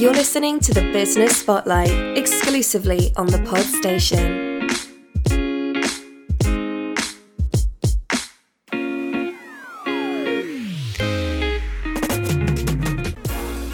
You're 0.00 0.14
listening 0.14 0.60
to 0.60 0.72
the 0.72 0.80
Business 0.94 1.36
Spotlight 1.36 2.16
exclusively 2.16 3.12
on 3.18 3.26
the 3.26 3.38
Pod 3.40 3.60
Station. 3.60 4.49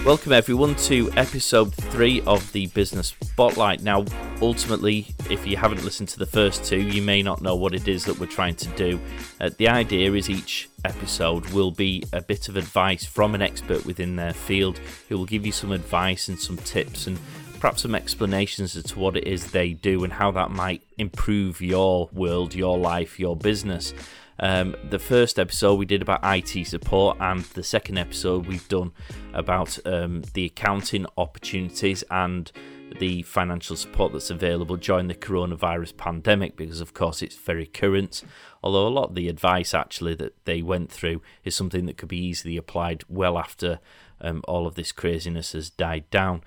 Welcome, 0.07 0.35
everyone, 0.35 0.77
to 0.77 1.11
episode 1.17 1.75
three 1.75 2.21
of 2.29 2.53
the 2.53 2.69
Business 2.69 3.17
Spotlight. 3.23 3.83
Now, 3.83 4.05
ultimately, 4.41 5.09
if 5.29 5.45
you 5.45 5.57
haven't 5.57 5.83
listened 5.83 6.11
to 6.11 6.21
the 6.21 6.27
first 6.27 6.65
two, 6.65 6.81
you 6.81 7.03
may 7.03 7.25
not 7.25 7.43
know 7.43 7.57
what 7.57 7.75
it 7.75 7.89
is 7.89 8.05
that 8.05 8.21
we're 8.21 8.27
trying 8.27 8.55
to 8.55 8.69
do. 8.77 9.01
Uh, 9.41 9.51
the 9.59 9.67
idea 9.67 10.13
is 10.13 10.31
each 10.31 10.69
episode 10.85 11.45
will 11.47 11.73
be 11.73 12.05
a 12.13 12.23
bit 12.23 12.49
of 12.49 12.57
advice 12.57 13.05
from 13.05 13.35
an 13.35 13.43
expert 13.43 13.85
within 13.85 14.15
their 14.15 14.33
field 14.33 14.79
who 15.09 15.19
will 15.19 15.27
give 15.27 15.45
you 15.45 15.51
some 15.51 15.73
advice 15.73 16.29
and 16.29 16.39
some 16.39 16.59
tips 16.59 17.09
and 17.09 17.19
perhaps 17.59 17.83
some 17.83 17.97
explanations 17.97 18.77
as 18.77 18.85
to 18.85 19.01
what 19.01 19.17
it 19.17 19.27
is 19.27 19.51
they 19.51 19.73
do 19.73 20.05
and 20.05 20.13
how 20.13 20.31
that 20.31 20.53
might 20.53 20.83
improve 20.99 21.61
your 21.61 22.09
world, 22.13 22.55
your 22.55 22.79
life, 22.79 23.19
your 23.19 23.35
business. 23.35 23.93
Um, 24.39 24.77
the 24.89 24.99
first 24.99 25.39
episode 25.39 25.75
we 25.75 25.87
did 25.87 26.03
about 26.03 26.21
IT 26.23 26.67
support, 26.67 27.17
and 27.21 27.43
the 27.45 27.63
second 27.63 27.99
episode 27.99 28.47
we've 28.47 28.69
done 28.69 28.93
about 29.33 29.79
um, 29.87 30.23
the 30.35 30.47
accounting 30.47 31.07
opportunities 31.17 32.05
and 32.11 32.51
the 32.99 33.23
financial 33.23 33.77
support 33.77 34.13
that's 34.13 34.31
available 34.31 34.77
during 34.77 35.09
the 35.09 35.15
coronavirus 35.15 35.97
pandemic 35.97 36.57
because, 36.57 36.81
of 36.81 36.95
course, 36.95 37.23
it's 37.23 37.37
very 37.37 37.67
current. 37.67 38.23
Although 38.63 38.87
a 38.87 38.89
lot 38.89 39.11
of 39.11 39.15
the 39.15 39.29
advice 39.29 39.75
actually 39.75 40.15
that 40.17 40.35
they 40.45 40.63
went 40.63 40.91
through 40.91 41.23
is 41.45 41.55
something 41.55 41.87
that 41.87 41.97
could 41.97 42.09
be 42.09 42.25
easily 42.25 42.57
applied 42.57 43.05
well 43.09 43.39
after 43.39 43.81
um, 44.21 44.43
all 44.49 44.67
of 44.67 44.75
this 44.75 44.93
craziness 44.93 45.53
has 45.53 45.71
died 45.71 46.09
down. 46.11 46.43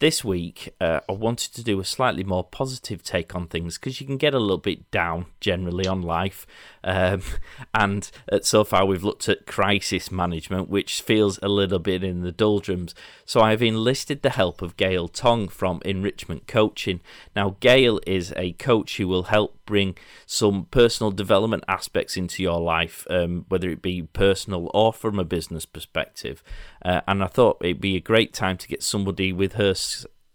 This 0.00 0.24
week, 0.24 0.74
uh, 0.80 0.98
I 1.08 1.12
wanted 1.12 1.54
to 1.54 1.62
do 1.62 1.78
a 1.78 1.84
slightly 1.84 2.24
more 2.24 2.42
positive 2.42 3.04
take 3.04 3.36
on 3.36 3.46
things 3.46 3.78
because 3.78 4.00
you 4.00 4.06
can 4.06 4.16
get 4.16 4.34
a 4.34 4.40
little 4.40 4.58
bit 4.58 4.90
down 4.90 5.26
generally 5.38 5.86
on 5.86 6.02
life. 6.02 6.44
Um, 6.84 7.22
and 7.74 8.10
uh, 8.30 8.40
so 8.42 8.64
far, 8.64 8.84
we've 8.84 9.04
looked 9.04 9.28
at 9.28 9.46
crisis 9.46 10.10
management, 10.10 10.68
which 10.68 11.02
feels 11.02 11.38
a 11.42 11.48
little 11.48 11.78
bit 11.78 12.02
in 12.04 12.22
the 12.22 12.32
doldrums. 12.32 12.94
So 13.24 13.40
I've 13.40 13.62
enlisted 13.62 14.22
the 14.22 14.30
help 14.30 14.62
of 14.62 14.76
Gayle 14.76 15.08
Tong 15.08 15.48
from 15.48 15.80
Enrichment 15.84 16.46
Coaching. 16.46 17.00
Now, 17.34 17.56
Gayle 17.60 18.00
is 18.06 18.32
a 18.36 18.52
coach 18.52 18.96
who 18.96 19.08
will 19.08 19.24
help 19.24 19.58
bring 19.64 19.96
some 20.26 20.66
personal 20.70 21.10
development 21.10 21.64
aspects 21.68 22.16
into 22.16 22.42
your 22.42 22.60
life, 22.60 23.06
um, 23.08 23.46
whether 23.48 23.70
it 23.70 23.82
be 23.82 24.02
personal 24.02 24.70
or 24.74 24.92
from 24.92 25.18
a 25.18 25.24
business 25.24 25.66
perspective. 25.66 26.42
Uh, 26.84 27.00
and 27.06 27.22
I 27.22 27.26
thought 27.26 27.58
it'd 27.60 27.80
be 27.80 27.96
a 27.96 28.00
great 28.00 28.32
time 28.32 28.56
to 28.58 28.68
get 28.68 28.82
somebody 28.82 29.32
with 29.32 29.54
her 29.54 29.74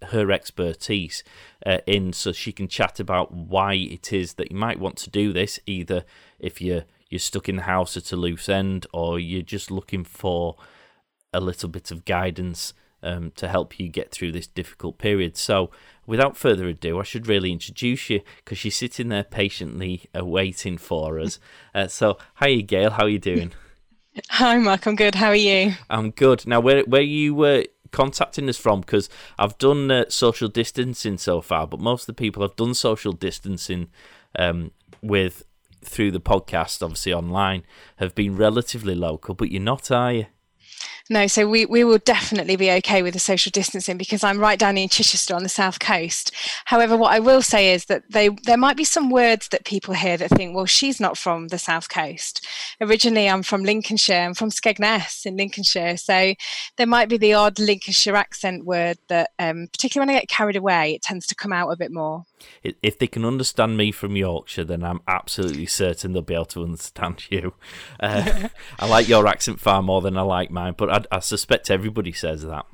her 0.09 0.31
expertise 0.31 1.23
uh, 1.65 1.79
in 1.87 2.13
so 2.13 2.31
she 2.31 2.51
can 2.51 2.67
chat 2.67 2.99
about 2.99 3.31
why 3.31 3.73
it 3.73 4.13
is 4.13 4.33
that 4.35 4.51
you 4.51 4.57
might 4.57 4.79
want 4.79 4.97
to 4.97 5.09
do 5.09 5.33
this 5.33 5.59
either 5.65 6.03
if 6.39 6.61
you're 6.61 6.83
you're 7.09 7.19
stuck 7.19 7.47
in 7.47 7.55
the 7.55 7.61
house 7.63 7.95
at 7.95 8.11
a 8.11 8.15
loose 8.15 8.49
end 8.49 8.85
or 8.93 9.17
you're 9.19 9.41
just 9.41 9.71
looking 9.71 10.03
for 10.03 10.55
a 11.33 11.39
little 11.39 11.69
bit 11.69 11.89
of 11.89 12.05
guidance 12.05 12.73
um, 13.03 13.31
to 13.35 13.47
help 13.47 13.79
you 13.79 13.87
get 13.87 14.11
through 14.11 14.31
this 14.31 14.47
difficult 14.47 14.97
period. 14.97 15.37
So, 15.37 15.71
without 16.05 16.35
further 16.35 16.67
ado, 16.67 16.99
I 16.99 17.03
should 17.03 17.27
really 17.27 17.51
introduce 17.51 18.09
you 18.09 18.21
because 18.37 18.57
she's 18.57 18.75
sitting 18.75 19.09
there 19.09 19.23
patiently 19.23 20.09
waiting 20.13 20.77
for 20.77 21.19
us. 21.19 21.39
Uh, 21.75 21.87
so, 21.87 22.17
hi, 22.35 22.55
Gayle. 22.55 22.89
How 22.89 23.03
are 23.03 23.09
you 23.09 23.19
doing? 23.19 23.51
Hi, 24.31 24.57
Mark. 24.57 24.87
I'm 24.87 24.95
good. 24.95 25.13
How 25.13 25.27
are 25.27 25.35
you? 25.35 25.75
I'm 25.91 26.09
good. 26.09 26.47
Now, 26.47 26.59
where 26.59 26.81
where 26.83 27.03
you 27.03 27.35
were 27.35 27.65
contacting 27.91 28.49
us 28.49 28.57
from? 28.57 28.81
Because 28.81 29.09
I've 29.37 29.57
done 29.57 29.89
uh, 29.91 30.05
social 30.09 30.47
distancing 30.47 31.17
so 31.17 31.41
far, 31.41 31.67
but 31.67 31.79
most 31.79 32.03
of 32.03 32.07
the 32.07 32.13
people 32.13 32.43
I've 32.43 32.55
done 32.55 32.73
social 32.73 33.13
distancing 33.13 33.89
um, 34.37 34.71
with 35.01 35.43
through 35.83 36.11
the 36.11 36.19
podcast, 36.19 36.81
obviously 36.81 37.13
online, 37.13 37.63
have 37.97 38.15
been 38.15 38.35
relatively 38.35 38.95
local. 38.95 39.35
But 39.35 39.51
you're 39.51 39.61
not, 39.61 39.89
are 39.91 40.13
you? 40.13 40.25
No, 41.09 41.27
so 41.27 41.47
we, 41.47 41.65
we 41.65 41.85
will 41.85 41.99
definitely 41.99 42.57
be 42.57 42.69
okay 42.71 43.01
with 43.01 43.13
the 43.13 43.19
social 43.19 43.49
distancing 43.49 43.97
because 43.97 44.23
I'm 44.23 44.39
right 44.39 44.59
down 44.59 44.77
in 44.77 44.89
Chichester 44.89 45.33
on 45.33 45.43
the 45.43 45.49
south 45.49 45.79
coast. 45.79 46.33
However, 46.65 46.97
what 46.97 47.13
I 47.13 47.19
will 47.19 47.41
say 47.41 47.73
is 47.73 47.85
that 47.85 48.03
they 48.09 48.27
there 48.27 48.57
might 48.57 48.75
be 48.75 48.83
some 48.83 49.09
words 49.09 49.47
that 49.49 49.63
people 49.63 49.93
hear 49.93 50.17
that 50.17 50.31
think, 50.31 50.53
well, 50.53 50.65
she's 50.65 50.99
not 50.99 51.17
from 51.17 51.47
the 51.47 51.59
south 51.59 51.89
coast. 51.89 52.45
Originally, 52.81 53.29
I'm 53.29 53.43
from 53.43 53.63
Lincolnshire. 53.63 54.19
I'm 54.19 54.33
from 54.33 54.49
Skegness 54.49 55.25
in 55.25 55.37
Lincolnshire, 55.37 55.95
so 55.95 56.33
there 56.75 56.87
might 56.87 57.07
be 57.07 57.17
the 57.17 57.33
odd 57.33 57.57
Lincolnshire 57.57 58.15
accent 58.15 58.65
word 58.65 58.97
that, 59.07 59.31
um, 59.39 59.67
particularly 59.71 60.07
when 60.07 60.15
I 60.15 60.19
get 60.19 60.29
carried 60.29 60.57
away, 60.57 60.93
it 60.93 61.03
tends 61.03 61.25
to 61.27 61.35
come 61.35 61.53
out 61.53 61.69
a 61.69 61.77
bit 61.77 61.91
more. 61.91 62.25
If 62.63 62.99
they 62.99 63.07
can 63.07 63.25
understand 63.25 63.77
me 63.77 63.91
from 63.91 64.15
Yorkshire, 64.15 64.63
then 64.63 64.83
I'm 64.83 65.01
absolutely 65.07 65.65
certain 65.65 66.13
they'll 66.13 66.21
be 66.21 66.33
able 66.33 66.45
to 66.45 66.63
understand 66.63 67.29
you. 67.29 67.53
Uh, 67.99 68.49
I 68.79 68.87
like 68.87 69.07
your 69.07 69.27
accent 69.27 69.59
far 69.59 69.81
more 69.81 70.01
than 70.01 70.17
I 70.17 70.21
like 70.21 70.51
mine, 70.51 70.75
but 70.77 70.89
I, 71.11 71.17
I 71.17 71.19
suspect 71.19 71.71
everybody 71.71 72.11
says 72.11 72.43
that. 72.43 72.65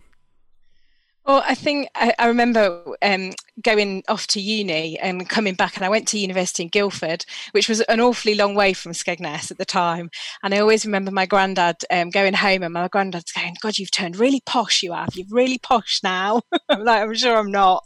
Well, 1.26 1.42
I 1.48 1.56
think 1.56 1.88
I, 1.96 2.14
I 2.20 2.28
remember 2.28 2.84
um, 3.02 3.32
going 3.62 4.04
off 4.10 4.28
to 4.28 4.42
uni 4.42 5.00
and 5.00 5.30
coming 5.30 5.54
back, 5.54 5.78
and 5.78 5.86
I 5.86 5.90
went 5.90 6.06
to 6.10 6.20
university 6.20 6.64
in 6.64 6.70
Guildford, 6.70 7.26
which 7.54 7.70
was 7.70 7.80
an 7.82 8.02
awfully 8.02 8.36
long 8.36 8.56
way 8.56 8.74
from 8.74 8.92
Skegness 8.92 9.50
at 9.50 9.58
the 9.58 9.64
time. 9.64 10.12
And 10.44 10.54
I 10.54 10.60
always 10.60 10.86
remember 10.86 11.12
my 11.12 11.26
granddad 11.26 11.78
um, 11.90 12.10
going 12.10 12.34
home, 12.34 12.64
and 12.64 12.74
my 12.74 12.90
granddad's 12.90 13.32
going, 13.32 13.56
"God, 13.62 13.78
you've 13.78 13.92
turned 13.92 14.18
really 14.18 14.42
posh. 14.46 14.84
You 14.84 14.92
have. 14.92 15.16
You're 15.16 15.28
really 15.30 15.60
posh 15.60 16.02
now." 16.04 16.42
I'm 16.70 16.84
like, 16.84 17.02
"I'm 17.02 17.14
sure 17.14 17.38
I'm 17.38 17.52
not." 17.52 17.86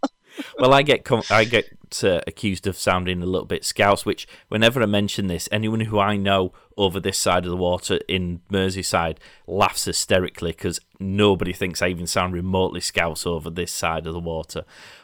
Well, 0.59 0.73
I 0.73 0.81
get 0.81 1.09
I 1.31 1.43
get 1.43 1.65
uh, 2.03 2.21
accused 2.27 2.67
of 2.67 2.77
sounding 2.77 3.21
a 3.21 3.25
little 3.25 3.47
bit 3.47 3.65
scouse, 3.65 4.05
which 4.05 4.27
whenever 4.49 4.81
I 4.81 4.85
mention 4.85 5.27
this, 5.27 5.47
anyone 5.51 5.81
who 5.81 5.99
I 5.99 6.17
know 6.17 6.53
over 6.75 6.99
this 6.99 7.17
side 7.17 7.45
of 7.45 7.51
the 7.51 7.57
water 7.57 7.99
in 8.07 8.41
Merseyside 8.51 9.17
laughs 9.47 9.85
hysterically 9.85 10.51
because 10.51 10.79
nobody 10.99 11.53
thinks 11.53 11.81
I 11.81 11.87
even 11.87 12.07
sound 12.07 12.33
remotely 12.33 12.81
scouse 12.81 13.25
over 13.25 13.49
this 13.49 13.71
side 13.71 14.05
of 14.05 14.13
the 14.13 14.19
water. 14.19 14.63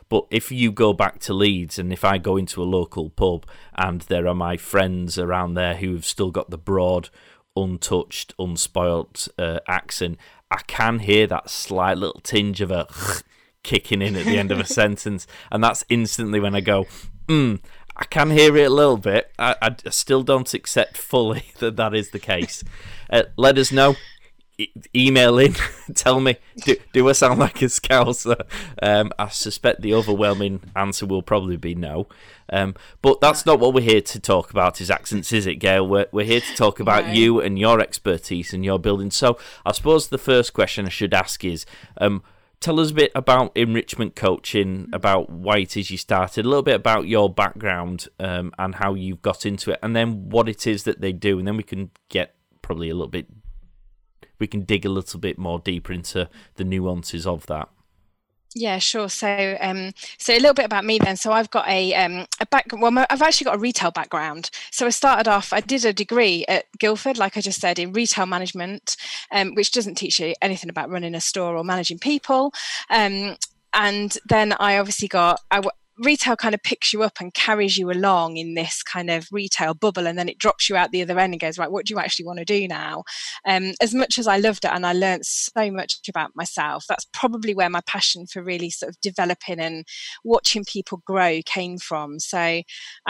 But 0.10 0.28
if 0.30 0.52
you 0.52 0.72
go 0.72 0.94
back 0.94 1.20
to 1.22 1.34
Leeds 1.34 1.80
and 1.80 1.92
if 1.92 2.04
I 2.04 2.18
go 2.20 2.38
into 2.38 2.62
a 2.62 2.66
local 2.66 3.10
pub 3.10 3.48
and 3.76 4.02
there 4.02 4.28
are 4.28 4.36
my 4.36 4.58
friends 4.58 5.18
around 5.18 5.56
there 5.56 5.76
who've 5.76 6.06
still 6.06 6.30
got 6.30 6.52
the 6.52 6.58
broad, 6.58 7.10
untouched, 7.56 8.36
unspoilt 8.38 9.30
uh, 9.40 9.60
accent, 9.68 10.20
I 10.52 10.62
can 10.68 11.00
hear 11.00 11.26
that 11.28 11.50
slight 11.50 11.98
little 11.98 12.22
tinge 12.22 12.62
of 12.62 12.70
a 12.70 12.88
kicking 13.64 14.02
in 14.02 14.16
at 14.16 14.26
the 14.26 14.38
end 14.38 14.52
of 14.52 14.60
a 14.60 14.66
sentence, 14.82 15.26
and 15.52 15.64
that's 15.64 15.84
instantly 15.90 16.40
when 16.40 16.56
I 16.56 16.62
go, 16.62 16.86
hmm. 17.28 17.56
I 17.96 18.06
can 18.06 18.32
hear 18.32 18.56
it 18.58 18.64
a 18.64 18.74
little 18.74 18.98
bit. 18.98 19.32
I, 19.38 19.56
I 19.62 19.90
still 19.90 20.24
don't 20.24 20.52
accept 20.54 20.98
fully 20.98 21.46
that 21.60 21.76
that 21.78 21.94
is 21.94 22.10
the 22.10 22.20
case. 22.20 22.64
Uh, 23.10 23.24
let 23.38 23.58
us 23.58 23.72
know. 23.72 23.96
E- 24.58 24.72
email 24.96 25.40
in, 25.40 25.56
tell 25.96 26.20
me, 26.20 26.38
do, 26.64 26.76
do 26.92 27.10
I 27.10 27.14
sound 27.14 27.40
like 27.40 27.62
a 27.64 27.66
scouser? 27.66 28.44
Um, 28.82 29.12
I 29.18 29.30
suspect 29.30 29.82
the 29.82 29.96
overwhelming 29.96 30.62
answer 30.76 31.08
will 31.08 31.24
probably 31.24 31.58
be 31.58 31.74
no. 31.74 32.08
Um, 32.50 32.76
but 33.02 33.20
that's 33.20 33.48
not 33.48 33.60
what 33.60 33.74
we're 33.74 33.82
here 33.82 34.02
to 34.02 34.20
talk 34.20 34.52
about 34.52 34.80
is 34.80 34.92
accents, 34.92 35.34
is 35.34 35.48
it, 35.48 35.56
Gayle? 35.56 35.88
We're, 35.88 36.06
we're 36.12 36.26
here 36.26 36.42
to 36.42 36.56
talk 36.56 36.80
about 36.80 37.06
right. 37.06 37.16
you 37.16 37.42
and 37.42 37.58
your 37.58 37.80
expertise 37.80 38.54
and 38.54 38.64
your 38.64 38.78
building. 38.78 39.10
So 39.10 39.40
I 39.66 39.72
suppose 39.72 40.10
the 40.10 40.20
first 40.20 40.54
question 40.54 40.86
I 40.86 40.90
should 40.90 41.16
ask 41.16 41.44
is, 41.44 41.66
um, 41.98 42.22
tell 42.64 42.80
us 42.80 42.92
a 42.92 42.94
bit 42.94 43.12
about 43.14 43.56
enrichment 43.58 44.16
coaching, 44.16 44.90
about 44.94 45.30
why 45.30 45.58
it 45.58 45.76
is 45.76 45.92
you 45.92 45.98
started, 45.98 46.46
a 46.46 46.48
little 46.48 46.64
bit 46.64 46.76
about 46.76 47.08
your 47.08 47.32
background 47.32 48.08
um, 48.20 48.54
and 48.58 48.76
how 48.76 48.94
you've 48.94 49.22
got 49.22 49.46
into 49.46 49.72
it, 49.72 49.80
and 49.84 49.94
then 49.96 50.30
what 50.30 50.48
it 50.48 50.66
is 50.66 50.84
that 50.84 51.02
they 51.02 51.12
do, 51.12 51.38
and 51.38 51.48
then 51.48 51.58
we 51.58 51.64
can 51.64 51.92
get 52.10 52.36
probably 52.62 52.90
a 52.90 52.94
little 52.94 53.10
bit, 53.10 53.28
we 54.40 54.48
can 54.48 54.62
dig 54.62 54.86
a 54.86 54.90
little 54.90 55.20
bit 55.20 55.38
more 55.38 55.60
deeper 55.60 55.92
into 55.92 56.30
the 56.56 56.64
nuances 56.64 57.28
of 57.28 57.46
that. 57.48 57.68
Yeah, 58.56 58.78
sure. 58.78 59.10
So, 59.10 59.58
um, 59.62 59.94
so 60.18 60.34
a 60.34 60.40
little 60.40 60.54
bit 60.54 60.66
about 60.66 60.86
me 60.86 61.00
then. 61.00 61.18
So, 61.18 61.32
I've 61.32 61.50
got 61.50 61.68
a 61.68 61.94
um, 61.96 62.28
a 62.40 62.46
back. 62.46 62.68
Well, 62.72 63.06
I've 63.10 63.22
actually 63.22 63.46
got 63.46 63.56
a 63.56 63.60
retail 63.60 63.92
background. 63.92 64.52
So, 64.72 64.86
I 64.86 64.90
started 64.90 65.28
off. 65.28 65.54
I 65.54 65.60
did 65.60 65.86
a 65.86 65.94
degree 65.94 66.46
at 66.48 66.66
Guildford, 66.78 67.18
like 67.18 67.36
I 67.36 67.42
just 67.42 67.60
said, 67.60 67.80
in 67.80 67.94
retail 67.94 68.26
management, 68.28 68.96
um, 69.32 69.56
which 69.56 69.72
doesn't 69.72 69.96
teach 69.96 70.20
you 70.20 70.36
anything 70.42 70.70
about 70.70 70.90
running 70.90 71.16
a 71.16 71.22
store 71.22 71.58
or 71.58 71.64
managing 71.64 71.98
people. 71.98 72.54
Um, 72.90 73.38
and 73.74 74.18
then 74.28 74.54
I 74.60 74.78
obviously 74.78 75.08
got. 75.08 75.40
I, 75.50 75.62
retail 76.00 76.36
kind 76.36 76.56
of 76.56 76.64
picks 76.64 76.92
you 76.92 77.04
up 77.04 77.20
and 77.20 77.34
carries 77.34 77.78
you 77.78 77.92
along 77.92 78.38
in 78.38 78.54
this 78.56 78.82
kind 78.82 79.10
of 79.10 79.28
retail 79.32 79.74
bubble 79.74 80.08
and 80.08 80.18
then 80.18 80.30
it 80.30 80.38
drops 80.38 80.70
you 80.70 80.76
out 80.76 80.92
the 80.92 81.02
other 81.02 81.20
end 81.20 81.34
and 81.34 81.42
goes 81.42 81.58
right 81.58 81.72
what 81.72 81.86
do 81.86 81.94
you 81.94 82.00
actually 82.00 82.26
want 82.26 82.40
to 82.40 82.46
do 82.46 82.68
now 82.68 83.04
um, 83.48 83.74
as 83.82 83.94
much 83.94 84.18
as 84.18 84.28
i 84.28 84.38
loved 84.38 84.66
it 84.66 84.72
and 84.74 84.86
i 84.86 84.94
learned 84.94 85.26
so 85.26 85.72
much 85.72 86.00
about 86.10 86.32
myself 86.36 86.86
that's 86.88 87.08
probably 87.14 87.54
where 87.54 87.70
my 87.70 87.82
passion 87.86 88.26
for 88.26 88.44
really 88.44 88.70
sort 88.70 88.90
of 88.90 89.00
developing 89.02 89.60
and 89.60 89.86
watching 90.24 90.64
people 90.66 91.02
grow 91.06 91.40
came 91.46 91.78
from 91.78 92.20
so 92.20 92.40
i 92.40 92.64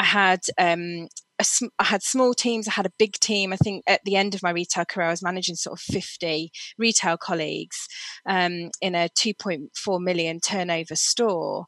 had 0.04 0.42
um, 0.58 1.08
a, 1.40 1.46
I 1.80 1.86
had 1.86 2.04
small 2.04 2.34
teams, 2.34 2.68
I 2.68 2.72
had 2.72 2.86
a 2.86 2.94
big 3.00 3.14
team. 3.14 3.54
I 3.54 3.58
think 3.58 3.84
at 3.88 4.02
the 4.06 4.16
end 4.16 4.36
of 4.36 4.44
my 4.44 4.52
retail 4.52 4.86
career, 4.86 5.08
I 5.08 5.12
was 5.12 5.24
managing 5.24 5.56
sort 5.56 5.80
of 5.80 5.82
50 5.82 6.52
retail 6.78 7.18
colleagues 7.18 7.88
um, 8.28 8.70
in 8.82 8.96
a 8.96 9.10
2.4 9.10 10.02
million 10.02 10.40
turnover 10.40 10.96
store. 10.96 11.66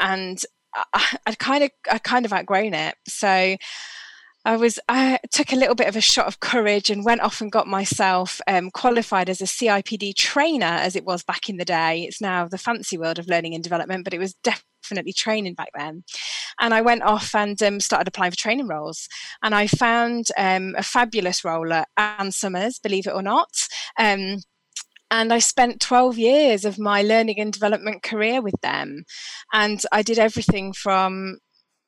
And 0.00 0.38
I, 0.74 1.18
I 1.26 1.34
kind 1.34 1.64
of, 1.64 1.70
I 1.90 1.98
kind 1.98 2.24
of 2.24 2.32
outgrown 2.32 2.74
it. 2.74 2.96
So 3.08 3.56
I 4.46 4.56
was 4.56 4.78
I 4.88 5.18
took 5.30 5.52
a 5.52 5.56
little 5.56 5.74
bit 5.74 5.88
of 5.88 5.96
a 5.96 6.02
shot 6.02 6.26
of 6.26 6.40
courage 6.40 6.90
and 6.90 7.04
went 7.04 7.22
off 7.22 7.40
and 7.40 7.50
got 7.50 7.66
myself 7.66 8.42
um, 8.46 8.70
qualified 8.70 9.30
as 9.30 9.40
a 9.40 9.44
CIPD 9.46 10.14
trainer, 10.14 10.66
as 10.66 10.94
it 10.94 11.04
was 11.04 11.22
back 11.22 11.48
in 11.48 11.56
the 11.56 11.64
day. 11.64 12.02
It's 12.02 12.20
now 12.20 12.46
the 12.46 12.58
fancy 12.58 12.98
world 12.98 13.18
of 13.18 13.26
learning 13.26 13.54
and 13.54 13.64
development, 13.64 14.04
but 14.04 14.12
it 14.12 14.18
was 14.18 14.34
definitely 14.34 15.14
training 15.14 15.54
back 15.54 15.70
then. 15.74 16.04
And 16.60 16.74
I 16.74 16.82
went 16.82 17.02
off 17.02 17.34
and 17.34 17.60
um, 17.62 17.80
started 17.80 18.06
applying 18.06 18.32
for 18.32 18.36
training 18.36 18.68
roles, 18.68 19.08
and 19.42 19.54
I 19.54 19.66
found 19.66 20.28
um, 20.36 20.74
a 20.76 20.82
fabulous 20.82 21.42
role 21.42 21.72
at 21.72 21.88
Ann 21.96 22.30
Summers, 22.30 22.78
believe 22.78 23.06
it 23.06 23.14
or 23.14 23.22
not. 23.22 23.48
And 25.10 25.32
I 25.32 25.38
spent 25.38 25.80
12 25.80 26.18
years 26.18 26.64
of 26.64 26.78
my 26.78 27.02
learning 27.02 27.38
and 27.38 27.52
development 27.52 28.02
career 28.02 28.40
with 28.40 28.54
them. 28.62 29.04
And 29.52 29.80
I 29.92 30.02
did 30.02 30.18
everything 30.18 30.72
from 30.72 31.38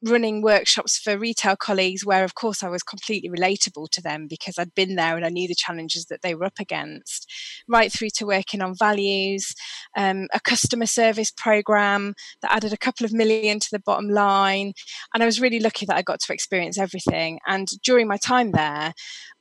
running 0.04 0.43
workshops 0.43 0.98
for 0.98 1.19
retail 1.19 1.56
colleagues 1.56 2.04
where 2.04 2.25
of 2.25 2.34
course 2.34 2.62
I 2.62 2.69
was 2.69 2.82
completely 2.82 3.31
relatable 3.31 3.88
to 3.90 4.02
them 4.02 4.26
because 4.28 4.58
I'd 4.58 4.75
been 4.75 4.94
there 4.94 5.16
and 5.16 5.25
I 5.25 5.31
knew 5.31 5.48
the 5.48 5.54
challenges 5.54 6.06
that 6.06 6.22
they 6.22 6.34
were 6.34 6.44
up 6.44 6.58
against. 6.60 7.31
Right 7.69 7.90
through 7.90 8.10
to 8.16 8.26
working 8.26 8.62
on 8.62 8.75
values 8.76 9.54
um, 9.96 10.28
a 10.34 10.40
customer 10.40 10.87
service 10.87 11.31
program 11.31 12.14
that 12.43 12.52
added 12.52 12.72
a 12.72 12.78
couple 12.78 13.06
of 13.06 13.12
million 13.12 13.58
to 13.60 13.69
the 13.72 13.78
bottom 13.78 14.08
line. 14.08 14.75
And 15.14 15.22
I 15.22 15.26
was 15.26 15.40
really 15.40 15.60
lucky 15.60 15.87
that 15.87 15.96
I 15.96 16.02
got 16.02 16.20
to 16.20 16.32
experience 16.32 16.78
everything. 16.78 17.40
And 17.46 17.69
during 17.82 18.06
my 18.06 18.19
time 18.19 18.52
there 18.52 18.92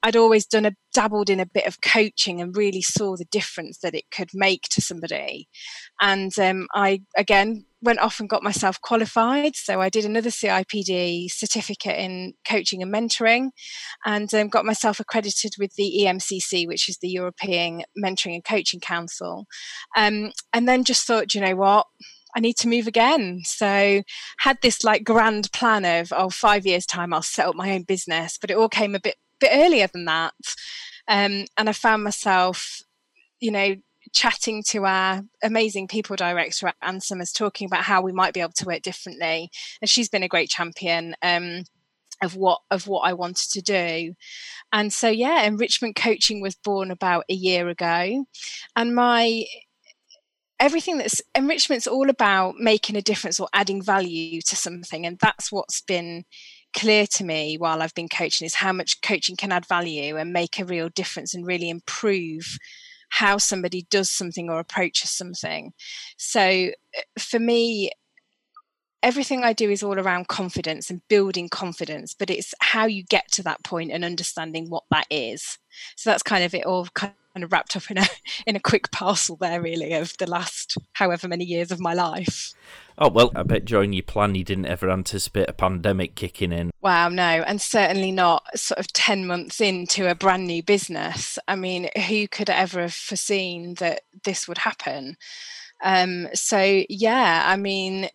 I'd 0.03 0.15
always 0.15 0.45
done 0.45 0.65
a 0.65 0.73
dabbled 0.93 1.29
in 1.29 1.39
a 1.39 1.45
bit 1.47 1.65
of 1.65 1.81
coaching 1.81 2.39
and 2.39 2.55
really 2.55 2.81
saw 2.81 3.17
the 3.17 3.25
difference 3.25 3.79
that 3.79 3.95
it 3.95 4.05
could 4.11 4.29
make 4.33 4.61
to 4.69 4.81
somebody. 4.81 5.49
And 5.99 6.37
um, 6.39 6.67
I 6.73 7.01
again 7.17 7.65
went 7.85 7.99
off 7.99 8.19
and 8.19 8.27
got 8.27 8.43
myself 8.43 8.81
qualified. 8.81 9.55
So 9.55 9.79
I 9.79 9.89
did 9.89 10.03
another 10.03 10.29
CIPD 10.29 11.31
certificate 11.31 11.97
in 11.97 12.33
coaching 12.47 12.81
and 12.81 12.93
mentoring, 12.93 13.51
and 14.05 14.33
um, 14.33 14.49
got 14.49 14.65
myself 14.65 14.99
accredited 14.99 15.53
with 15.57 15.73
the 15.75 16.01
EMCC, 16.01 16.67
which 16.67 16.89
is 16.89 16.97
the 16.97 17.09
European 17.09 17.83
Mentoring 17.97 18.33
and 18.35 18.43
Coaching 18.43 18.79
Council. 18.79 19.45
Um, 19.95 20.31
and 20.51 20.67
then 20.67 20.83
just 20.83 21.05
thought, 21.07 21.33
you 21.33 21.41
know 21.41 21.55
what? 21.55 21.87
I 22.35 22.41
need 22.41 22.57
to 22.57 22.67
move 22.67 22.87
again. 22.87 23.41
So 23.45 24.01
had 24.39 24.57
this 24.61 24.83
like 24.83 25.05
grand 25.05 25.51
plan 25.53 25.85
of 25.85 26.11
oh 26.11 26.29
five 26.29 26.65
years 26.65 26.85
time 26.85 27.13
I'll 27.13 27.21
set 27.21 27.47
up 27.47 27.55
my 27.55 27.71
own 27.71 27.83
business, 27.83 28.37
but 28.39 28.51
it 28.51 28.57
all 28.57 28.67
came 28.67 28.93
a 28.93 28.99
bit 28.99 29.15
bit 29.39 29.51
earlier 29.53 29.87
than 29.87 30.05
that. 30.05 30.33
Um, 31.07 31.45
and 31.57 31.69
I 31.69 31.71
found 31.71 32.03
myself, 32.03 32.81
you 33.39 33.51
know, 33.51 33.75
chatting 34.15 34.63
to 34.63 34.85
our 34.85 35.21
amazing 35.43 35.87
people 35.87 36.15
director 36.15 36.67
at 36.67 36.75
Ann 36.81 37.01
Summers, 37.01 37.31
talking 37.31 37.67
about 37.67 37.83
how 37.83 38.01
we 38.01 38.13
might 38.13 38.33
be 38.33 38.39
able 38.39 38.53
to 38.53 38.65
work 38.65 38.81
differently. 38.81 39.51
And 39.81 39.89
she's 39.89 40.09
been 40.09 40.23
a 40.23 40.27
great 40.27 40.49
champion. 40.49 41.15
Um, 41.21 41.63
of 42.23 42.37
what 42.37 42.61
of 42.71 42.87
what 42.87 43.01
I 43.01 43.11
wanted 43.11 43.51
to 43.51 43.61
do. 43.61 44.13
And 44.71 44.93
so 44.93 45.09
yeah, 45.09 45.43
enrichment 45.43 45.97
coaching 45.97 46.41
was 46.41 46.55
born 46.55 46.89
about 46.89 47.25
a 47.29 47.33
year 47.33 47.67
ago. 47.67 48.25
And 48.73 48.95
my 48.95 49.43
everything 50.61 50.97
that's 50.97 51.21
enrichment's 51.35 51.87
all 51.87 52.09
about 52.09 52.55
making 52.57 52.95
a 52.95 53.01
difference 53.01 53.37
or 53.37 53.49
adding 53.53 53.81
value 53.81 54.39
to 54.43 54.55
something. 54.55 55.05
And 55.05 55.19
that's 55.19 55.51
what's 55.51 55.81
been 55.81 56.23
clear 56.73 57.05
to 57.07 57.23
me 57.23 57.57
while 57.57 57.81
I've 57.81 57.93
been 57.93 58.09
coaching 58.09 58.45
is 58.45 58.55
how 58.55 58.71
much 58.71 59.01
coaching 59.01 59.35
can 59.35 59.51
add 59.51 59.67
value 59.67 60.17
and 60.17 60.31
make 60.31 60.57
a 60.57 60.65
real 60.65 60.89
difference 60.89 61.33
and 61.33 61.45
really 61.45 61.69
improve 61.69 62.57
how 63.15 63.37
somebody 63.37 63.87
does 63.89 64.11
something 64.11 64.49
or 64.49 64.59
approaches 64.59 65.09
something. 65.09 65.71
So 66.17 66.41
uh, 66.41 67.01
for 67.17 67.39
me, 67.39 67.91
everything 69.01 69.41
I 69.41 69.53
do 69.53 69.71
is 69.71 69.81
all 69.81 69.97
around 69.97 70.27
confidence 70.27 70.89
and 70.89 71.01
building 71.07 71.47
confidence, 71.47 72.13
but 72.13 72.29
it's 72.29 72.53
how 72.59 72.87
you 72.87 73.05
get 73.05 73.31
to 73.31 73.43
that 73.43 73.63
point 73.63 73.91
and 73.91 74.03
understanding 74.03 74.69
what 74.69 74.83
that 74.91 75.07
is. 75.09 75.57
So 75.95 76.09
that's 76.09 76.23
kind 76.23 76.43
of 76.43 76.53
it 76.53 76.65
all 76.65 76.87
kind 76.93 77.13
of 77.43 77.51
wrapped 77.51 77.75
up 77.75 77.89
in 77.89 77.97
a 77.97 78.05
in 78.45 78.55
a 78.55 78.59
quick 78.59 78.91
parcel 78.91 79.35
there 79.35 79.61
really 79.61 79.93
of 79.93 80.13
the 80.17 80.29
last 80.29 80.77
however 80.93 81.27
many 81.27 81.45
years 81.45 81.71
of 81.71 81.79
my 81.79 81.93
life. 81.93 82.53
Oh 82.97 83.09
well, 83.09 83.31
I 83.35 83.43
bet 83.43 83.65
during 83.65 83.91
your 83.91 84.03
plan 84.03 84.35
you 84.35 84.43
didn't 84.43 84.67
ever 84.67 84.89
anticipate 84.89 85.49
a 85.49 85.53
pandemic 85.53 86.15
kicking 86.15 86.53
in. 86.53 86.71
Wow, 86.81 87.09
no, 87.09 87.23
and 87.23 87.61
certainly 87.61 88.11
not 88.11 88.43
sort 88.57 88.79
of 88.79 88.91
ten 88.93 89.27
months 89.27 89.59
into 89.59 90.09
a 90.09 90.15
brand 90.15 90.47
new 90.47 90.63
business. 90.63 91.37
I 91.47 91.55
mean, 91.55 91.89
who 92.07 92.27
could 92.27 92.49
ever 92.49 92.81
have 92.81 92.93
foreseen 92.93 93.75
that 93.75 94.01
this 94.23 94.47
would 94.47 94.59
happen? 94.59 95.17
Um, 95.83 96.27
so 96.33 96.83
yeah, 96.89 97.43
I 97.45 97.57
mean, 97.57 98.09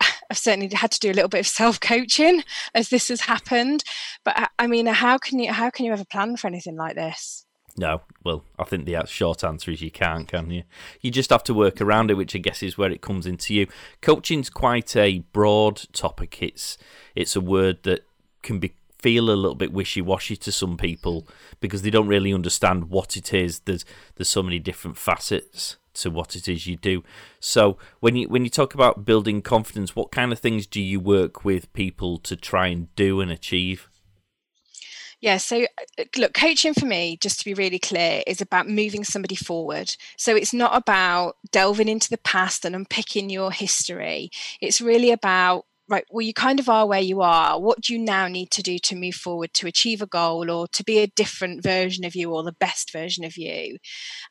I've 0.30 0.38
certainly 0.38 0.74
had 0.74 0.90
to 0.92 1.00
do 1.00 1.10
a 1.10 1.14
little 1.14 1.28
bit 1.28 1.40
of 1.40 1.46
self 1.46 1.80
coaching 1.80 2.42
as 2.74 2.88
this 2.88 3.08
has 3.08 3.22
happened. 3.22 3.84
But 4.24 4.50
I 4.58 4.66
mean, 4.66 4.86
how 4.86 5.18
can 5.18 5.38
you 5.38 5.52
how 5.52 5.70
can 5.70 5.86
you 5.86 5.92
ever 5.92 6.04
plan 6.04 6.36
for 6.36 6.48
anything 6.48 6.76
like 6.76 6.96
this? 6.96 7.43
No, 7.76 8.02
well, 8.22 8.44
I 8.56 8.64
think 8.64 8.84
the 8.84 9.04
short 9.06 9.42
answer 9.42 9.70
is 9.72 9.82
you 9.82 9.90
can't, 9.90 10.28
can 10.28 10.50
you? 10.50 10.62
You 11.00 11.10
just 11.10 11.30
have 11.30 11.42
to 11.44 11.54
work 11.54 11.80
around 11.80 12.10
it, 12.10 12.14
which 12.14 12.36
I 12.36 12.38
guess 12.38 12.62
is 12.62 12.78
where 12.78 12.90
it 12.90 13.00
comes 13.00 13.26
into 13.26 13.52
you. 13.52 13.66
Coaching's 14.00 14.48
quite 14.48 14.94
a 14.94 15.20
broad 15.32 15.82
topic. 15.92 16.40
It's 16.40 16.78
it's 17.16 17.34
a 17.34 17.40
word 17.40 17.82
that 17.82 18.06
can 18.42 18.60
be 18.60 18.74
feel 19.04 19.28
a 19.28 19.32
little 19.32 19.54
bit 19.54 19.70
wishy 19.70 20.00
washy 20.00 20.34
to 20.34 20.50
some 20.50 20.78
people 20.78 21.28
because 21.60 21.82
they 21.82 21.90
don't 21.90 22.06
really 22.06 22.32
understand 22.32 22.88
what 22.90 23.16
it 23.16 23.34
is. 23.34 23.58
There's 23.60 23.84
there's 24.14 24.28
so 24.28 24.42
many 24.42 24.58
different 24.58 24.96
facets 24.96 25.76
to 25.94 26.10
what 26.10 26.34
it 26.36 26.48
is 26.48 26.66
you 26.66 26.76
do. 26.76 27.02
So 27.40 27.76
when 28.00 28.16
you 28.16 28.28
when 28.28 28.44
you 28.44 28.50
talk 28.50 28.72
about 28.72 29.04
building 29.04 29.42
confidence, 29.42 29.96
what 29.96 30.12
kind 30.12 30.32
of 30.32 30.38
things 30.38 30.66
do 30.66 30.80
you 30.80 31.00
work 31.00 31.44
with 31.44 31.72
people 31.72 32.18
to 32.20 32.36
try 32.36 32.68
and 32.68 32.94
do 32.94 33.20
and 33.20 33.30
achieve? 33.30 33.88
Yeah, 35.20 35.38
so 35.38 35.62
uh, 35.98 36.04
look, 36.16 36.34
coaching 36.34 36.74
for 36.74 36.86
me, 36.86 37.16
just 37.20 37.38
to 37.38 37.44
be 37.44 37.54
really 37.54 37.78
clear, 37.78 38.22
is 38.26 38.40
about 38.40 38.68
moving 38.68 39.04
somebody 39.04 39.36
forward. 39.36 39.94
So 40.16 40.36
it's 40.36 40.52
not 40.52 40.76
about 40.76 41.36
delving 41.50 41.88
into 41.88 42.10
the 42.10 42.18
past 42.18 42.64
and 42.64 42.74
unpicking 42.76 43.30
your 43.30 43.50
history. 43.52 44.30
It's 44.60 44.80
really 44.80 45.10
about 45.10 45.64
right, 45.88 46.04
well, 46.10 46.22
you 46.22 46.32
kind 46.32 46.58
of 46.58 46.68
are 46.68 46.86
where 46.86 47.00
you 47.00 47.20
are. 47.20 47.60
What 47.60 47.80
do 47.82 47.92
you 47.92 47.98
now 47.98 48.26
need 48.26 48.50
to 48.52 48.62
do 48.62 48.78
to 48.78 48.96
move 48.96 49.14
forward 49.14 49.52
to 49.54 49.66
achieve 49.66 50.00
a 50.00 50.06
goal 50.06 50.50
or 50.50 50.66
to 50.68 50.82
be 50.82 50.98
a 50.98 51.08
different 51.08 51.62
version 51.62 52.04
of 52.04 52.14
you 52.14 52.32
or 52.32 52.42
the 52.42 52.52
best 52.52 52.90
version 52.90 53.24
of 53.24 53.36
you? 53.36 53.76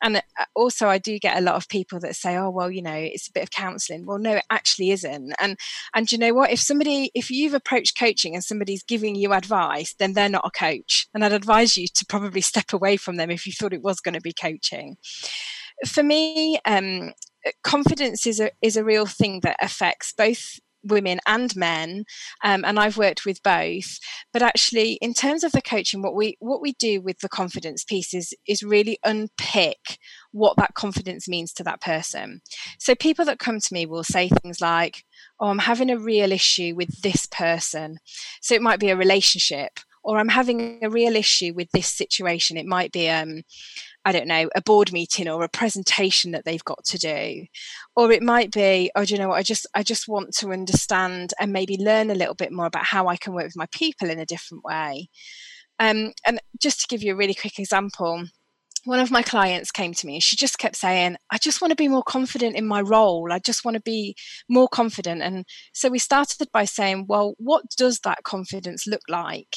And 0.02 0.18
uh, 0.18 0.46
also, 0.56 0.88
I 0.88 0.98
do 0.98 1.20
get 1.20 1.38
a 1.38 1.42
lot 1.42 1.56
of 1.56 1.70
people 1.70 2.00
that 2.00 2.16
say, 2.16 2.36
oh, 2.38 2.50
well, 2.50 2.72
you 2.72 2.82
know, 2.82 2.96
it's 2.96 3.28
a 3.28 3.32
bit 3.32 3.44
of 3.44 3.52
counseling. 3.52 4.06
Well, 4.06 4.18
no, 4.18 4.36
it 4.36 4.46
actually 4.50 4.92
isn't. 4.92 5.34
And, 5.40 5.58
and 5.94 6.12
you 6.12 6.18
know 6.18 6.34
what? 6.34 6.52
If 6.52 6.60
somebody, 6.60 7.12
if 7.14 7.30
you've 7.30 7.54
approached 7.54 8.00
coaching 8.00 8.34
and 8.34 8.44
somebody's 8.44 8.84
giving 8.84 9.16
you 9.16 9.34
advice, 9.34 9.94
then 10.00 10.14
they're 10.14 10.30
not 10.30 10.48
a 10.48 10.52
coach. 10.52 11.08
And 11.14 11.24
I'd 11.24 11.34
advise 11.34 11.78
you 11.78 11.88
to 11.88 12.06
probably 12.08 12.42
step 12.54 12.74
away 12.74 12.98
from 12.98 13.18
them 13.18 13.30
if 13.30 13.46
you 13.46 13.54
thought 13.54 13.74
it 13.74 13.84
was 13.84 14.00
going 14.00 14.16
to 14.16 14.22
be 14.22 14.34
coaching. 14.34 14.98
For 15.86 16.02
me, 16.02 16.60
um, 16.66 17.14
confidence 17.64 18.26
is 18.26 18.40
a 18.40 18.52
is 18.62 18.78
a 18.78 18.84
real 18.84 19.06
thing 19.06 19.42
that 19.42 19.58
affects 19.62 20.14
both 20.16 20.60
women 20.84 21.20
and 21.26 21.56
men 21.56 22.06
um, 22.44 22.64
and 22.66 22.80
i've 22.80 22.98
worked 22.98 23.26
with 23.26 23.42
both. 23.44 24.00
But 24.32 24.42
actually 24.42 24.94
in 25.02 25.14
terms 25.14 25.44
of 25.44 25.52
the 25.52 25.62
coaching 25.62 26.02
what 26.02 26.16
we 26.16 26.38
what 26.40 26.62
we 26.62 26.74
do 26.74 27.02
with 27.02 27.20
the 27.20 27.30
confidence 27.30 27.84
piece 27.84 28.14
is 28.14 28.34
is 28.48 28.64
really 28.64 28.98
unpick 29.04 29.98
what 30.32 30.58
that 30.58 30.74
confidence 30.74 31.28
means 31.28 31.54
to 31.54 31.64
that 31.64 31.82
person. 31.82 32.42
So 32.80 32.96
people 32.96 33.26
that 33.26 33.40
come 33.40 33.60
to 33.60 33.74
me 33.74 33.86
will 33.86 34.04
say 34.04 34.30
things 34.30 34.62
like 34.62 35.04
oh 35.40 35.48
i'm 35.48 35.60
having 35.60 35.90
a 35.90 36.00
real 36.00 36.32
issue 36.32 36.74
with 36.76 37.02
this 37.02 37.26
person. 37.28 37.98
So 38.42 38.56
it 38.56 38.62
might 38.62 38.80
be 38.80 38.90
a 38.90 38.98
relationship 38.98 39.80
or 40.04 40.18
i'm 40.18 40.30
having 40.30 40.80
a 40.84 40.90
real 40.90 41.16
issue 41.16 41.54
with 41.54 41.70
this 41.72 41.88
situation. 41.88 42.58
It 42.58 42.66
might 42.66 42.92
be 42.92 43.10
um 43.10 43.44
I 44.06 44.12
don't 44.12 44.28
know, 44.28 44.50
a 44.56 44.62
board 44.62 44.92
meeting 44.92 45.30
or 45.30 45.44
a 45.44 45.50
presentation 45.50 46.32
that 46.32 46.46
they've 46.46 46.64
got 46.64 46.84
to 46.86 46.98
do. 46.98 47.46
Or 47.96 48.12
it 48.12 48.22
might 48.22 48.52
be, 48.52 48.92
oh, 48.96 49.06
do 49.06 49.14
you 49.14 49.20
know 49.20 49.30
what, 49.30 49.38
I 49.38 49.44
just 49.44 49.66
I 49.74 49.84
just 49.84 50.08
want 50.08 50.34
to 50.38 50.52
understand 50.52 51.34
and 51.40 51.54
maybe 51.54 51.78
learn 51.78 52.10
a 52.10 52.16
little 52.16 52.36
bit 52.36 52.52
more 52.52 52.66
about 52.66 52.86
how 52.86 53.08
I 53.08 53.18
can 53.18 53.34
work 53.34 53.46
with 53.46 53.58
my 53.58 53.68
people 53.72 54.10
in 54.10 54.20
a 54.20 54.26
different 54.26 54.64
way. 54.64 55.10
Um, 55.80 56.14
and 56.26 56.40
just 56.62 56.82
to 56.82 56.88
give 56.88 57.02
you 57.02 57.14
a 57.14 57.16
really 57.16 57.34
quick 57.34 57.60
example, 57.60 58.26
one 58.86 59.00
of 59.00 59.12
my 59.12 59.22
clients 59.22 59.72
came 59.72 59.94
to 59.94 60.08
me 60.08 60.16
and 60.16 60.24
she 60.24 60.36
just 60.36 60.58
kept 60.58 60.76
saying, 60.76 61.16
I 61.32 61.38
just 61.38 61.62
want 61.62 61.72
to 61.72 61.76
be 61.76 61.88
more 61.88 62.04
confident 62.04 62.58
in 62.58 62.68
my 62.68 62.82
role. 62.82 63.32
I 63.32 63.40
just 63.40 63.64
want 63.64 63.76
to 63.76 63.82
be 63.82 64.16
more 64.50 64.68
confident. 64.68 65.22
And 65.22 65.46
so 65.74 65.90
we 65.90 66.00
started 66.00 66.50
by 66.52 66.66
saying, 66.66 67.06
well, 67.08 67.36
what 67.38 67.64
does 67.78 68.00
that 68.00 68.24
confidence 68.24 68.86
look 68.86 69.02
like? 69.08 69.56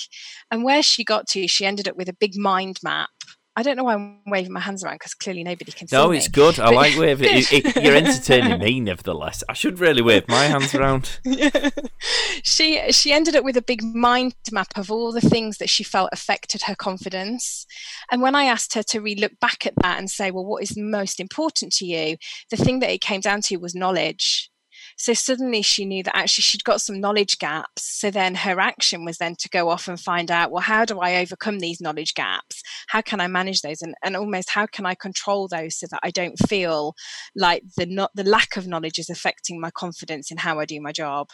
And 0.50 0.62
where 0.62 0.82
she 0.82 1.02
got 1.02 1.26
to, 1.28 1.48
she 1.48 1.66
ended 1.66 1.88
up 1.88 1.96
with 1.96 2.08
a 2.08 2.14
big 2.14 2.36
mind 2.36 2.78
map 2.84 3.10
I 3.58 3.62
don't 3.62 3.76
know 3.76 3.84
why 3.84 3.94
I'm 3.94 4.20
waving 4.26 4.52
my 4.52 4.60
hands 4.60 4.84
around 4.84 4.96
because 4.96 5.14
clearly 5.14 5.42
nobody 5.42 5.72
can 5.72 5.88
see 5.88 5.96
No, 5.96 6.10
me. 6.10 6.18
it's 6.18 6.28
good. 6.28 6.60
I 6.60 6.66
But- 6.66 6.74
like 6.74 6.96
waving. 6.98 7.28
It, 7.30 7.52
it, 7.52 7.82
you're 7.82 7.96
entertaining 7.96 8.58
me, 8.60 8.80
nevertheless. 8.80 9.42
I 9.48 9.54
should 9.54 9.78
really 9.80 10.02
wave 10.02 10.28
my 10.28 10.44
hands 10.44 10.74
around. 10.74 11.18
she 12.42 12.92
she 12.92 13.12
ended 13.12 13.34
up 13.36 13.44
with 13.44 13.56
a 13.56 13.62
big 13.62 13.82
mind 13.82 14.34
map 14.52 14.68
of 14.76 14.90
all 14.90 15.12
the 15.12 15.20
things 15.20 15.58
that 15.58 15.70
she 15.70 15.82
felt 15.82 16.10
affected 16.12 16.62
her 16.62 16.74
confidence 16.74 17.66
and 18.10 18.22
when 18.22 18.34
i 18.34 18.44
asked 18.44 18.74
her 18.74 18.82
to 18.82 19.00
re-look 19.00 19.32
back 19.40 19.66
at 19.66 19.74
that 19.82 19.98
and 19.98 20.10
say 20.10 20.30
well 20.30 20.44
what 20.44 20.62
is 20.62 20.76
most 20.76 21.18
important 21.20 21.72
to 21.72 21.84
you 21.84 22.16
the 22.50 22.56
thing 22.56 22.80
that 22.80 22.90
it 22.90 23.00
came 23.00 23.20
down 23.20 23.40
to 23.40 23.56
was 23.56 23.74
knowledge 23.74 24.50
so 24.96 25.12
suddenly 25.12 25.62
she 25.62 25.84
knew 25.84 26.02
that 26.02 26.16
actually 26.16 26.42
she'd 26.42 26.64
got 26.64 26.80
some 26.80 27.00
knowledge 27.00 27.38
gaps 27.38 27.82
so 27.82 28.10
then 28.10 28.34
her 28.34 28.58
action 28.58 29.04
was 29.04 29.18
then 29.18 29.36
to 29.36 29.48
go 29.48 29.68
off 29.68 29.88
and 29.88 30.00
find 30.00 30.30
out 30.30 30.50
well 30.50 30.62
how 30.62 30.84
do 30.84 31.00
i 31.00 31.16
overcome 31.16 31.58
these 31.58 31.80
knowledge 31.80 32.14
gaps 32.14 32.62
how 32.88 33.00
can 33.00 33.20
i 33.20 33.26
manage 33.26 33.62
those 33.62 33.82
and, 33.82 33.94
and 34.02 34.16
almost 34.16 34.50
how 34.50 34.66
can 34.66 34.86
i 34.86 34.94
control 34.94 35.48
those 35.48 35.76
so 35.78 35.86
that 35.90 36.00
i 36.02 36.10
don't 36.10 36.38
feel 36.48 36.94
like 37.34 37.62
the 37.76 37.86
not 37.86 38.10
the 38.14 38.24
lack 38.24 38.56
of 38.56 38.66
knowledge 38.66 38.98
is 38.98 39.10
affecting 39.10 39.60
my 39.60 39.70
confidence 39.70 40.30
in 40.30 40.38
how 40.38 40.58
i 40.58 40.64
do 40.64 40.80
my 40.80 40.92
job 40.92 41.28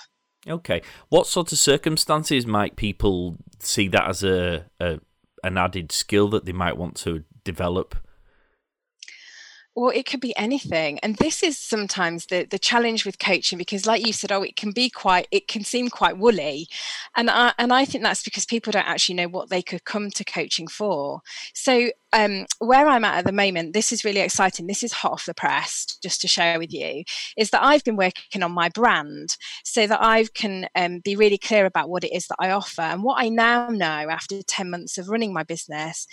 Okay. 0.48 0.82
What 1.08 1.26
sort 1.26 1.52
of 1.52 1.58
circumstances 1.58 2.46
might 2.46 2.76
people 2.76 3.36
see 3.60 3.88
that 3.88 4.08
as 4.08 4.24
a, 4.24 4.66
a 4.80 4.98
an 5.44 5.58
added 5.58 5.92
skill 5.92 6.28
that 6.28 6.44
they 6.44 6.52
might 6.52 6.76
want 6.76 6.96
to 6.98 7.24
develop? 7.44 7.94
Well, 9.74 9.90
it 9.94 10.04
could 10.04 10.20
be 10.20 10.36
anything. 10.36 10.98
And 10.98 11.16
this 11.16 11.42
is 11.42 11.58
sometimes 11.58 12.26
the, 12.26 12.44
the 12.44 12.58
challenge 12.58 13.06
with 13.06 13.18
coaching 13.18 13.56
because 13.56 13.86
like 13.86 14.06
you 14.06 14.12
said, 14.12 14.30
oh, 14.30 14.42
it 14.42 14.54
can 14.54 14.70
be 14.70 14.90
quite 14.90 15.26
it 15.30 15.48
can 15.48 15.64
seem 15.64 15.88
quite 15.88 16.18
woolly. 16.18 16.66
And 17.16 17.30
I 17.30 17.54
and 17.58 17.72
I 17.72 17.86
think 17.86 18.04
that's 18.04 18.22
because 18.22 18.44
people 18.44 18.70
don't 18.70 18.86
actually 18.86 19.14
know 19.14 19.28
what 19.28 19.48
they 19.48 19.62
could 19.62 19.84
come 19.84 20.10
to 20.10 20.24
coaching 20.24 20.68
for. 20.68 21.22
So 21.54 21.90
um, 22.12 22.46
where 22.58 22.86
I'm 22.86 23.04
at 23.04 23.18
at 23.18 23.24
the 23.24 23.32
moment, 23.32 23.72
this 23.72 23.90
is 23.90 24.04
really 24.04 24.20
exciting. 24.20 24.66
This 24.66 24.82
is 24.82 24.92
hot 24.92 25.12
off 25.12 25.26
the 25.26 25.34
press, 25.34 25.98
just 26.02 26.20
to 26.20 26.28
share 26.28 26.58
with 26.58 26.72
you, 26.72 27.04
is 27.38 27.50
that 27.50 27.64
I've 27.64 27.84
been 27.84 27.96
working 27.96 28.42
on 28.42 28.52
my 28.52 28.68
brand 28.68 29.36
so 29.64 29.86
that 29.86 30.02
I 30.02 30.26
can 30.34 30.68
um, 30.76 31.00
be 31.02 31.16
really 31.16 31.38
clear 31.38 31.64
about 31.64 31.88
what 31.88 32.04
it 32.04 32.14
is 32.14 32.26
that 32.26 32.36
I 32.38 32.50
offer. 32.50 32.82
And 32.82 33.02
what 33.02 33.22
I 33.22 33.30
now 33.30 33.68
know 33.68 33.86
after 33.86 34.42
10 34.42 34.70
months 34.70 34.98
of 34.98 35.08
running 35.08 35.32
my 35.32 35.42
business 35.42 36.06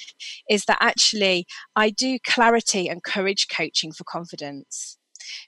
is 0.50 0.64
that 0.66 0.78
actually 0.80 1.46
I 1.76 1.90
do 1.90 2.18
clarity 2.26 2.88
and 2.88 3.04
courage 3.04 3.49
coaching 3.50 3.92
for 3.92 4.04
confidence. 4.04 4.98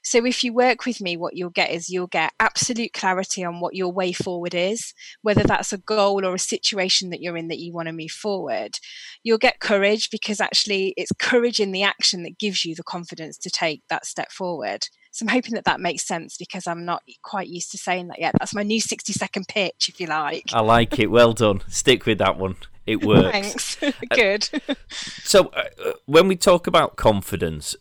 So 0.02 0.24
if 0.24 0.44
you 0.44 0.52
work 0.52 0.84
with 0.84 1.00
me, 1.00 1.16
what 1.16 1.36
you'll 1.36 1.50
get 1.50 1.70
is 1.70 1.88
you'll 1.88 2.06
get 2.06 2.32
absolute 2.40 2.92
clarity 2.92 3.44
on 3.44 3.60
what 3.60 3.74
your 3.74 3.92
way 3.92 4.12
forward 4.12 4.54
is, 4.54 4.94
whether 5.22 5.42
that's 5.42 5.72
a 5.72 5.78
goal 5.78 6.24
or 6.24 6.34
a 6.34 6.38
situation 6.38 7.10
that 7.10 7.20
you're 7.20 7.36
in 7.36 7.48
that 7.48 7.58
you 7.58 7.72
want 7.72 7.88
to 7.88 7.92
move 7.92 8.10
forward. 8.10 8.78
You'll 9.22 9.38
get 9.38 9.60
courage 9.60 10.10
because 10.10 10.40
actually 10.40 10.94
it's 10.96 11.12
courage 11.18 11.60
in 11.60 11.72
the 11.72 11.82
action 11.82 12.22
that 12.24 12.38
gives 12.38 12.64
you 12.64 12.74
the 12.74 12.82
confidence 12.82 13.38
to 13.38 13.50
take 13.50 13.82
that 13.88 14.06
step 14.06 14.30
forward. 14.30 14.86
So 15.12 15.24
I'm 15.24 15.28
hoping 15.28 15.54
that 15.54 15.64
that 15.64 15.80
makes 15.80 16.06
sense 16.06 16.36
because 16.38 16.66
I'm 16.66 16.84
not 16.86 17.02
quite 17.22 17.48
used 17.48 17.70
to 17.72 17.78
saying 17.78 18.08
that 18.08 18.18
yet. 18.18 18.34
That's 18.38 18.54
my 18.54 18.62
new 18.62 18.80
60 18.80 19.12
second 19.12 19.46
pitch, 19.46 19.88
if 19.88 20.00
you 20.00 20.06
like. 20.06 20.44
I 20.52 20.60
like 20.60 20.98
it. 20.98 21.10
Well 21.10 21.34
done. 21.34 21.60
Stick 21.68 22.06
with 22.06 22.18
that 22.18 22.38
one. 22.38 22.56
It 22.86 23.04
works. 23.04 23.76
Thanks. 23.76 23.98
Good. 24.10 24.48
So, 25.24 25.46
uh, 25.46 25.64
uh, 25.82 25.92
when 26.06 26.28
we 26.28 26.36
talk 26.36 26.66
about 26.66 26.96
confidence, 26.96 27.76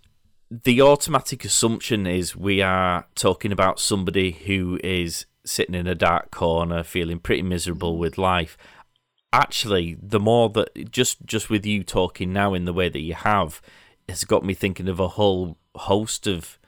the 0.52 0.82
automatic 0.82 1.46
assumption 1.46 2.06
is 2.06 2.36
we 2.36 2.62
are 2.62 3.06
talking 3.16 3.54
about 3.54 3.80
somebody 3.80 4.32
who 4.32 4.78
is 4.84 5.26
sitting 5.46 5.76
in 5.76 5.88
a 5.88 5.96
dark 5.96 6.30
corner, 6.30 6.84
feeling 6.84 7.20
pretty 7.20 7.42
miserable 7.42 7.98
with 7.98 8.18
life. 8.18 8.58
Actually, 9.32 9.98
the 10.02 10.20
more 10.20 10.50
that 10.50 10.92
just 10.92 11.26
just 11.26 11.50
with 11.50 11.66
you 11.66 11.86
talking 11.86 12.34
now 12.34 12.54
in 12.54 12.66
the 12.66 12.74
way 12.74 12.90
that 12.90 13.00
you 13.00 13.14
have, 13.14 13.62
has 14.10 14.26
got 14.26 14.44
me 14.44 14.54
thinking 14.54 14.90
of 14.90 15.00
a 15.00 15.08
whole 15.08 15.58
host 15.76 16.28
of 16.28 16.60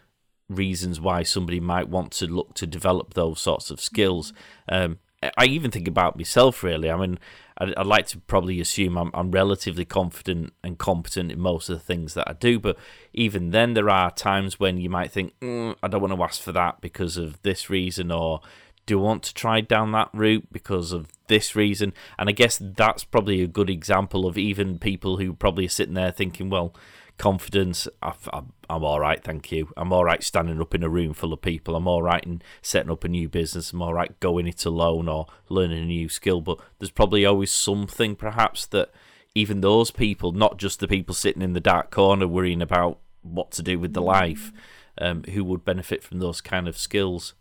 reasons 0.47 1.01
why 1.01 1.23
somebody 1.23 1.59
might 1.59 1.89
want 1.89 2.13
to 2.13 2.25
look 2.25 2.53
to 2.53 2.65
develop 2.65 3.13
those 3.15 3.41
sorts 3.41 3.69
of 3.69 3.81
skills. 3.81 4.31
Um, 4.69 4.99
I 5.37 5.45
even 5.45 5.71
think 5.71 5.89
about 5.89 6.15
myself 6.15 6.63
really. 6.63 6.89
I 6.89 6.95
mean, 6.95 7.19
I'd, 7.57 7.73
I'd 7.75 7.85
like 7.85 8.07
to 8.07 8.19
probably 8.19 8.59
assume 8.59 8.97
I'm, 8.97 9.11
I'm 9.13 9.31
relatively 9.31 9.85
confident 9.85 10.53
and 10.63 10.77
competent 10.77 11.31
in 11.31 11.39
most 11.39 11.69
of 11.69 11.77
the 11.77 11.83
things 11.83 12.13
that 12.13 12.29
I 12.29 12.33
do, 12.33 12.59
but 12.59 12.77
even 13.13 13.51
then, 13.51 13.73
there 13.73 13.89
are 13.89 14.11
times 14.11 14.59
when 14.59 14.77
you 14.77 14.89
might 14.89 15.11
think, 15.11 15.37
mm, 15.39 15.75
I 15.81 15.87
don't 15.87 16.01
want 16.01 16.13
to 16.15 16.23
ask 16.23 16.41
for 16.41 16.51
that 16.51 16.81
because 16.81 17.17
of 17.17 17.41
this 17.43 17.69
reason, 17.69 18.11
or 18.11 18.41
do 18.85 18.99
I 18.99 19.03
want 19.03 19.23
to 19.23 19.33
try 19.33 19.61
down 19.61 19.91
that 19.93 20.09
route 20.13 20.47
because 20.51 20.91
of 20.91 21.07
this 21.27 21.55
reason? 21.55 21.93
And 22.17 22.29
I 22.29 22.31
guess 22.33 22.59
that's 22.61 23.03
probably 23.03 23.41
a 23.41 23.47
good 23.47 23.69
example 23.69 24.25
of 24.25 24.37
even 24.37 24.79
people 24.79 25.17
who 25.17 25.33
probably 25.33 25.65
are 25.65 25.69
sitting 25.69 25.93
there 25.93 26.11
thinking, 26.11 26.49
well, 26.49 26.75
confidence. 27.17 27.87
I, 28.01 28.13
am 28.33 28.83
all 28.83 28.99
right, 28.99 29.23
thank 29.23 29.51
you. 29.51 29.71
I'm 29.77 29.93
all 29.93 30.05
right 30.05 30.23
standing 30.23 30.59
up 30.61 30.73
in 30.73 30.83
a 30.83 30.89
room 30.89 31.13
full 31.13 31.33
of 31.33 31.41
people. 31.41 31.75
I'm 31.75 31.87
all 31.87 32.03
right 32.03 32.23
in 32.23 32.41
setting 32.61 32.91
up 32.91 33.03
a 33.03 33.07
new 33.07 33.29
business. 33.29 33.71
I'm 33.71 33.81
all 33.81 33.93
right 33.93 34.19
going 34.19 34.47
it 34.47 34.65
alone 34.65 35.07
or 35.07 35.27
learning 35.49 35.83
a 35.83 35.85
new 35.85 36.09
skill. 36.09 36.41
But 36.41 36.59
there's 36.79 36.91
probably 36.91 37.25
always 37.25 37.51
something, 37.51 38.15
perhaps, 38.15 38.65
that 38.67 38.91
even 39.35 39.61
those 39.61 39.91
people, 39.91 40.31
not 40.31 40.57
just 40.57 40.79
the 40.79 40.87
people 40.87 41.15
sitting 41.15 41.41
in 41.41 41.53
the 41.53 41.59
dark 41.59 41.91
corner 41.91 42.27
worrying 42.27 42.61
about 42.61 42.99
what 43.21 43.51
to 43.51 43.63
do 43.63 43.79
with 43.79 43.93
the 43.93 44.01
life, 44.01 44.51
um, 44.99 45.23
who 45.23 45.43
would 45.43 45.65
benefit 45.65 46.03
from 46.03 46.19
those 46.19 46.41
kind 46.41 46.67
of 46.67 46.77
skills. 46.77 47.33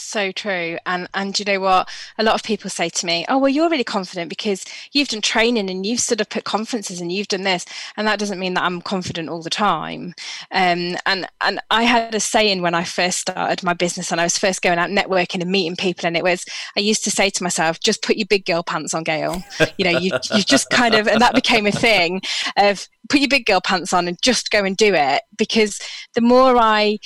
So 0.00 0.32
true. 0.32 0.78
And 0.86 1.08
and 1.14 1.38
you 1.38 1.44
know 1.44 1.60
what? 1.60 1.88
A 2.18 2.22
lot 2.22 2.34
of 2.34 2.42
people 2.42 2.70
say 2.70 2.88
to 2.88 3.06
me, 3.06 3.24
Oh, 3.28 3.38
well, 3.38 3.50
you're 3.50 3.68
really 3.68 3.84
confident 3.84 4.28
because 4.28 4.64
you've 4.92 5.08
done 5.08 5.20
training 5.20 5.68
and 5.68 5.84
you've 5.84 6.00
stood 6.00 6.20
up 6.20 6.36
at 6.36 6.44
conferences 6.44 7.00
and 7.00 7.12
you've 7.12 7.28
done 7.28 7.42
this. 7.42 7.66
And 7.96 8.06
that 8.06 8.18
doesn't 8.18 8.38
mean 8.38 8.54
that 8.54 8.64
I'm 8.64 8.80
confident 8.80 9.28
all 9.28 9.42
the 9.42 9.50
time. 9.50 10.14
Um, 10.50 10.96
and 11.06 11.28
and 11.42 11.60
I 11.70 11.82
had 11.82 12.14
a 12.14 12.20
saying 12.20 12.62
when 12.62 12.74
I 12.74 12.82
first 12.84 13.20
started 13.20 13.62
my 13.62 13.74
business 13.74 14.10
and 14.10 14.20
I 14.20 14.24
was 14.24 14.38
first 14.38 14.62
going 14.62 14.78
out 14.78 14.90
networking 14.90 15.42
and 15.42 15.50
meeting 15.50 15.76
people, 15.76 16.06
and 16.06 16.16
it 16.16 16.24
was 16.24 16.44
I 16.76 16.80
used 16.80 17.04
to 17.04 17.10
say 17.10 17.28
to 17.30 17.42
myself, 17.42 17.78
just 17.80 18.02
put 18.02 18.16
your 18.16 18.26
big 18.26 18.46
girl 18.46 18.62
pants 18.62 18.94
on, 18.94 19.04
Gayle. 19.04 19.42
You 19.76 19.84
know, 19.84 19.98
you 19.98 20.12
you 20.34 20.42
just 20.42 20.70
kind 20.70 20.94
of 20.94 21.06
and 21.08 21.20
that 21.20 21.34
became 21.34 21.66
a 21.66 21.72
thing 21.72 22.22
of 22.56 22.88
put 23.10 23.20
your 23.20 23.28
big 23.28 23.44
girl 23.44 23.60
pants 23.60 23.92
on 23.92 24.08
and 24.08 24.20
just 24.22 24.50
go 24.50 24.64
and 24.64 24.76
do 24.76 24.94
it. 24.94 25.22
Because 25.36 25.78
the 26.14 26.20
more 26.22 26.56
I 26.56 26.98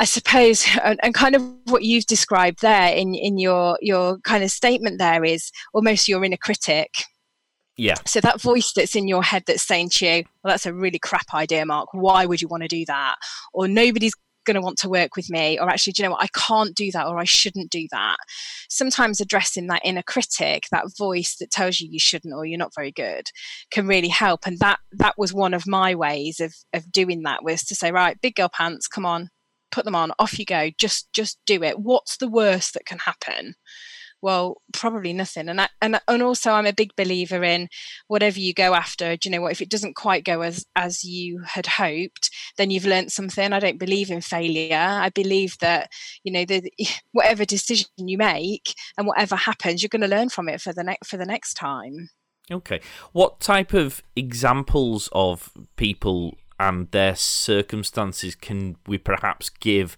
I 0.00 0.04
suppose, 0.04 0.66
and, 0.82 0.98
and, 1.02 1.14
kind 1.14 1.36
of 1.36 1.42
what 1.66 1.84
you've 1.84 2.06
described 2.06 2.62
there 2.62 2.92
in, 2.92 3.14
in 3.14 3.38
your 3.38 3.78
your 3.80 4.18
kind 4.20 4.42
of 4.42 4.50
statement 4.50 4.98
there 4.98 5.24
is 5.24 5.52
almost 5.72 6.08
your 6.08 6.24
inner 6.24 6.38
critic. 6.38 6.90
Yeah. 7.76 7.94
So 8.06 8.20
that 8.20 8.40
voice 8.40 8.72
that's 8.74 8.96
in 8.96 9.08
your 9.08 9.22
head 9.22 9.44
that's 9.46 9.62
saying 9.62 9.90
to 9.94 10.06
you, 10.06 10.24
"Well, 10.42 10.52
that's 10.52 10.66
a 10.66 10.74
really 10.74 10.98
crap 10.98 11.32
idea, 11.34 11.64
Mark. 11.64 11.90
Why 11.92 12.26
would 12.26 12.40
you 12.40 12.48
want 12.48 12.62
to 12.62 12.68
do 12.68 12.84
that?" 12.86 13.16
Or 13.52 13.68
nobody's 13.68 14.14
going 14.46 14.54
to 14.54 14.62
want 14.62 14.78
to 14.78 14.88
work 14.88 15.16
with 15.16 15.28
me 15.28 15.58
or 15.58 15.68
actually 15.68 15.92
do 15.92 16.02
you 16.02 16.08
know 16.08 16.14
what 16.14 16.24
i 16.24 16.28
can't 16.34 16.74
do 16.74 16.90
that 16.90 17.06
or 17.06 17.18
i 17.18 17.24
shouldn't 17.24 17.70
do 17.70 17.86
that 17.90 18.16
sometimes 18.70 19.20
addressing 19.20 19.66
that 19.66 19.82
inner 19.84 20.02
critic 20.02 20.64
that 20.72 20.86
voice 20.96 21.36
that 21.36 21.50
tells 21.50 21.78
you 21.78 21.86
you 21.90 21.98
shouldn't 21.98 22.32
or 22.32 22.46
you're 22.46 22.58
not 22.58 22.74
very 22.74 22.90
good 22.90 23.26
can 23.70 23.86
really 23.86 24.08
help 24.08 24.46
and 24.46 24.58
that 24.58 24.78
that 24.92 25.12
was 25.18 25.34
one 25.34 25.52
of 25.52 25.66
my 25.66 25.94
ways 25.94 26.40
of 26.40 26.54
of 26.72 26.90
doing 26.90 27.22
that 27.22 27.44
was 27.44 27.62
to 27.62 27.74
say 27.74 27.92
right 27.92 28.18
big 28.22 28.34
girl 28.34 28.48
pants 28.48 28.88
come 28.88 29.04
on 29.04 29.28
put 29.70 29.84
them 29.84 29.94
on 29.94 30.12
off 30.18 30.38
you 30.38 30.44
go 30.44 30.70
just 30.78 31.12
just 31.12 31.38
do 31.46 31.62
it. 31.62 31.78
What's 31.78 32.16
the 32.16 32.28
worst 32.28 32.74
that 32.74 32.86
can 32.86 32.98
happen? 32.98 33.54
Well 34.22 34.58
probably 34.72 35.12
nothing. 35.12 35.48
And 35.48 35.62
I, 35.62 35.68
and 35.80 36.00
and 36.06 36.22
also 36.22 36.52
I'm 36.52 36.66
a 36.66 36.72
big 36.72 36.94
believer 36.96 37.42
in 37.42 37.68
whatever 38.08 38.38
you 38.38 38.52
go 38.52 38.74
after 38.74 39.16
do 39.16 39.28
you 39.28 39.34
know 39.34 39.42
what? 39.42 39.52
If 39.52 39.62
it 39.62 39.70
doesn't 39.70 39.96
quite 39.96 40.24
go 40.24 40.42
as 40.42 40.66
as 40.76 41.04
you 41.04 41.42
had 41.46 41.66
hoped 41.66 42.30
then 42.58 42.70
you've 42.70 42.86
learned 42.86 43.12
something. 43.12 43.52
I 43.52 43.60
don't 43.60 43.78
believe 43.78 44.10
in 44.10 44.20
failure. 44.20 44.76
I 44.76 45.08
believe 45.08 45.56
that 45.60 45.90
you 46.22 46.32
know 46.32 46.44
the 46.44 46.70
whatever 47.12 47.44
decision 47.44 47.88
you 47.96 48.18
make 48.18 48.74
and 48.98 49.06
whatever 49.06 49.36
happens 49.36 49.82
you're 49.82 49.88
going 49.88 50.02
to 50.02 50.08
learn 50.08 50.28
from 50.28 50.48
it 50.48 50.60
for 50.60 50.72
the 50.72 50.84
next 50.84 51.08
for 51.08 51.16
the 51.16 51.26
next 51.26 51.54
time. 51.54 52.10
Okay. 52.50 52.80
What 53.12 53.40
type 53.40 53.72
of 53.72 54.02
examples 54.16 55.08
of 55.12 55.52
people 55.76 56.36
and 56.60 56.90
their 56.90 57.16
circumstances 57.16 58.34
can 58.34 58.76
we 58.86 58.98
perhaps 58.98 59.48
give 59.48 59.96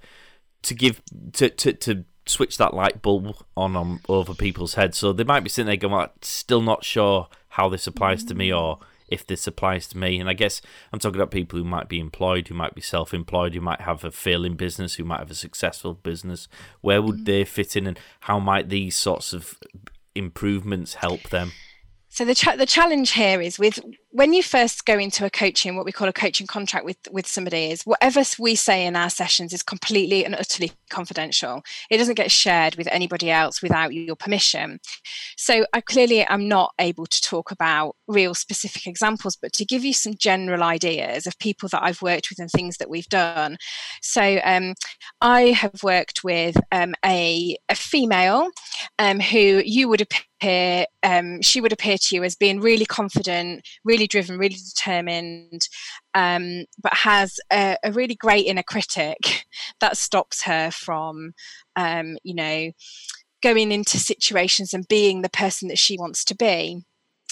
to 0.62 0.75
give 0.75 1.02
to 1.33 1.50
to, 1.50 1.73
to 1.73 2.04
switch 2.25 2.57
that 2.57 2.73
light 2.73 3.02
bulb 3.02 3.35
on, 3.57 3.75
on 3.75 3.99
over 4.09 4.33
people's 4.33 4.75
heads. 4.75 4.97
So 4.97 5.12
they 5.12 5.25
might 5.25 5.42
be 5.42 5.49
sitting 5.49 5.66
there 5.66 5.76
going 5.76 5.92
well, 5.92 6.12
still 6.23 6.62
not 6.62 6.85
sure 6.85 7.26
how 7.49 7.69
this 7.69 7.88
applies 7.88 8.23
to 8.25 8.35
me 8.37 8.52
or 8.52 8.78
if 9.09 9.26
this 9.26 9.49
applies 9.49 9.88
to 9.88 9.99
me. 9.99 10.21
And 10.21 10.31
i 10.31 10.35
guess 10.35 10.62
i'm 10.92 11.00
talking 11.00 11.21
about 11.21 11.33
people 11.33 11.59
who 11.59 11.64
might 11.64 11.88
be 11.88 11.99
employed 11.99 12.47
who 12.47 12.54
might 12.54 12.76
be 12.76 12.81
self-employed 12.81 13.54
who 13.54 13.61
might 13.61 13.81
have 13.81 14.04
a 14.04 14.12
failing 14.12 14.54
business 14.54 14.95
who 14.95 15.04
might 15.04 15.19
have 15.19 15.33
a 15.33 15.35
successful 15.35 15.95
business. 15.95 16.47
Where 16.81 17.02
would 17.02 17.23
mm. 17.23 17.25
they 17.25 17.45
fit 17.45 17.76
in 17.76 17.88
and 17.88 17.99
how 18.21 18.38
might 18.38 18.69
these 18.69 18.95
sorts 18.95 19.33
of 19.33 19.59
improvements 20.14 20.95
help 20.95 21.31
them? 21.31 21.50
So 22.09 22.25
the 22.25 22.37
cha- 22.37 22.57
the 22.57 22.66
challenge 22.66 23.12
here 23.12 23.40
is 23.40 23.59
with 23.59 23.81
when 24.12 24.35
you 24.35 24.42
first 24.42 24.85
go 24.85 24.99
into 24.99 25.25
a 25.25 25.31
coaching, 25.31 25.75
what 25.75 25.87
we 25.87 25.92
call 25.92 26.07
a 26.07 26.12
coaching 26.12 26.47
contract 26.47 26.85
with 26.85 26.99
with 27.11 27.26
somebody 27.26 27.71
is 27.71 27.83
whatever 27.85 28.23
we 28.38 28.54
say 28.54 28.85
in 28.85 28.95
our 28.95 29.09
sessions 29.09 29.52
is 29.52 29.62
completely 29.62 30.25
and 30.25 30.35
utterly 30.35 30.73
confidential. 30.90 31.62
It 31.90 31.97
doesn't 31.97 32.14
get 32.14 32.31
shared 32.31 32.76
with 32.76 32.87
anybody 32.92 33.31
else 33.31 33.62
without 33.62 33.95
your 33.95 34.14
permission. 34.14 34.81
So 35.37 35.64
I 35.73 35.81
clearly 35.81 36.23
am 36.25 36.47
not 36.47 36.73
able 36.78 37.07
to 37.07 37.21
talk 37.23 37.50
about 37.50 37.97
real 38.07 38.35
specific 38.35 38.87
examples, 38.87 39.37
but 39.40 39.52
to 39.54 39.64
give 39.64 39.83
you 39.85 39.95
some 39.95 40.14
general 40.14 40.62
ideas 40.62 41.26
of 41.26 41.38
people 41.38 41.69
that 41.71 41.83
I've 41.83 42.02
worked 42.02 42.28
with 42.31 42.38
and 42.38 42.50
things 42.50 42.76
that 42.76 42.90
we've 42.90 43.09
done. 43.09 43.57
So 44.02 44.40
um, 44.45 44.75
I 45.21 45.49
have 45.49 45.83
worked 45.83 46.23
with 46.23 46.57
um, 46.71 46.95
a, 47.04 47.57
a 47.69 47.75
female 47.75 48.50
um, 48.99 49.21
who 49.21 49.62
you 49.64 49.88
would 49.88 50.02
appear, 50.02 50.87
um, 51.02 51.40
she 51.40 51.61
would 51.61 51.73
appear 51.73 51.97
to 51.99 52.14
you 52.14 52.25
as 52.25 52.37
being 52.37 52.61
really 52.61 52.87
confident, 52.87 53.66
really 53.85 54.02
driven, 54.07 54.39
really 54.39 54.57
determined, 54.57 55.69
um, 56.15 56.65
but 56.83 56.95
has 56.95 57.39
a, 57.53 57.77
a, 57.85 57.93
really 57.93 58.15
great 58.15 58.47
inner 58.47 58.63
critic 58.63 59.45
that 59.81 59.97
stops 59.97 60.43
her 60.43 60.71
from, 60.71 61.33
um, 61.77 62.17
you 62.23 62.35
know, 62.35 62.71
going 63.43 63.73
into 63.73 63.99
situations 63.99 64.73
and 64.73 64.89
being 64.89 65.23
the 65.23 65.29
person 65.29 65.69
that 65.69 65.79
she 65.79 65.99
wants 65.99 66.25
to 66.25 66.35
be. 66.35 66.85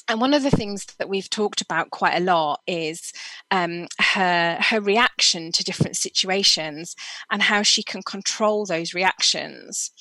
And 0.09 0.21
one 0.21 0.35
of 0.35 0.43
the 0.43 0.50
things 0.50 0.87
that 0.99 1.09
we've 1.09 1.31
talked 1.31 1.61
about 1.61 1.91
quite 1.91 2.17
a 2.17 2.25
lot 2.25 2.62
is 2.67 3.12
um, 3.53 3.87
her 4.00 4.59
her 4.61 4.81
reaction 4.81 5.53
to 5.53 5.62
different 5.62 5.97
situations 5.97 6.97
and 7.31 7.41
how 7.41 7.62
she 7.62 7.85
can 7.85 8.03
control 8.03 8.67
those 8.67 8.93
reactions. 8.93 9.93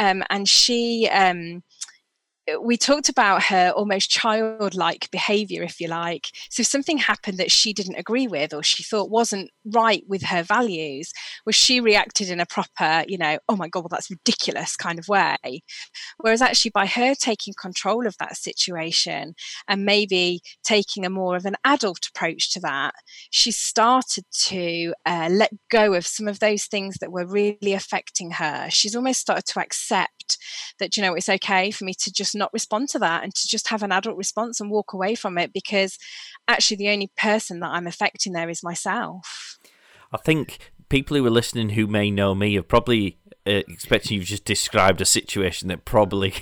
Um, 0.00 0.24
and 0.30 0.48
she 0.48 1.08
um, 1.12 1.62
we 2.60 2.76
talked 2.76 3.08
about 3.08 3.44
her 3.44 3.70
almost 3.70 4.10
childlike 4.10 5.10
behavior, 5.10 5.62
if 5.62 5.80
you 5.80 5.88
like. 5.88 6.28
So, 6.50 6.62
if 6.62 6.66
something 6.66 6.98
happened 6.98 7.38
that 7.38 7.50
she 7.50 7.72
didn't 7.72 7.98
agree 7.98 8.26
with 8.26 8.52
or 8.52 8.62
she 8.62 8.82
thought 8.82 9.10
wasn't 9.10 9.50
right 9.64 10.02
with 10.08 10.22
her 10.24 10.42
values, 10.42 11.12
was 11.46 11.54
she 11.54 11.80
reacted 11.80 12.30
in 12.30 12.40
a 12.40 12.46
proper, 12.46 13.04
you 13.06 13.16
know, 13.16 13.38
oh 13.48 13.56
my 13.56 13.68
God, 13.68 13.80
well, 13.80 13.88
that's 13.90 14.10
ridiculous 14.10 14.76
kind 14.76 14.98
of 14.98 15.08
way. 15.08 15.36
Whereas 16.18 16.42
actually, 16.42 16.72
by 16.74 16.86
her 16.86 17.14
taking 17.14 17.54
control 17.60 18.06
of 18.06 18.16
that 18.18 18.36
situation 18.36 19.34
and 19.68 19.84
maybe 19.84 20.40
taking 20.64 21.06
a 21.06 21.10
more 21.10 21.36
of 21.36 21.44
an 21.44 21.56
adult 21.64 22.08
approach 22.14 22.52
to 22.52 22.60
that, 22.60 22.94
she 23.30 23.52
started 23.52 24.24
to 24.46 24.94
uh, 25.06 25.28
let 25.30 25.52
go 25.70 25.94
of 25.94 26.06
some 26.06 26.26
of 26.26 26.40
those 26.40 26.64
things 26.64 26.96
that 27.00 27.12
were 27.12 27.26
really 27.26 27.72
affecting 27.72 28.32
her. 28.32 28.68
She's 28.70 28.96
almost 28.96 29.20
started 29.20 29.46
to 29.46 29.60
accept 29.60 30.38
that, 30.78 30.96
you 30.96 31.02
know, 31.02 31.14
it's 31.14 31.28
okay 31.28 31.70
for 31.70 31.84
me 31.84 31.94
to 31.94 32.12
just 32.12 32.31
not 32.38 32.52
respond 32.52 32.88
to 32.90 32.98
that 33.00 33.22
and 33.22 33.34
to 33.34 33.48
just 33.48 33.68
have 33.68 33.82
an 33.82 33.92
adult 33.92 34.16
response 34.16 34.60
and 34.60 34.70
walk 34.70 34.92
away 34.92 35.14
from 35.14 35.38
it 35.38 35.52
because 35.52 35.98
actually 36.48 36.76
the 36.76 36.90
only 36.90 37.10
person 37.16 37.60
that 37.60 37.70
I'm 37.70 37.86
affecting 37.86 38.32
there 38.32 38.48
is 38.48 38.62
myself. 38.62 39.58
I 40.12 40.18
think 40.18 40.58
people 40.88 41.16
who 41.16 41.26
are 41.26 41.30
listening 41.30 41.70
who 41.70 41.86
may 41.86 42.10
know 42.10 42.34
me 42.34 42.56
are 42.58 42.62
probably 42.62 43.18
uh, 43.46 43.62
expecting 43.68 44.18
you've 44.18 44.26
just 44.26 44.44
described 44.44 45.00
a 45.00 45.06
situation 45.06 45.68
that 45.68 45.84
probably 45.84 46.34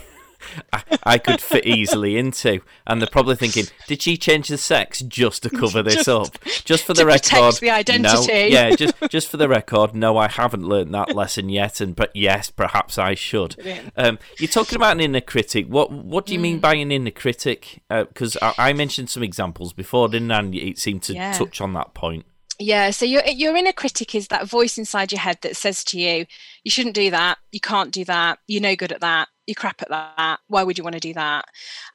I, 0.72 0.82
I, 1.04 1.18
could 1.18 1.40
fit 1.40 1.66
easily 1.66 2.16
into. 2.16 2.60
And 2.86 3.00
they're 3.00 3.08
probably 3.08 3.36
thinking, 3.36 3.66
did 3.86 4.02
she 4.02 4.16
change 4.16 4.48
the 4.48 4.58
sex 4.58 5.00
just 5.00 5.42
to 5.42 5.50
cover 5.50 5.82
this 5.82 6.04
just, 6.04 6.08
up? 6.08 6.44
Just 6.64 6.84
for 6.84 6.94
the 6.94 7.06
record, 7.06 7.54
the 7.56 7.70
identity. 7.70 8.32
No, 8.32 8.46
yeah, 8.46 8.74
just 8.74 8.94
just 9.08 9.28
for 9.28 9.36
the 9.36 9.48
record, 9.48 9.94
no, 9.94 10.16
I 10.16 10.28
haven't 10.28 10.64
learned 10.64 10.94
that 10.94 11.14
lesson 11.14 11.48
yet. 11.48 11.80
And 11.80 11.94
but 11.94 12.10
yes, 12.14 12.50
perhaps 12.50 12.98
I 12.98 13.14
should. 13.14 13.56
Um, 13.96 14.18
you're 14.38 14.48
talking 14.48 14.76
about 14.76 14.92
an 14.92 15.00
inner 15.00 15.20
critic. 15.20 15.66
What 15.66 15.90
what 15.90 16.26
do 16.26 16.32
you 16.32 16.38
mm. 16.38 16.42
mean 16.42 16.58
by 16.60 16.74
an 16.74 16.92
inner 16.92 17.10
critic? 17.10 17.82
Because 17.88 18.36
uh, 18.36 18.52
I, 18.58 18.70
I, 18.70 18.72
mentioned 18.72 19.10
some 19.10 19.22
examples 19.22 19.72
before, 19.72 20.08
didn't 20.08 20.30
I? 20.30 20.38
And 20.38 20.54
it 20.54 20.78
seemed 20.78 21.02
to 21.04 21.14
yeah. 21.14 21.32
touch 21.32 21.60
on 21.60 21.72
that 21.74 21.94
point. 21.94 22.24
Yeah, 22.60 22.90
so 22.90 23.06
your 23.06 23.26
your 23.26 23.56
inner 23.56 23.72
critic 23.72 24.14
is 24.14 24.28
that 24.28 24.46
voice 24.46 24.76
inside 24.76 25.12
your 25.12 25.20
head 25.20 25.38
that 25.40 25.56
says 25.56 25.82
to 25.84 25.98
you, 25.98 26.26
"You 26.62 26.70
shouldn't 26.70 26.94
do 26.94 27.10
that. 27.10 27.38
You 27.52 27.60
can't 27.60 27.90
do 27.90 28.04
that. 28.04 28.38
You're 28.46 28.60
no 28.60 28.76
good 28.76 28.92
at 28.92 29.00
that. 29.00 29.28
You're 29.50 29.56
crap 29.56 29.82
at 29.82 29.90
that. 29.90 30.38
Why 30.46 30.62
would 30.62 30.78
you 30.78 30.84
want 30.84 30.94
to 30.94 31.00
do 31.00 31.14
that?" 31.14 31.44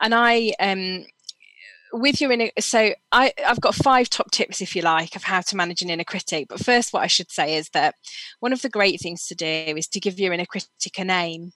And 0.02 0.14
I, 0.14 0.52
um, 0.60 1.06
with 1.94 2.20
your 2.20 2.34
inner, 2.34 2.50
so 2.60 2.94
I 3.14 3.32
I've 3.46 3.62
got 3.62 3.76
five 3.76 4.10
top 4.10 4.32
tips, 4.32 4.62
if 4.62 4.76
you 4.76 4.82
like, 4.82 5.16
of 5.16 5.24
how 5.24 5.40
to 5.40 5.56
manage 5.56 5.82
an 5.82 5.90
inner 5.90 6.04
critic. 6.04 6.48
But 6.50 6.60
first, 6.60 6.92
what 6.92 7.04
I 7.04 7.08
should 7.08 7.32
say 7.32 7.56
is 7.56 7.70
that 7.70 7.96
one 8.42 8.52
of 8.52 8.62
the 8.62 8.70
great 8.70 9.00
things 9.00 9.26
to 9.28 9.36
do 9.36 9.46
is 9.46 9.88
to 9.88 10.02
give 10.02 10.20
your 10.20 10.34
inner 10.34 10.46
critic 10.46 11.00
a 11.00 11.06
name. 11.06 11.54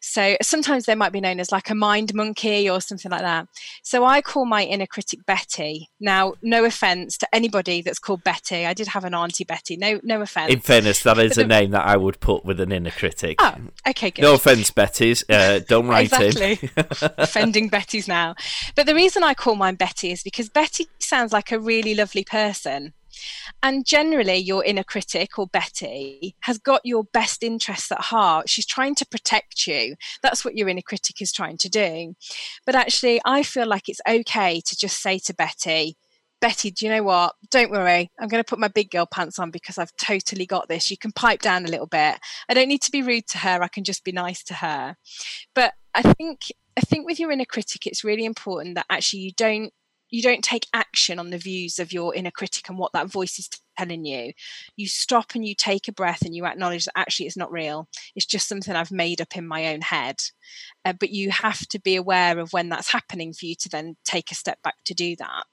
So 0.00 0.36
sometimes 0.42 0.84
they 0.84 0.94
might 0.94 1.12
be 1.12 1.20
known 1.20 1.40
as 1.40 1.52
like 1.52 1.70
a 1.70 1.74
mind 1.74 2.14
monkey 2.14 2.68
or 2.68 2.80
something 2.80 3.10
like 3.10 3.22
that. 3.22 3.46
So 3.82 4.04
I 4.04 4.20
call 4.20 4.46
my 4.46 4.64
inner 4.64 4.86
critic 4.86 5.26
Betty. 5.26 5.88
Now, 6.00 6.34
no 6.42 6.64
offense 6.64 7.16
to 7.18 7.34
anybody 7.34 7.82
that's 7.82 7.98
called 7.98 8.24
Betty. 8.24 8.66
I 8.66 8.74
did 8.74 8.88
have 8.88 9.04
an 9.04 9.14
auntie 9.14 9.44
Betty. 9.44 9.76
No, 9.76 10.00
no 10.02 10.20
offense. 10.20 10.52
In 10.52 10.60
fairness, 10.60 11.02
that 11.02 11.18
is 11.18 11.38
a 11.38 11.46
name 11.46 11.70
that 11.72 11.86
I 11.86 11.96
would 11.96 12.20
put 12.20 12.44
with 12.44 12.60
an 12.60 12.72
inner 12.72 12.90
critic. 12.90 13.36
Oh, 13.40 13.54
okay, 13.88 14.10
good. 14.10 14.22
No 14.22 14.34
offense, 14.34 14.70
Betty's. 14.70 15.24
Uh, 15.28 15.60
don't 15.66 15.88
write 15.88 16.12
exactly. 16.12 16.70
in. 16.76 17.10
Offending 17.18 17.68
Betty's 17.68 18.08
now. 18.08 18.34
But 18.74 18.86
the 18.86 18.94
reason 18.94 19.22
I 19.22 19.34
call 19.34 19.56
mine 19.56 19.76
Betty 19.76 20.12
is 20.12 20.22
because 20.22 20.48
Betty 20.48 20.86
sounds 20.98 21.32
like 21.32 21.52
a 21.52 21.58
really 21.58 21.94
lovely 21.94 22.24
person. 22.24 22.94
And 23.62 23.86
generally, 23.86 24.36
your 24.36 24.64
inner 24.64 24.84
critic 24.84 25.38
or 25.38 25.46
Betty 25.46 26.36
has 26.40 26.58
got 26.58 26.80
your 26.84 27.04
best 27.04 27.42
interests 27.42 27.90
at 27.92 28.00
heart. 28.00 28.48
She's 28.48 28.66
trying 28.66 28.94
to 28.96 29.06
protect 29.06 29.66
you. 29.66 29.96
That's 30.22 30.44
what 30.44 30.56
your 30.56 30.68
inner 30.68 30.82
critic 30.82 31.20
is 31.20 31.32
trying 31.32 31.58
to 31.58 31.68
do. 31.68 32.14
But 32.64 32.74
actually, 32.74 33.20
I 33.24 33.42
feel 33.42 33.66
like 33.66 33.88
it's 33.88 34.00
okay 34.08 34.60
to 34.64 34.76
just 34.76 35.02
say 35.02 35.18
to 35.20 35.34
Betty, 35.34 35.96
Betty, 36.40 36.70
do 36.70 36.86
you 36.86 36.92
know 36.92 37.02
what? 37.02 37.34
Don't 37.50 37.70
worry. 37.70 38.10
I'm 38.18 38.28
going 38.28 38.42
to 38.42 38.48
put 38.48 38.60
my 38.60 38.68
big 38.68 38.90
girl 38.90 39.06
pants 39.06 39.38
on 39.38 39.50
because 39.50 39.76
I've 39.76 39.94
totally 39.96 40.46
got 40.46 40.68
this. 40.68 40.90
You 40.90 40.96
can 40.96 41.10
pipe 41.12 41.40
down 41.40 41.64
a 41.64 41.68
little 41.68 41.86
bit. 41.86 42.18
I 42.48 42.54
don't 42.54 42.68
need 42.68 42.82
to 42.82 42.92
be 42.92 43.02
rude 43.02 43.26
to 43.28 43.38
her. 43.38 43.62
I 43.62 43.68
can 43.68 43.82
just 43.82 44.04
be 44.04 44.12
nice 44.12 44.44
to 44.44 44.54
her. 44.54 44.96
But 45.54 45.74
I 45.94 46.02
think 46.02 46.52
I 46.76 46.80
think 46.80 47.06
with 47.06 47.18
your 47.18 47.32
inner 47.32 47.44
critic, 47.44 47.86
it's 47.86 48.04
really 48.04 48.24
important 48.24 48.76
that 48.76 48.86
actually 48.88 49.20
you 49.20 49.32
don't 49.32 49.72
you 50.10 50.22
don't 50.22 50.42
take 50.42 50.66
action 50.72 51.18
on 51.18 51.30
the 51.30 51.38
views 51.38 51.78
of 51.78 51.92
your 51.92 52.14
inner 52.14 52.30
critic 52.30 52.68
and 52.68 52.78
what 52.78 52.92
that 52.92 53.10
voice 53.10 53.38
is 53.38 53.48
telling 53.76 54.04
you. 54.04 54.32
You 54.76 54.88
stop 54.88 55.34
and 55.34 55.46
you 55.46 55.54
take 55.54 55.88
a 55.88 55.92
breath 55.92 56.22
and 56.22 56.34
you 56.34 56.46
acknowledge 56.46 56.86
that 56.86 56.98
actually 56.98 57.26
it's 57.26 57.36
not 57.36 57.52
real. 57.52 57.88
It's 58.14 58.26
just 58.26 58.48
something 58.48 58.74
i've 58.74 58.90
made 58.90 59.20
up 59.20 59.36
in 59.36 59.46
my 59.46 59.72
own 59.72 59.82
head. 59.82 60.16
Uh, 60.84 60.94
but 60.98 61.10
you 61.10 61.30
have 61.30 61.60
to 61.68 61.80
be 61.80 61.96
aware 61.96 62.38
of 62.38 62.52
when 62.52 62.68
that's 62.68 62.92
happening 62.92 63.32
for 63.32 63.46
you 63.46 63.54
to 63.60 63.68
then 63.68 63.96
take 64.04 64.30
a 64.30 64.34
step 64.34 64.62
back 64.62 64.76
to 64.86 64.94
do 64.94 65.16
that. 65.16 65.44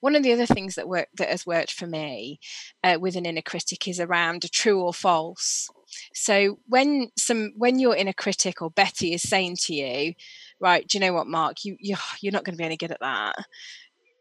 One 0.00 0.14
of 0.14 0.22
the 0.22 0.32
other 0.32 0.46
things 0.46 0.76
that 0.76 0.88
work 0.88 1.08
that 1.16 1.28
has 1.28 1.44
worked 1.44 1.72
for 1.72 1.86
me 1.86 2.38
uh, 2.84 2.98
with 3.00 3.16
an 3.16 3.26
inner 3.26 3.42
critic 3.42 3.88
is 3.88 3.98
around 3.98 4.44
a 4.44 4.48
true 4.48 4.80
or 4.80 4.94
false. 4.94 5.68
So 6.14 6.60
when 6.68 7.10
some 7.18 7.52
when 7.56 7.78
your 7.80 7.96
inner 7.96 8.12
critic 8.12 8.62
or 8.62 8.70
betty 8.70 9.12
is 9.12 9.22
saying 9.22 9.56
to 9.62 9.74
you 9.74 10.14
right, 10.60 10.86
do 10.86 10.98
you 10.98 11.00
know 11.00 11.12
what, 11.12 11.26
Mark, 11.26 11.64
you, 11.64 11.76
you 11.80 11.96
you're 12.20 12.32
not 12.32 12.44
going 12.44 12.54
to 12.54 12.58
be 12.58 12.64
any 12.64 12.76
good 12.76 12.92
at 12.92 13.00
that. 13.00 13.34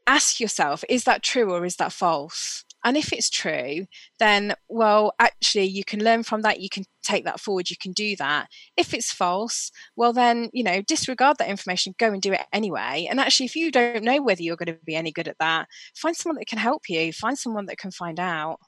Ask 0.05 0.39
yourself, 0.39 0.83
is 0.87 1.03
that 1.03 1.23
true 1.23 1.51
or 1.51 1.65
is 1.65 1.75
that 1.77 1.91
false? 1.91 2.63
And 2.85 2.95
if 2.95 3.11
it's 3.11 3.29
true, 3.29 3.85
then, 4.19 4.53
well, 4.69 5.13
actually, 5.19 5.65
you 5.65 5.83
can 5.83 6.01
learn 6.01 6.23
from 6.23 6.43
that. 6.43 6.61
You 6.61 6.69
can 6.69 6.85
take 7.03 7.25
that 7.25 7.39
forward. 7.39 7.69
You 7.69 7.75
can 7.81 7.91
do 7.91 8.15
that. 8.15 8.47
If 8.77 8.93
it's 8.93 9.11
false, 9.11 9.71
well, 9.97 10.13
then, 10.13 10.49
you 10.53 10.63
know, 10.63 10.81
disregard 10.81 11.37
that 11.39 11.49
information, 11.49 11.95
go 11.97 12.13
and 12.13 12.21
do 12.21 12.31
it 12.31 12.45
anyway. 12.53 13.07
And 13.09 13.19
actually, 13.19 13.47
if 13.47 13.55
you 13.55 13.71
don't 13.71 14.03
know 14.03 14.21
whether 14.21 14.41
you're 14.41 14.55
going 14.55 14.73
to 14.73 14.79
be 14.85 14.95
any 14.95 15.11
good 15.11 15.27
at 15.27 15.39
that, 15.39 15.67
find 15.95 16.15
someone 16.15 16.37
that 16.37 16.47
can 16.47 16.59
help 16.59 16.83
you, 16.87 17.11
find 17.11 17.37
someone 17.37 17.65
that 17.65 17.77
can 17.77 17.91
find 17.91 18.19
out. 18.19 18.59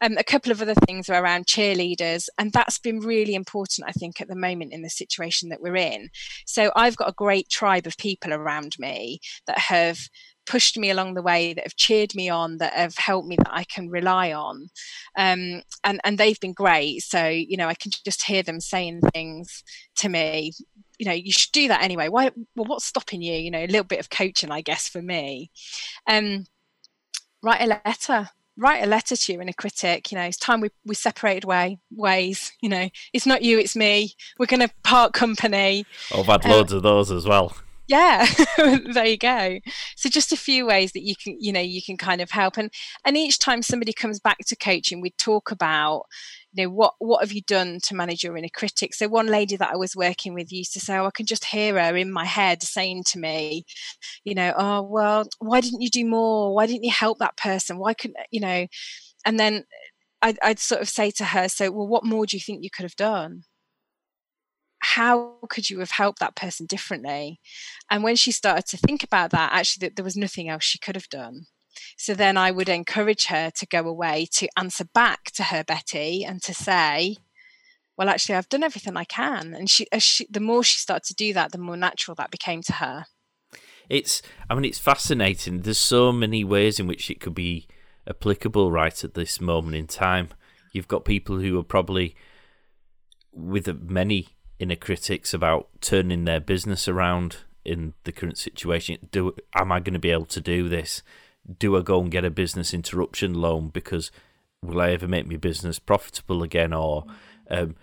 Um, 0.00 0.16
a 0.18 0.24
couple 0.24 0.52
of 0.52 0.60
other 0.60 0.74
things 0.74 1.08
are 1.08 1.22
around 1.22 1.46
cheerleaders, 1.46 2.28
and 2.38 2.52
that's 2.52 2.78
been 2.78 3.00
really 3.00 3.34
important, 3.34 3.88
I 3.88 3.92
think, 3.92 4.20
at 4.20 4.28
the 4.28 4.36
moment 4.36 4.72
in 4.72 4.82
the 4.82 4.90
situation 4.90 5.48
that 5.48 5.60
we're 5.60 5.76
in. 5.76 6.08
So 6.46 6.72
I've 6.76 6.96
got 6.96 7.08
a 7.08 7.14
great 7.14 7.48
tribe 7.48 7.86
of 7.86 7.96
people 7.96 8.32
around 8.32 8.76
me 8.78 9.20
that 9.46 9.58
have 9.58 9.98
pushed 10.46 10.76
me 10.76 10.90
along 10.90 11.14
the 11.14 11.22
way, 11.22 11.54
that 11.54 11.64
have 11.64 11.76
cheered 11.76 12.14
me 12.14 12.28
on, 12.28 12.58
that 12.58 12.74
have 12.74 12.96
helped 12.96 13.28
me, 13.28 13.36
that 13.36 13.50
I 13.50 13.64
can 13.64 13.88
rely 13.88 14.32
on, 14.32 14.68
um, 15.16 15.62
and 15.84 16.00
and 16.04 16.18
they've 16.18 16.40
been 16.40 16.52
great. 16.52 17.02
So 17.02 17.26
you 17.26 17.56
know, 17.56 17.68
I 17.68 17.74
can 17.74 17.90
just 18.04 18.22
hear 18.22 18.42
them 18.42 18.60
saying 18.60 19.00
things 19.12 19.62
to 19.96 20.08
me. 20.08 20.52
You 20.98 21.06
know, 21.06 21.12
you 21.12 21.32
should 21.32 21.52
do 21.52 21.68
that 21.68 21.82
anyway. 21.82 22.08
Why? 22.08 22.30
Well, 22.54 22.66
what's 22.66 22.84
stopping 22.84 23.22
you? 23.22 23.34
You 23.34 23.50
know, 23.50 23.64
a 23.64 23.66
little 23.66 23.84
bit 23.84 24.00
of 24.00 24.10
coaching, 24.10 24.50
I 24.50 24.60
guess, 24.60 24.88
for 24.88 25.02
me. 25.02 25.50
Um, 26.08 26.46
write 27.42 27.62
a 27.62 27.80
letter 27.84 28.30
write 28.56 28.82
a 28.82 28.86
letter 28.86 29.16
to 29.16 29.32
you 29.32 29.40
and 29.40 29.50
a 29.50 29.54
critic 29.54 30.12
you 30.12 30.18
know 30.18 30.24
it's 30.24 30.36
time 30.36 30.60
we, 30.60 30.70
we 30.84 30.94
separated 30.94 31.44
way 31.44 31.78
ways 31.90 32.52
you 32.60 32.68
know. 32.68 32.88
It's 33.12 33.26
not 33.26 33.42
you 33.42 33.58
it's 33.58 33.76
me. 33.76 34.14
We're 34.38 34.46
going 34.46 34.66
to 34.66 34.70
part 34.82 35.12
company. 35.12 35.86
Oh, 36.12 36.20
i've 36.20 36.26
had 36.26 36.44
um, 36.44 36.50
loads 36.50 36.72
of 36.72 36.82
those 36.82 37.10
as 37.10 37.26
well. 37.26 37.56
Yeah 37.86 38.26
there 38.56 39.06
you 39.06 39.18
go. 39.18 39.60
So 39.96 40.08
just 40.08 40.32
a 40.32 40.36
few 40.36 40.66
ways 40.66 40.92
that 40.92 41.02
you 41.02 41.14
can 41.16 41.36
you 41.40 41.52
know 41.52 41.60
you 41.60 41.82
can 41.82 41.96
kind 41.96 42.20
of 42.20 42.30
help. 42.30 42.56
And 42.56 42.70
and 43.04 43.16
each 43.16 43.38
time 43.38 43.62
somebody 43.62 43.92
comes 43.92 44.20
back 44.20 44.38
to 44.46 44.56
coaching 44.56 45.00
we 45.00 45.10
talk 45.10 45.50
about 45.50 46.04
you 46.54 46.64
know 46.64 46.70
what 46.70 46.94
what 46.98 47.20
have 47.20 47.32
you 47.32 47.42
done 47.42 47.78
to 47.82 47.94
manage 47.94 48.24
your 48.24 48.36
inner 48.36 48.48
critic 48.54 48.94
so 48.94 49.08
one 49.08 49.26
lady 49.26 49.56
that 49.56 49.72
i 49.72 49.76
was 49.76 49.94
working 49.96 50.34
with 50.34 50.52
used 50.52 50.72
to 50.72 50.80
say 50.80 50.96
oh 50.96 51.06
i 51.06 51.10
can 51.14 51.26
just 51.26 51.44
hear 51.44 51.74
her 51.74 51.96
in 51.96 52.10
my 52.10 52.24
head 52.24 52.62
saying 52.62 53.02
to 53.04 53.18
me 53.18 53.64
you 54.24 54.34
know 54.34 54.52
oh 54.56 54.82
well 54.82 55.24
why 55.38 55.60
didn't 55.60 55.80
you 55.80 55.90
do 55.90 56.04
more? 56.04 56.54
Why 56.54 56.66
didn't 56.66 56.84
you 56.84 56.90
help 56.90 57.18
that 57.18 57.36
person? 57.36 57.78
Why 57.78 57.94
couldn't 57.94 58.16
you 58.30 58.40
know? 58.40 58.66
And 59.24 59.38
then 59.38 59.64
I'd, 60.22 60.38
I'd 60.42 60.58
sort 60.58 60.80
of 60.82 60.88
say 60.88 61.10
to 61.12 61.24
her 61.24 61.48
so 61.48 61.70
well 61.70 61.86
what 61.86 62.04
more 62.04 62.26
do 62.26 62.36
you 62.36 62.40
think 62.40 62.62
you 62.62 62.70
could 62.74 62.84
have 62.84 62.96
done? 62.96 63.42
How 64.80 65.36
could 65.48 65.70
you 65.70 65.80
have 65.80 65.92
helped 65.92 66.20
that 66.20 66.36
person 66.36 66.66
differently? 66.66 67.40
And 67.90 68.02
when 68.02 68.16
she 68.16 68.32
started 68.32 68.66
to 68.66 68.76
think 68.76 69.02
about 69.02 69.30
that 69.30 69.52
actually 69.52 69.86
that 69.86 69.96
there 69.96 70.04
was 70.04 70.16
nothing 70.16 70.48
else 70.48 70.64
she 70.64 70.78
could 70.78 70.94
have 70.94 71.08
done 71.08 71.46
so 71.96 72.14
then 72.14 72.36
I 72.36 72.50
would 72.50 72.68
encourage 72.68 73.26
her 73.26 73.50
to 73.50 73.66
go 73.66 73.80
away 73.86 74.26
to 74.32 74.48
answer 74.56 74.84
back 74.94 75.24
to 75.32 75.44
her 75.44 75.64
Betty 75.64 76.24
and 76.24 76.42
to 76.42 76.54
say, 76.54 77.16
well, 77.96 78.08
actually, 78.08 78.34
I've 78.34 78.48
done 78.48 78.64
everything 78.64 78.96
I 78.96 79.04
can. 79.04 79.54
And 79.54 79.70
she, 79.70 79.86
she, 79.98 80.26
the 80.28 80.40
more 80.40 80.64
she 80.64 80.78
started 80.78 81.06
to 81.06 81.14
do 81.14 81.32
that, 81.34 81.52
the 81.52 81.58
more 81.58 81.76
natural 81.76 82.14
that 82.16 82.30
became 82.30 82.62
to 82.62 82.72
her. 82.74 83.06
It's, 83.88 84.22
I 84.48 84.54
mean, 84.54 84.64
it's 84.64 84.78
fascinating. 84.78 85.60
There's 85.60 85.78
so 85.78 86.10
many 86.10 86.42
ways 86.42 86.80
in 86.80 86.86
which 86.86 87.10
it 87.10 87.20
could 87.20 87.34
be 87.34 87.68
applicable 88.08 88.72
right 88.72 89.04
at 89.04 89.14
this 89.14 89.40
moment 89.40 89.76
in 89.76 89.86
time. 89.86 90.30
You've 90.72 90.88
got 90.88 91.04
people 91.04 91.38
who 91.38 91.58
are 91.58 91.64
probably 91.64 92.16
with 93.32 93.68
many 93.88 94.28
inner 94.58 94.76
critics 94.76 95.34
about 95.34 95.68
turning 95.80 96.24
their 96.24 96.40
business 96.40 96.88
around 96.88 97.38
in 97.64 97.94
the 98.04 98.12
current 98.12 98.38
situation. 98.38 99.08
Do 99.10 99.34
am 99.54 99.72
I 99.72 99.80
going 99.80 99.94
to 99.94 99.98
be 99.98 100.10
able 100.10 100.26
to 100.26 100.40
do 100.40 100.68
this? 100.68 101.02
Do 101.58 101.76
I 101.76 101.82
go 101.82 102.00
and 102.00 102.10
get 102.10 102.24
a 102.24 102.30
business 102.30 102.72
interruption 102.72 103.34
loan 103.34 103.68
because 103.68 104.10
will 104.62 104.80
I 104.80 104.90
ever 104.90 105.08
make 105.08 105.26
my 105.26 105.36
business 105.36 105.78
profitable 105.78 106.42
again? 106.42 106.72
Or 106.72 107.04
um, 107.50 107.76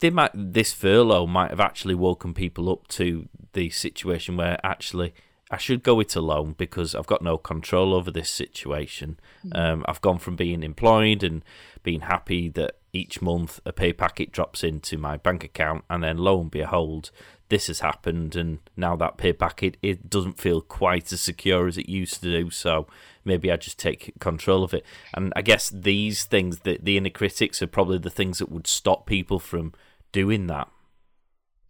they 0.00 0.10
might 0.10 0.30
this 0.34 0.72
furlough 0.72 1.26
might 1.26 1.50
have 1.50 1.60
actually 1.60 1.94
woken 1.94 2.34
people 2.34 2.70
up 2.70 2.86
to 2.88 3.28
the 3.52 3.70
situation 3.70 4.36
where 4.36 4.58
actually 4.64 5.14
I 5.50 5.58
should 5.58 5.82
go 5.82 6.00
it 6.00 6.16
alone 6.16 6.54
because 6.58 6.94
I've 6.94 7.06
got 7.06 7.22
no 7.22 7.38
control 7.38 7.94
over 7.94 8.10
this 8.10 8.30
situation. 8.30 9.20
Mm-hmm. 9.44 9.58
Um, 9.58 9.84
I've 9.86 10.00
gone 10.00 10.18
from 10.18 10.34
being 10.34 10.62
employed 10.62 11.22
and 11.22 11.44
being 11.82 12.00
happy 12.00 12.48
that 12.50 12.78
each 12.92 13.22
month 13.22 13.60
a 13.64 13.72
pay 13.72 13.92
packet 13.92 14.32
drops 14.32 14.64
into 14.64 14.98
my 14.98 15.16
bank 15.16 15.44
account, 15.44 15.84
and 15.88 16.02
then 16.02 16.18
lo 16.18 16.40
and 16.40 16.50
behold, 16.50 17.10
this 17.48 17.68
has 17.68 17.80
happened, 17.80 18.36
and 18.36 18.58
now 18.76 18.96
that 18.96 19.16
pay 19.16 19.32
packet 19.32 19.76
it 19.82 20.10
doesn't 20.10 20.40
feel 20.40 20.60
quite 20.60 21.12
as 21.12 21.20
secure 21.20 21.66
as 21.66 21.78
it 21.78 21.88
used 21.88 22.22
to 22.22 22.30
do. 22.30 22.50
So 22.50 22.86
maybe 23.24 23.50
I 23.50 23.56
just 23.56 23.78
take 23.78 24.12
control 24.18 24.64
of 24.64 24.74
it. 24.74 24.84
And 25.14 25.32
I 25.36 25.42
guess 25.42 25.70
these 25.70 26.24
things, 26.24 26.60
the 26.60 26.78
the 26.82 26.96
inner 26.96 27.10
critics, 27.10 27.62
are 27.62 27.66
probably 27.66 27.98
the 27.98 28.10
things 28.10 28.38
that 28.38 28.50
would 28.50 28.66
stop 28.66 29.06
people 29.06 29.38
from 29.38 29.72
doing 30.12 30.46
that. 30.48 30.68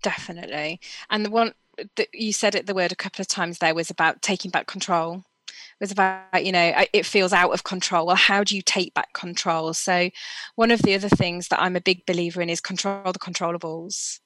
Definitely, 0.02 0.80
and 1.10 1.24
the 1.24 1.30
one 1.30 1.52
that 1.96 2.08
you 2.14 2.32
said 2.32 2.54
it 2.54 2.66
the 2.66 2.74
word 2.74 2.92
a 2.92 2.96
couple 2.96 3.20
of 3.20 3.28
times 3.28 3.58
there 3.58 3.74
was 3.74 3.90
about 3.90 4.22
taking 4.22 4.50
back 4.50 4.66
control 4.66 5.22
it 5.48 5.54
was 5.80 5.92
about 5.92 6.44
you 6.44 6.52
know 6.52 6.72
it 6.92 7.04
feels 7.04 7.32
out 7.32 7.52
of 7.52 7.64
control 7.64 8.06
well 8.06 8.16
how 8.16 8.42
do 8.42 8.56
you 8.56 8.62
take 8.62 8.94
back 8.94 9.12
control 9.12 9.74
so 9.74 10.10
one 10.54 10.70
of 10.70 10.80
the 10.82 10.94
other 10.94 11.08
things 11.08 11.48
that 11.48 11.60
i'm 11.60 11.76
a 11.76 11.80
big 11.80 12.04
believer 12.06 12.40
in 12.40 12.48
is 12.48 12.60
control 12.60 13.12
the 13.12 13.18
controllables 13.18 14.20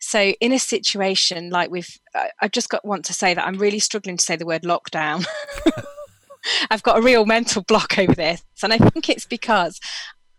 so 0.00 0.32
in 0.40 0.52
a 0.52 0.58
situation 0.58 1.50
like 1.50 1.70
we've 1.70 1.98
i 2.40 2.48
just 2.48 2.68
got 2.68 2.84
want 2.84 3.04
to 3.04 3.12
say 3.12 3.34
that 3.34 3.46
i'm 3.46 3.58
really 3.58 3.78
struggling 3.78 4.16
to 4.16 4.24
say 4.24 4.36
the 4.36 4.46
word 4.46 4.62
lockdown 4.62 5.24
i've 6.70 6.82
got 6.82 6.98
a 6.98 7.02
real 7.02 7.26
mental 7.26 7.62
block 7.62 7.98
over 7.98 8.14
this 8.14 8.42
and 8.62 8.72
i 8.72 8.78
think 8.78 9.08
it's 9.08 9.26
because 9.26 9.80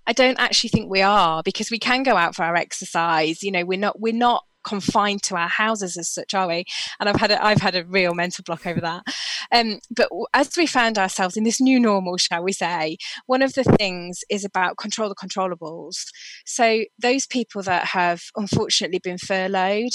I 0.07 0.13
don't 0.13 0.39
actually 0.39 0.69
think 0.69 0.89
we 0.89 1.01
are 1.01 1.43
because 1.43 1.69
we 1.69 1.77
can 1.77 2.01
go 2.03 2.17
out 2.17 2.35
for 2.35 2.43
our 2.43 2.55
exercise. 2.55 3.43
You 3.43 3.51
know, 3.51 3.63
we're 3.63 3.79
not 3.79 3.99
we're 3.99 4.13
not 4.13 4.43
confined 4.63 5.23
to 5.23 5.35
our 5.35 5.47
houses 5.47 5.97
as 5.97 6.09
such, 6.09 6.33
are 6.33 6.47
we? 6.47 6.65
And 6.99 7.09
I've 7.09 7.19
had 7.19 7.31
a, 7.31 7.43
I've 7.43 7.61
had 7.61 7.75
a 7.75 7.85
real 7.85 8.13
mental 8.13 8.43
block 8.43 8.65
over 8.65 8.81
that. 8.81 9.03
Um, 9.51 9.79
but 9.95 10.09
as 10.33 10.55
we 10.57 10.65
found 10.65 10.97
ourselves 10.97 11.37
in 11.37 11.43
this 11.43 11.61
new 11.61 11.79
normal, 11.79 12.17
shall 12.17 12.43
we 12.43 12.53
say, 12.53 12.97
one 13.25 13.41
of 13.41 13.53
the 13.53 13.63
things 13.63 14.21
is 14.29 14.45
about 14.45 14.77
control 14.77 15.09
the 15.09 15.15
controllables. 15.15 15.95
So 16.45 16.85
those 16.99 17.25
people 17.25 17.61
that 17.63 17.85
have 17.85 18.21
unfortunately 18.35 18.99
been 19.03 19.17
furloughed, 19.17 19.91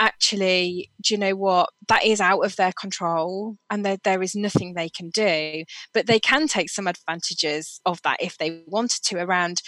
actually, 0.00 0.90
do 1.02 1.14
you 1.14 1.18
know 1.18 1.36
what? 1.36 1.70
That 1.88 2.04
is 2.04 2.20
out 2.20 2.40
of 2.40 2.56
their 2.56 2.72
control, 2.78 3.56
and 3.70 3.84
there, 3.84 3.96
there 4.04 4.22
is 4.22 4.34
nothing 4.34 4.74
they 4.74 4.88
can 4.88 5.10
do. 5.10 5.64
But 5.94 6.06
they 6.06 6.20
can 6.20 6.48
take 6.48 6.70
some 6.70 6.86
advantages 6.86 7.80
of 7.86 8.00
that 8.02 8.18
if 8.20 8.36
they 8.38 8.62
wanted 8.66 9.02
to. 9.04 9.18
Around, 9.18 9.62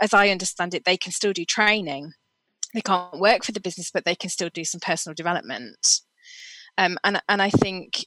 as 0.00 0.14
I 0.14 0.28
understand 0.28 0.74
it, 0.74 0.84
they 0.84 0.96
can 0.96 1.12
still 1.12 1.32
do 1.32 1.44
training 1.44 2.12
they 2.74 2.80
can't 2.80 3.18
work 3.18 3.44
for 3.44 3.52
the 3.52 3.60
business, 3.60 3.90
but 3.90 4.04
they 4.04 4.14
can 4.14 4.30
still 4.30 4.50
do 4.52 4.64
some 4.64 4.80
personal 4.80 5.14
development. 5.14 6.00
Um, 6.78 6.98
and 7.04 7.22
and 7.28 7.40
I 7.40 7.50
think 7.50 8.04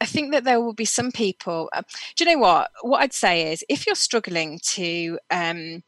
I 0.00 0.06
think 0.06 0.32
that 0.32 0.44
there 0.44 0.60
will 0.60 0.74
be 0.74 0.84
some 0.84 1.12
people. 1.12 1.68
Uh, 1.72 1.82
do 2.16 2.24
you 2.24 2.30
know 2.30 2.40
what? 2.40 2.70
What 2.82 3.00
I'd 3.00 3.12
say 3.12 3.52
is, 3.52 3.64
if 3.68 3.86
you're 3.86 3.94
struggling 3.94 4.60
to 4.70 5.18
um, 5.30 5.82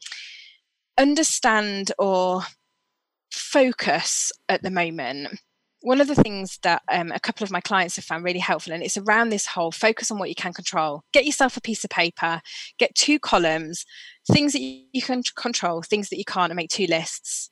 understand 0.97 1.91
or 1.99 2.41
focus 3.31 4.31
at 4.47 4.63
the 4.63 4.71
moment, 4.71 5.39
one 5.81 6.01
of 6.01 6.07
the 6.07 6.15
things 6.15 6.59
that 6.63 6.81
um, 6.91 7.11
a 7.11 7.19
couple 7.19 7.43
of 7.43 7.51
my 7.51 7.61
clients 7.61 7.95
have 7.95 8.05
found 8.05 8.23
really 8.23 8.39
helpful, 8.39 8.73
and 8.73 8.83
it's 8.83 8.97
around 8.97 9.29
this 9.29 9.45
whole 9.45 9.71
focus 9.71 10.11
on 10.11 10.19
what 10.19 10.29
you 10.29 10.35
can 10.35 10.53
control. 10.53 11.03
Get 11.13 11.25
yourself 11.25 11.55
a 11.55 11.61
piece 11.61 11.83
of 11.83 11.89
paper, 11.89 12.41
get 12.77 12.95
two 12.95 13.19
columns, 13.19 13.85
things 14.31 14.53
that 14.53 14.61
you 14.61 15.01
can 15.01 15.21
control, 15.35 15.81
things 15.81 16.09
that 16.09 16.17
you 16.17 16.25
can't, 16.25 16.51
and 16.51 16.57
make 16.57 16.69
two 16.69 16.87
lists. 16.87 17.51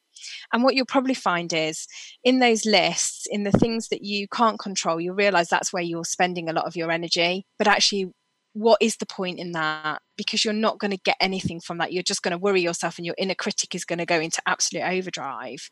And 0.53 0.63
what 0.63 0.75
you'll 0.75 0.85
probably 0.85 1.13
find 1.13 1.51
is 1.53 1.87
in 2.23 2.39
those 2.39 2.65
lists, 2.65 3.27
in 3.29 3.43
the 3.43 3.51
things 3.51 3.89
that 3.89 4.03
you 4.03 4.27
can't 4.27 4.59
control, 4.59 4.99
you'll 4.99 5.15
realize 5.15 5.49
that's 5.49 5.73
where 5.73 5.83
you're 5.83 6.05
spending 6.05 6.49
a 6.49 6.53
lot 6.53 6.65
of 6.65 6.75
your 6.75 6.91
energy. 6.91 7.45
But 7.57 7.67
actually, 7.67 8.11
what 8.57 8.79
is 8.81 8.97
the 8.97 9.05
point 9.05 9.37
in 9.37 9.51
that? 9.51 10.01
Because 10.15 10.43
you're 10.43 10.53
not 10.53 10.79
going 10.79 10.89
to 10.89 10.97
get 10.97 11.15
anything 11.21 11.59
from 11.59 11.77
that. 11.77 11.93
You're 11.93 12.01
just 12.01 12.23
going 12.23 12.31
to 12.31 12.39
worry 12.39 12.61
yourself, 12.61 12.97
and 12.97 13.05
your 13.05 13.13
inner 13.17 13.35
critic 13.35 13.75
is 13.75 13.85
going 13.85 13.99
to 13.99 14.05
go 14.05 14.19
into 14.19 14.41
absolute 14.47 14.83
overdrive. 14.83 15.69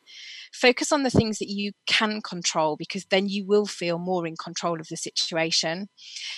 Focus 0.54 0.92
on 0.92 1.02
the 1.02 1.10
things 1.10 1.40
that 1.40 1.50
you 1.50 1.72
can 1.88 2.22
control, 2.22 2.76
because 2.76 3.06
then 3.06 3.28
you 3.28 3.44
will 3.44 3.66
feel 3.66 3.98
more 3.98 4.28
in 4.28 4.36
control 4.38 4.80
of 4.80 4.88
the 4.88 4.98
situation. 4.98 5.90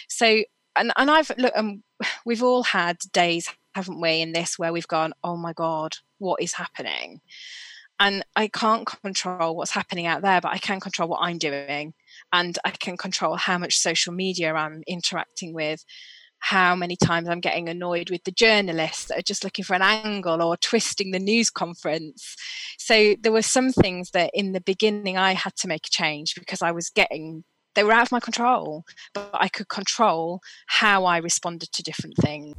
So, 0.07 0.43
and, 0.77 0.93
and 0.95 1.11
I've 1.11 1.31
look, 1.37 1.53
um, 1.55 1.83
we've 2.25 2.43
all 2.43 2.63
had 2.63 2.97
days, 3.11 3.49
haven't 3.75 3.99
we, 3.99 4.21
in 4.21 4.31
this 4.31 4.57
where 4.57 4.71
we've 4.71 4.87
gone, 4.87 5.13
oh 5.25 5.35
my 5.35 5.51
God, 5.51 5.95
what 6.17 6.41
is 6.41 6.53
happening? 6.53 7.19
And 7.99 8.23
I 8.35 8.47
can't 8.47 8.85
control 8.85 9.55
what's 9.55 9.71
happening 9.71 10.05
out 10.05 10.21
there, 10.21 10.41
but 10.41 10.51
I 10.51 10.57
can 10.57 10.79
control 10.79 11.09
what 11.09 11.21
I'm 11.21 11.37
doing, 11.37 11.93
and 12.31 12.57
I 12.63 12.71
can 12.71 12.97
control 12.97 13.35
how 13.35 13.57
much 13.57 13.77
social 13.77 14.13
media 14.13 14.53
I'm 14.53 14.83
interacting 14.87 15.53
with, 15.53 15.83
how 16.39 16.75
many 16.75 16.95
times 16.95 17.27
I'm 17.27 17.39
getting 17.39 17.67
annoyed 17.67 18.09
with 18.09 18.23
the 18.23 18.31
journalists 18.31 19.05
that 19.05 19.19
are 19.19 19.23
just 19.23 19.43
looking 19.43 19.65
for 19.65 19.73
an 19.73 19.81
angle 19.81 20.41
or 20.41 20.55
twisting 20.57 21.11
the 21.11 21.19
news 21.19 21.49
conference. 21.49 22.35
So 22.77 23.15
there 23.21 23.31
were 23.31 23.41
some 23.41 23.71
things 23.71 24.11
that 24.11 24.31
in 24.33 24.51
the 24.51 24.61
beginning 24.61 25.17
I 25.17 25.33
had 25.33 25.55
to 25.57 25.67
make 25.67 25.87
a 25.87 25.89
change 25.89 26.35
because 26.35 26.61
I 26.61 26.71
was 26.71 26.89
getting 26.89 27.43
they 27.75 27.83
were 27.83 27.91
out 27.91 28.07
of 28.07 28.11
my 28.11 28.19
control, 28.19 28.85
but 29.13 29.29
I 29.33 29.49
could 29.49 29.69
control 29.69 30.39
how 30.65 31.05
I 31.05 31.17
responded 31.17 31.71
to 31.73 31.83
different 31.83 32.15
things. 32.17 32.55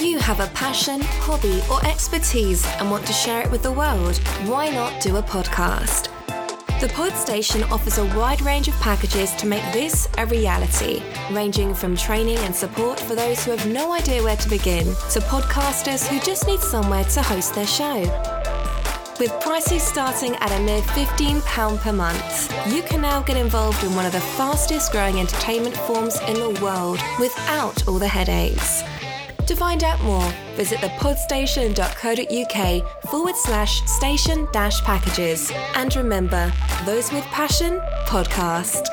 You 0.00 0.18
have 0.18 0.40
a 0.40 0.46
passion, 0.54 1.02
hobby, 1.02 1.60
or 1.70 1.84
expertise 1.84 2.66
and 2.78 2.90
want 2.90 3.06
to 3.06 3.12
share 3.12 3.42
it 3.42 3.50
with 3.50 3.62
the 3.62 3.70
world? 3.70 4.16
Why 4.46 4.70
not 4.70 4.98
do 5.02 5.18
a 5.18 5.22
podcast? 5.22 6.08
The 6.80 6.86
Podstation 6.86 7.70
offers 7.70 7.98
a 7.98 8.06
wide 8.16 8.40
range 8.40 8.66
of 8.66 8.74
packages 8.80 9.34
to 9.34 9.46
make 9.46 9.62
this 9.74 10.08
a 10.16 10.24
reality, 10.24 11.02
ranging 11.30 11.74
from 11.74 11.96
training 11.96 12.38
and 12.38 12.56
support 12.56 12.98
for 12.98 13.14
those 13.14 13.44
who 13.44 13.50
have 13.50 13.66
no 13.66 13.92
idea 13.92 14.22
where 14.22 14.36
to 14.36 14.48
begin 14.48 14.86
to 14.86 15.20
podcasters 15.20 16.06
who 16.06 16.18
just 16.20 16.46
need 16.46 16.60
somewhere 16.60 17.04
to 17.04 17.20
host 17.20 17.54
their 17.54 17.66
show. 17.66 18.00
With 19.20 19.38
prices 19.42 19.82
starting 19.82 20.34
at 20.36 20.50
a 20.50 20.62
mere 20.62 20.80
£15 20.80 21.78
per 21.78 21.92
month, 21.92 22.72
you 22.72 22.80
can 22.80 23.02
now 23.02 23.20
get 23.20 23.36
involved 23.36 23.84
in 23.84 23.94
one 23.94 24.06
of 24.06 24.12
the 24.12 24.20
fastest 24.20 24.92
growing 24.92 25.20
entertainment 25.20 25.76
forms 25.76 26.18
in 26.20 26.36
the 26.36 26.58
world 26.62 26.98
without 27.18 27.86
all 27.86 27.98
the 27.98 28.08
headaches. 28.08 28.82
To 29.50 29.56
find 29.56 29.82
out 29.82 30.00
more, 30.04 30.30
visit 30.54 30.78
thepodstation.co.uk 30.78 33.02
forward 33.10 33.34
slash 33.34 33.84
station 33.84 34.46
dash 34.52 34.80
packages. 34.82 35.50
And 35.74 35.96
remember, 35.96 36.52
those 36.86 37.12
with 37.12 37.24
passion, 37.24 37.80
podcast. 38.06 38.86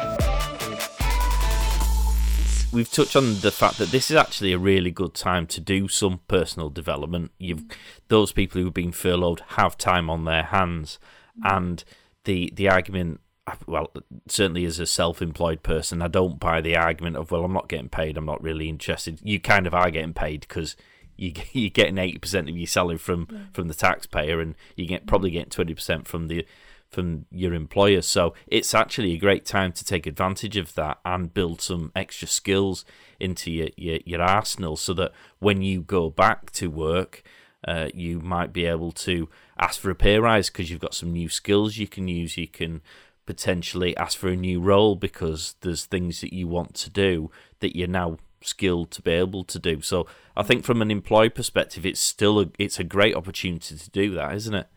We've 2.74 2.91
touched 2.91 3.15
on 3.15 3.36
the 3.41 3.52
fact 3.52 3.78
that 3.78 3.91
this 3.91 4.10
is 4.10 4.17
actually 4.17 4.52
a 4.52 4.58
really 4.58 4.89
good 4.89 5.13
time 5.13 5.46
to 5.46 5.62
do 5.62 5.88
some 5.88 6.22
personal 6.28 6.72
development. 6.72 7.34
You've 7.38 7.65
those 8.08 8.32
people 8.32 8.60
who've 8.60 8.74
been 8.74 8.91
furloughed 8.91 9.43
have 9.50 9.78
time 9.78 10.10
on 10.10 10.26
their 10.26 10.46
hands, 10.46 10.98
and 11.43 11.84
the 12.24 12.52
the 12.56 12.67
argument 12.67 13.22
well, 13.65 13.91
certainly 14.27 14.65
as 14.65 14.79
a 14.79 14.86
self-employed 14.86 15.63
person, 15.63 16.01
I 16.01 16.07
don't 16.07 16.39
buy 16.39 16.62
the 16.62 16.75
argument 16.75 17.15
of 17.15 17.31
well, 17.31 17.45
I'm 17.45 17.53
not 17.53 17.69
getting 17.69 17.89
paid, 17.89 18.17
I'm 18.17 18.25
not 18.25 18.43
really 18.43 18.69
interested. 18.69 19.19
You 19.23 19.39
kind 19.39 19.67
of 19.67 19.73
are 19.73 19.91
getting 19.91 20.13
paid 20.13 20.41
because 20.41 20.75
you 21.15 21.33
you're 21.51 21.69
getting 21.69 21.97
eighty 21.97 22.19
percent 22.19 22.49
of 22.49 22.57
your 22.57 22.67
salary 22.67 22.97
from 22.97 23.27
yeah. 23.31 23.39
from 23.53 23.67
the 23.67 23.73
taxpayer, 23.73 24.39
and 24.39 24.55
you 24.75 24.86
get 24.86 25.07
probably 25.07 25.31
getting 25.31 25.49
twenty 25.49 25.73
percent 25.73 26.07
from 26.07 26.27
the 26.27 26.45
from 26.89 27.25
your 27.31 27.53
employer. 27.53 28.01
So 28.01 28.33
it's 28.47 28.73
actually 28.73 29.13
a 29.13 29.17
great 29.17 29.45
time 29.45 29.73
to 29.73 29.83
take 29.83 30.07
advantage 30.07 30.55
of 30.55 30.73
that 30.75 30.99
and 31.03 31.33
build 31.33 31.60
some 31.62 31.91
extra 31.95 32.27
skills 32.27 32.86
into 33.19 33.51
your 33.51 33.69
your, 33.75 33.99
your 34.05 34.21
arsenal, 34.21 34.77
so 34.77 34.93
that 34.93 35.12
when 35.39 35.62
you 35.62 35.81
go 35.81 36.10
back 36.10 36.51
to 36.51 36.69
work, 36.69 37.23
uh, 37.67 37.89
you 37.93 38.19
might 38.19 38.53
be 38.53 38.65
able 38.65 38.91
to 38.91 39.27
ask 39.60 39.79
for 39.79 39.89
a 39.89 39.95
pay 39.95 40.19
rise 40.19 40.49
because 40.49 40.69
you've 40.69 40.79
got 40.79 40.93
some 40.93 41.12
new 41.12 41.29
skills 41.29 41.77
you 41.77 41.88
can 41.88 42.07
use. 42.07 42.38
You 42.38 42.47
can 42.47 42.81
potentially 43.28 43.96
ask 43.98 44.18
for 44.18 44.30
a 44.30 44.36
new 44.36 44.60
role 44.60 44.96
because 44.96 45.56
there's 45.62 45.86
things 45.86 46.22
that 46.22 46.34
you 46.34 46.48
want 46.48 46.74
to 46.76 46.90
do 46.90 47.30
that 47.60 47.76
you're 47.76 47.88
now 47.88 48.18
skilled 48.42 48.90
to 48.92 49.02
be 49.04 49.12
able 49.12 49.44
to 49.44 49.60
do. 49.60 49.82
So 49.82 50.08
I 50.36 50.42
think 50.42 50.63
from 50.63 50.82
an 50.82 50.90
employee 50.90 51.30
perspective, 51.30 51.86
it's 51.86 52.00
still 52.00 52.40
a, 52.40 52.48
it's 52.58 52.80
a 52.80 52.84
great 52.84 53.16
opportunity 53.16 53.76
to 53.76 53.90
do 53.92 54.16
that, 54.16 54.34
isn't 54.34 54.56
it? 54.56 54.68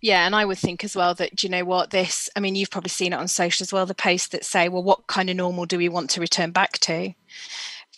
Yeah, 0.00 0.26
and 0.26 0.34
I 0.34 0.44
would 0.44 0.58
think 0.58 0.84
as 0.84 0.96
well 0.96 1.14
that 1.14 1.36
do 1.36 1.46
you 1.46 1.50
know 1.50 1.64
what 1.64 1.90
this 1.90 2.30
I 2.34 2.40
mean 2.40 2.54
you've 2.54 2.70
probably 2.70 2.88
seen 2.88 3.12
it 3.12 3.16
on 3.16 3.28
social 3.28 3.64
as 3.64 3.72
well 3.72 3.84
the 3.84 3.94
posts 3.94 4.28
that 4.28 4.44
say 4.44 4.68
well 4.68 4.82
what 4.82 5.06
kind 5.06 5.28
of 5.28 5.36
normal 5.36 5.66
do 5.66 5.76
we 5.76 5.88
want 5.88 6.08
to 6.10 6.20
return 6.20 6.50
back 6.50 6.78
to 6.80 7.12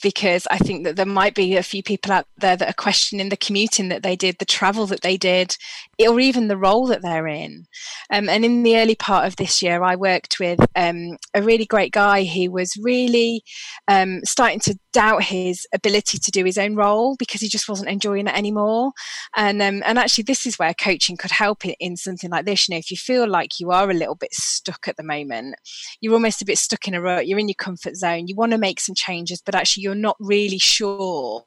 because 0.03 0.46
I 0.51 0.59
think 0.59 0.85
that 0.85 0.96
there 0.96 1.07
might 1.07 1.35
be 1.35 1.57
a 1.57 1.62
few 1.62 1.83
people 1.83 2.12
out 2.12 2.27
there 2.37 2.57
that 2.57 2.68
are 2.68 2.74
questioning 2.74 3.29
the 3.29 3.37
commuting 3.37 3.88
that 3.88 4.03
they 4.03 4.16
did, 4.16 4.38
the 4.38 4.44
travel 4.44 4.87
that 4.87 5.01
they 5.01 5.16
did, 5.16 5.57
or 6.00 6.20
even 6.20 6.48
the 6.48 6.56
role 6.56 6.87
that 6.87 7.02
they're 7.02 7.26
in. 7.26 7.66
Um, 8.12 8.28
and 8.28 8.44
in 8.44 8.62
the 8.62 8.76
early 8.76 8.94
part 8.94 9.26
of 9.26 9.37
this 9.37 9.62
year, 9.62 9.82
I 9.82 9.96
worked 9.96 10.38
with 10.38 10.61
um, 10.76 11.16
a 11.34 11.42
really 11.42 11.66
great 11.66 11.92
guy 11.92 12.24
who 12.24 12.50
was 12.50 12.76
really 12.80 13.42
um, 13.88 14.20
starting 14.24 14.61
to 14.61 14.78
doubt 14.92 15.24
his 15.24 15.66
ability 15.74 16.18
to 16.18 16.30
do 16.30 16.44
his 16.44 16.58
own 16.58 16.76
role 16.76 17.16
because 17.18 17.40
he 17.40 17.48
just 17.48 17.68
wasn't 17.68 17.90
enjoying 17.90 18.26
it 18.26 18.37
anymore. 18.37 18.92
And 19.37 19.61
um, 19.62 19.82
and 19.84 19.98
actually, 19.98 20.24
this 20.24 20.46
is 20.46 20.58
where 20.58 20.74
coaching 20.74 21.16
could 21.16 21.30
help 21.30 21.64
in, 21.64 21.74
in 21.80 21.96
something 21.96 22.30
like 22.30 22.44
this. 22.44 22.68
You 22.68 22.74
know, 22.74 22.78
if 22.78 22.90
you 22.90 22.96
feel 22.96 23.28
like 23.28 23.58
you 23.58 23.70
are 23.70 23.90
a 23.90 23.94
little 23.94 24.14
bit 24.14 24.34
stuck 24.34 24.87
at 24.88 24.96
the 24.96 25.02
moment, 25.02 25.56
you're 26.00 26.14
almost 26.14 26.42
a 26.42 26.46
bit 26.46 26.58
stuck 26.58 26.87
in 26.87 26.94
a 26.94 27.00
rut. 27.00 27.26
You're 27.26 27.38
in 27.38 27.48
your 27.48 27.54
comfort 27.54 27.96
zone. 27.96 28.28
You 28.28 28.37
want 28.37 28.52
to 28.52 28.58
make 28.58 28.80
some 28.80 28.94
changes, 28.94 29.42
but 29.44 29.54
actually 29.54 29.82
you're 29.82 29.94
not 29.94 30.16
really 30.20 30.58
sure 30.58 31.44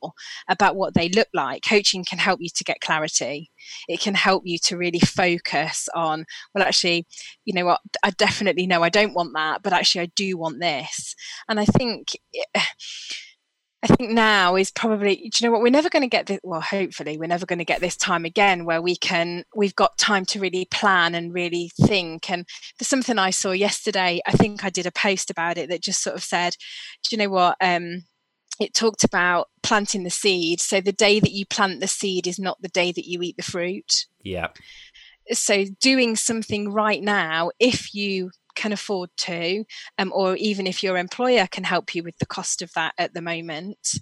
about 0.47 0.75
what 0.75 0.93
they 0.93 1.09
look 1.09 1.27
like, 1.33 1.63
coaching 1.67 2.03
can 2.03 2.19
help 2.19 2.39
you 2.41 2.49
to 2.55 2.63
get 2.63 2.81
clarity. 2.81 3.50
It 3.87 3.99
can 3.99 4.15
help 4.15 4.43
you 4.45 4.57
to 4.63 4.77
really 4.77 4.99
focus 4.99 5.89
on, 5.95 6.25
well, 6.53 6.63
actually, 6.63 7.05
you 7.45 7.53
know 7.53 7.65
what, 7.65 7.81
I 8.03 8.11
definitely 8.11 8.67
know 8.67 8.83
I 8.83 8.89
don't 8.89 9.13
want 9.13 9.33
that, 9.35 9.63
but 9.63 9.73
actually, 9.73 10.01
I 10.01 10.11
do 10.15 10.37
want 10.37 10.59
this. 10.59 11.15
And 11.47 11.59
I 11.59 11.65
think. 11.65 12.17
I 13.83 13.87
think 13.87 14.11
now 14.11 14.57
is 14.57 14.69
probably, 14.69 15.15
do 15.15 15.23
you 15.23 15.47
know 15.47 15.51
what? 15.51 15.63
We're 15.63 15.71
never 15.71 15.89
going 15.89 16.03
to 16.03 16.07
get 16.07 16.27
this. 16.27 16.39
Well, 16.43 16.61
hopefully, 16.61 17.17
we're 17.17 17.25
never 17.25 17.47
going 17.47 17.57
to 17.57 17.65
get 17.65 17.81
this 17.81 17.97
time 17.97 18.25
again 18.25 18.63
where 18.63 18.79
we 18.79 18.95
can, 18.95 19.43
we've 19.55 19.75
got 19.75 19.97
time 19.97 20.23
to 20.25 20.39
really 20.39 20.65
plan 20.65 21.15
and 21.15 21.33
really 21.33 21.71
think. 21.81 22.29
And 22.29 22.45
there's 22.77 22.87
something 22.87 23.17
I 23.17 23.31
saw 23.31 23.53
yesterday. 23.53 24.21
I 24.27 24.33
think 24.33 24.63
I 24.63 24.69
did 24.69 24.85
a 24.85 24.91
post 24.91 25.31
about 25.31 25.57
it 25.57 25.69
that 25.69 25.81
just 25.81 26.03
sort 26.03 26.15
of 26.15 26.21
said, 26.21 26.55
do 27.03 27.15
you 27.15 27.17
know 27.23 27.31
what? 27.31 27.57
Um, 27.59 28.03
it 28.59 28.73
talked 28.73 29.03
about 29.03 29.49
planting 29.63 30.03
the 30.03 30.09
seed. 30.09 30.61
So 30.61 30.81
the 30.81 30.91
day 30.91 31.19
that 31.19 31.31
you 31.31 31.45
plant 31.45 31.79
the 31.79 31.87
seed 31.87 32.27
is 32.27 32.39
not 32.39 32.61
the 32.61 32.69
day 32.69 32.91
that 32.91 33.07
you 33.07 33.21
eat 33.21 33.37
the 33.37 33.43
fruit. 33.43 34.05
Yeah. 34.23 34.47
So 35.31 35.65
doing 35.79 36.15
something 36.15 36.71
right 36.71 37.01
now, 37.01 37.51
if 37.59 37.93
you 37.93 38.31
can 38.55 38.73
afford 38.73 39.09
to, 39.17 39.63
um, 39.97 40.11
or 40.13 40.35
even 40.35 40.67
if 40.67 40.83
your 40.83 40.97
employer 40.97 41.47
can 41.49 41.63
help 41.63 41.95
you 41.95 42.03
with 42.03 42.17
the 42.19 42.25
cost 42.25 42.61
of 42.61 42.73
that 42.73 42.93
at 42.97 43.13
the 43.13 43.21
moment, 43.21 43.93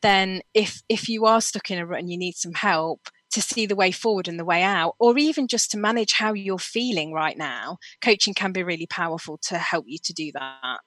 then 0.00 0.42
if 0.54 0.82
if 0.88 1.08
you 1.08 1.26
are 1.26 1.40
stuck 1.40 1.70
in 1.70 1.78
a 1.78 1.86
rut 1.86 2.00
and 2.00 2.10
you 2.10 2.18
need 2.18 2.36
some 2.36 2.54
help 2.54 3.08
to 3.32 3.42
see 3.42 3.66
the 3.66 3.76
way 3.76 3.90
forward 3.90 4.28
and 4.28 4.38
the 4.38 4.44
way 4.44 4.62
out, 4.62 4.94
or 4.98 5.18
even 5.18 5.48
just 5.48 5.70
to 5.72 5.78
manage 5.78 6.12
how 6.12 6.32
you're 6.32 6.58
feeling 6.58 7.12
right 7.12 7.36
now, 7.36 7.78
coaching 8.00 8.32
can 8.32 8.52
be 8.52 8.62
really 8.62 8.86
powerful 8.86 9.38
to 9.38 9.58
help 9.58 9.84
you 9.88 9.98
to 10.04 10.12
do 10.12 10.30
that. 10.32 10.78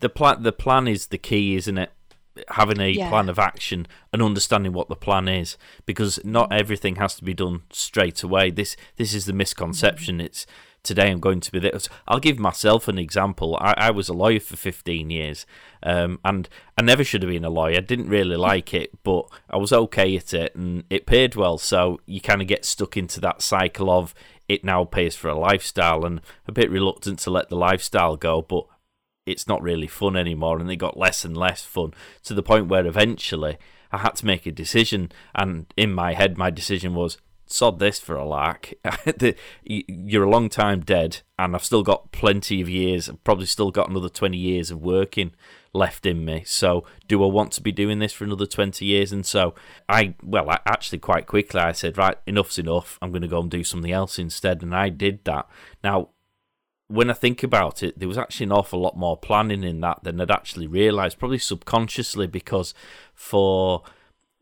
The 0.00 0.08
plan 0.08 0.42
the 0.42 0.52
plan 0.52 0.88
is 0.88 1.08
the 1.08 1.18
key, 1.18 1.56
isn't 1.56 1.78
it? 1.78 1.92
Having 2.48 2.80
a 2.80 2.88
yeah. 2.88 3.08
plan 3.08 3.28
of 3.28 3.38
action 3.38 3.86
and 4.12 4.22
understanding 4.22 4.72
what 4.72 4.88
the 4.88 4.96
plan 4.96 5.28
is 5.28 5.56
because 5.86 6.18
not 6.24 6.50
mm. 6.50 6.58
everything 6.58 6.96
has 6.96 7.14
to 7.14 7.24
be 7.24 7.34
done 7.34 7.62
straight 7.70 8.22
away 8.22 8.50
this 8.50 8.76
this 8.96 9.14
is 9.14 9.26
the 9.26 9.32
misconception 9.32 10.16
mm-hmm. 10.16 10.26
it's 10.26 10.46
today 10.82 11.10
i'm 11.10 11.20
going 11.20 11.40
to 11.40 11.52
be 11.52 11.58
this 11.58 11.88
i'll 12.08 12.18
give 12.18 12.38
myself 12.38 12.88
an 12.88 12.98
example 12.98 13.56
i, 13.60 13.74
I 13.76 13.90
was 13.90 14.08
a 14.08 14.12
lawyer 14.12 14.40
for 14.40 14.56
15 14.56 15.10
years 15.10 15.46
um, 15.82 16.18
and 16.24 16.48
i 16.76 16.82
never 16.82 17.04
should 17.04 17.22
have 17.22 17.30
been 17.30 17.44
a 17.44 17.50
lawyer 17.50 17.76
I 17.76 17.80
didn't 17.80 18.08
really 18.08 18.36
like 18.36 18.74
it 18.74 18.90
but 19.02 19.26
i 19.48 19.56
was 19.56 19.72
okay 19.72 20.16
at 20.16 20.34
it 20.34 20.54
and 20.54 20.84
it 20.90 21.06
paid 21.06 21.36
well 21.36 21.56
so 21.56 22.00
you 22.04 22.20
kind 22.20 22.42
of 22.42 22.48
get 22.48 22.64
stuck 22.64 22.96
into 22.96 23.20
that 23.20 23.42
cycle 23.42 23.90
of 23.90 24.14
it 24.48 24.64
now 24.64 24.84
pays 24.84 25.16
for 25.16 25.28
a 25.28 25.38
lifestyle 25.38 26.04
and 26.04 26.20
a 26.46 26.52
bit 26.52 26.70
reluctant 26.70 27.20
to 27.20 27.30
let 27.30 27.48
the 27.48 27.56
lifestyle 27.56 28.16
go 28.16 28.42
but 28.42 28.66
it's 29.26 29.48
not 29.48 29.62
really 29.62 29.86
fun 29.86 30.16
anymore 30.16 30.58
and 30.58 30.70
it 30.70 30.76
got 30.76 30.96
less 30.96 31.24
and 31.24 31.36
less 31.36 31.64
fun 31.64 31.92
to 32.22 32.34
the 32.34 32.42
point 32.42 32.68
where 32.68 32.86
eventually 32.86 33.58
I 33.90 33.98
had 33.98 34.16
to 34.16 34.26
make 34.26 34.46
a 34.46 34.52
decision 34.52 35.12
and 35.34 35.66
in 35.76 35.92
my 35.92 36.14
head 36.14 36.36
my 36.36 36.50
decision 36.50 36.94
was 36.94 37.18
sod 37.46 37.78
this 37.78 38.00
for 38.00 38.16
a 38.16 38.24
lark. 38.24 38.72
You're 39.64 40.24
a 40.24 40.30
long 40.30 40.48
time 40.48 40.80
dead 40.80 41.20
and 41.38 41.54
I've 41.54 41.64
still 41.64 41.82
got 41.82 42.10
plenty 42.12 42.60
of 42.60 42.68
years 42.68 43.08
I've 43.08 43.22
probably 43.24 43.46
still 43.46 43.70
got 43.70 43.88
another 43.88 44.08
20 44.08 44.36
years 44.36 44.70
of 44.70 44.80
working 44.80 45.32
left 45.72 46.06
in 46.06 46.24
me 46.24 46.44
so 46.46 46.84
do 47.08 47.22
I 47.24 47.26
want 47.26 47.50
to 47.52 47.60
be 47.60 47.72
doing 47.72 47.98
this 47.98 48.12
for 48.12 48.24
another 48.24 48.46
20 48.46 48.84
years? 48.84 49.12
And 49.12 49.24
so 49.24 49.54
I 49.88 50.14
well 50.22 50.50
I 50.50 50.60
actually 50.66 50.98
quite 50.98 51.26
quickly 51.26 51.60
I 51.60 51.72
said 51.72 51.98
right 51.98 52.18
enough's 52.26 52.58
enough 52.58 52.98
I'm 53.00 53.10
going 53.10 53.22
to 53.22 53.28
go 53.28 53.40
and 53.40 53.50
do 53.50 53.64
something 53.64 53.92
else 53.92 54.18
instead 54.18 54.62
and 54.62 54.74
I 54.74 54.88
did 54.88 55.24
that. 55.24 55.48
Now 55.82 56.10
when 56.88 57.10
I 57.10 57.14
think 57.14 57.42
about 57.42 57.82
it, 57.82 57.98
there 57.98 58.08
was 58.08 58.18
actually 58.18 58.44
an 58.44 58.52
awful 58.52 58.80
lot 58.80 58.96
more 58.96 59.16
planning 59.16 59.64
in 59.64 59.80
that 59.80 60.04
than 60.04 60.20
I'd 60.20 60.30
actually 60.30 60.66
realised, 60.66 61.18
probably 61.18 61.38
subconsciously, 61.38 62.26
because 62.26 62.74
for 63.14 63.82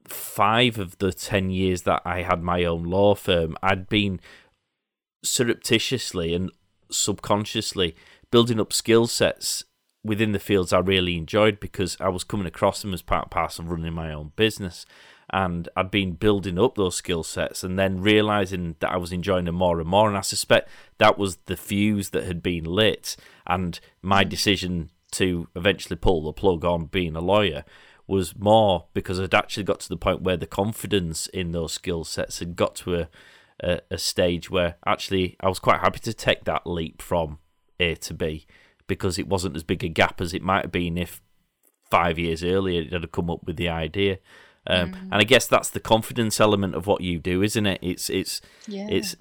five 0.08 0.78
of 0.78 0.98
the 0.98 1.12
10 1.12 1.50
years 1.50 1.82
that 1.82 2.02
I 2.04 2.22
had 2.22 2.42
my 2.42 2.64
own 2.64 2.84
law 2.84 3.14
firm, 3.14 3.56
I'd 3.62 3.88
been 3.88 4.20
surreptitiously 5.22 6.34
and 6.34 6.50
subconsciously 6.90 7.94
building 8.30 8.58
up 8.58 8.72
skill 8.72 9.06
sets 9.06 9.64
within 10.04 10.32
the 10.32 10.40
fields 10.40 10.72
I 10.72 10.80
really 10.80 11.16
enjoyed 11.16 11.60
because 11.60 11.96
I 12.00 12.08
was 12.08 12.24
coming 12.24 12.46
across 12.46 12.82
them 12.82 12.92
as 12.92 13.02
part 13.02 13.26
and 13.26 13.30
parcel 13.30 13.64
of 13.64 13.70
running 13.70 13.92
my 13.92 14.12
own 14.12 14.32
business 14.34 14.84
and 15.32 15.68
I'd 15.76 15.90
been 15.90 16.12
building 16.12 16.58
up 16.58 16.74
those 16.74 16.96
skill 16.96 17.22
sets 17.22 17.64
and 17.64 17.78
then 17.78 18.02
realizing 18.02 18.76
that 18.80 18.92
I 18.92 18.96
was 18.96 19.12
enjoying 19.12 19.46
them 19.46 19.54
more 19.54 19.80
and 19.80 19.88
more. 19.88 20.08
And 20.08 20.16
I 20.16 20.20
suspect 20.20 20.68
that 20.98 21.16
was 21.16 21.36
the 21.46 21.56
fuse 21.56 22.10
that 22.10 22.24
had 22.24 22.42
been 22.42 22.64
lit, 22.64 23.16
and 23.46 23.78
my 24.02 24.22
hmm. 24.22 24.28
decision 24.28 24.90
to 25.12 25.48
eventually 25.54 25.96
pull 25.96 26.22
the 26.22 26.32
plug 26.32 26.64
on 26.64 26.86
being 26.86 27.16
a 27.16 27.20
lawyer 27.20 27.64
was 28.06 28.36
more 28.36 28.86
because 28.94 29.20
I'd 29.20 29.34
actually 29.34 29.64
got 29.64 29.80
to 29.80 29.88
the 29.88 29.96
point 29.96 30.22
where 30.22 30.36
the 30.36 30.46
confidence 30.46 31.26
in 31.28 31.52
those 31.52 31.72
skill 31.72 32.04
sets 32.04 32.40
had 32.40 32.56
got 32.56 32.74
to 32.76 32.94
a, 32.96 33.08
a, 33.62 33.80
a 33.92 33.98
stage 33.98 34.50
where 34.50 34.76
actually 34.84 35.36
I 35.40 35.48
was 35.48 35.58
quite 35.58 35.80
happy 35.80 36.00
to 36.00 36.12
take 36.12 36.44
that 36.44 36.66
leap 36.66 37.00
from 37.00 37.38
A 37.78 37.94
to 37.96 38.14
B 38.14 38.46
because 38.86 39.18
it 39.18 39.28
wasn't 39.28 39.56
as 39.56 39.62
big 39.62 39.84
a 39.84 39.88
gap 39.88 40.20
as 40.20 40.34
it 40.34 40.42
might 40.42 40.64
have 40.64 40.72
been 40.72 40.98
if 40.98 41.22
five 41.90 42.18
years 42.18 42.42
earlier 42.42 42.82
it 42.82 42.92
had 42.92 43.12
come 43.12 43.30
up 43.30 43.44
with 43.44 43.56
the 43.56 43.68
idea. 43.68 44.18
Um, 44.66 44.92
mm. 44.92 45.02
And 45.02 45.14
I 45.14 45.24
guess 45.24 45.46
that's 45.46 45.70
the 45.70 45.80
confidence 45.80 46.40
element 46.40 46.74
of 46.74 46.86
what 46.86 47.00
you 47.00 47.18
do, 47.18 47.42
isn't 47.42 47.66
it? 47.66 47.78
It's 47.82 48.08
it's 48.08 48.40
yeah. 48.66 48.86
it's 48.88 49.16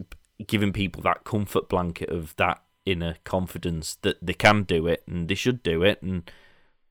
giving 0.46 0.74
people 0.74 1.02
that 1.04 1.24
comfort 1.24 1.70
blanket 1.70 2.10
of 2.10 2.36
that 2.38 2.62
inner 2.86 3.16
confidence 3.24 3.98
that 4.02 4.18
they 4.22 4.34
can 4.34 4.64
do 4.64 4.88
it 4.88 5.04
and 5.08 5.28
they 5.28 5.36
should 5.36 5.64
do 5.64 5.84
it, 5.84 6.02
and 6.02 6.30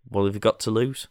what 0.09 0.25
have 0.25 0.35
you 0.35 0.41
got 0.41 0.61
to 0.61 0.71
lose? 0.71 1.09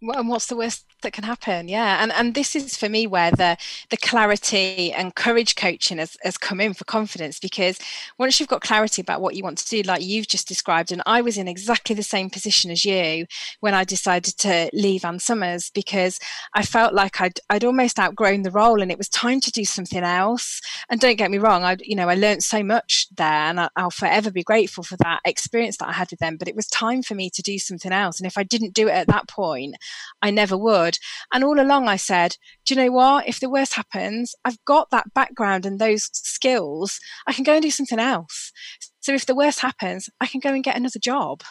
And 0.00 0.28
what's 0.28 0.46
the 0.46 0.56
worst 0.56 0.84
that 1.02 1.12
can 1.12 1.24
happen? 1.24 1.68
Yeah 1.68 2.02
and 2.02 2.12
and 2.12 2.34
this 2.34 2.54
is 2.56 2.76
for 2.76 2.88
me 2.88 3.06
where 3.06 3.30
the 3.30 3.56
the 3.90 3.96
clarity 3.96 4.92
and 4.92 5.14
courage 5.14 5.56
coaching 5.56 5.98
has, 5.98 6.16
has 6.22 6.38
come 6.38 6.60
in 6.60 6.74
for 6.74 6.84
confidence 6.84 7.38
because 7.38 7.78
once 8.18 8.38
you've 8.38 8.48
got 8.48 8.62
clarity 8.62 9.02
about 9.02 9.20
what 9.20 9.34
you 9.34 9.42
want 9.42 9.58
to 9.58 9.68
do 9.68 9.82
like 9.82 10.02
you've 10.02 10.28
just 10.28 10.48
described 10.48 10.92
and 10.92 11.02
i 11.06 11.20
was 11.20 11.36
in 11.36 11.48
exactly 11.48 11.94
the 11.94 12.02
same 12.02 12.30
position 12.30 12.70
as 12.70 12.84
you 12.84 13.26
when 13.60 13.74
i 13.74 13.84
decided 13.84 14.36
to 14.38 14.70
leave 14.72 15.04
ann 15.04 15.18
summers 15.18 15.70
because 15.74 16.18
i 16.54 16.62
felt 16.62 16.94
like 16.94 17.20
i'd 17.20 17.40
i'd 17.50 17.64
almost 17.64 17.98
outgrown 17.98 18.42
the 18.42 18.50
role 18.50 18.80
and 18.80 18.90
it 18.90 18.98
was 18.98 19.08
time 19.08 19.40
to 19.40 19.50
do 19.50 19.64
something 19.64 20.02
else. 20.02 20.60
And 20.90 21.00
don't 21.00 21.16
get 21.16 21.30
me 21.30 21.38
wrong 21.38 21.64
i 21.64 21.76
you 21.80 21.96
know 21.96 22.08
i 22.08 22.14
learned 22.14 22.42
so 22.42 22.62
much 22.62 23.06
there 23.16 23.26
and 23.26 23.60
I, 23.60 23.68
i'll 23.76 23.90
forever 23.90 24.30
be 24.30 24.42
grateful 24.42 24.84
for 24.84 24.96
that 24.98 25.20
experience 25.24 25.76
that 25.78 25.88
i 25.88 25.92
had 25.92 26.10
with 26.10 26.20
them 26.20 26.36
but 26.36 26.48
it 26.48 26.56
was 26.56 26.66
time 26.66 27.02
for 27.02 27.14
me 27.14 27.30
to 27.30 27.42
do 27.42 27.58
something 27.58 27.92
else 27.92 28.18
and 28.20 28.26
if 28.26 28.38
i 28.38 28.42
didn't 28.42 28.74
do 28.74 28.88
it 28.88 28.92
at 28.92 29.08
that 29.08 29.28
point 29.28 29.76
I 30.22 30.30
never 30.30 30.56
would. 30.56 30.98
And 31.32 31.44
all 31.44 31.60
along 31.60 31.88
I 31.88 31.96
said, 31.96 32.36
do 32.64 32.74
you 32.74 32.80
know 32.80 32.92
what? 32.92 33.28
If 33.28 33.40
the 33.40 33.50
worst 33.50 33.74
happens, 33.74 34.34
I've 34.44 34.62
got 34.64 34.90
that 34.90 35.14
background 35.14 35.66
and 35.66 35.78
those 35.78 36.10
skills. 36.12 36.98
I 37.26 37.32
can 37.32 37.44
go 37.44 37.54
and 37.54 37.62
do 37.62 37.70
something 37.70 37.98
else. 37.98 38.52
So 39.00 39.14
if 39.14 39.26
the 39.26 39.34
worst 39.34 39.60
happens, 39.60 40.08
I 40.20 40.26
can 40.26 40.40
go 40.40 40.50
and 40.50 40.64
get 40.64 40.76
another 40.76 40.98
job. 40.98 41.42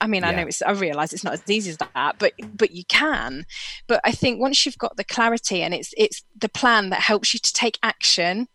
I 0.00 0.06
mean, 0.06 0.22
yeah. 0.22 0.28
I 0.28 0.34
know 0.34 0.46
it's 0.46 0.62
I 0.62 0.72
realize 0.72 1.12
it's 1.12 1.24
not 1.24 1.34
as 1.34 1.42
easy 1.48 1.70
as 1.70 1.78
that, 1.78 2.16
but 2.18 2.32
but 2.54 2.72
you 2.72 2.84
can. 2.88 3.46
But 3.86 4.00
I 4.04 4.12
think 4.12 4.40
once 4.40 4.64
you've 4.64 4.78
got 4.78 4.96
the 4.96 5.04
clarity 5.04 5.62
and 5.62 5.72
it's 5.72 5.92
it's 5.96 6.22
the 6.38 6.48
plan 6.48 6.90
that 6.90 7.00
helps 7.00 7.32
you 7.32 7.40
to 7.40 7.52
take 7.52 7.78
action 7.82 8.48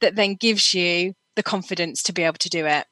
that 0.00 0.16
then 0.16 0.34
gives 0.34 0.74
you 0.74 1.14
the 1.36 1.42
confidence 1.42 2.02
to 2.04 2.12
be 2.12 2.24
able 2.24 2.38
to 2.38 2.48
do 2.48 2.66
it. 2.66 2.86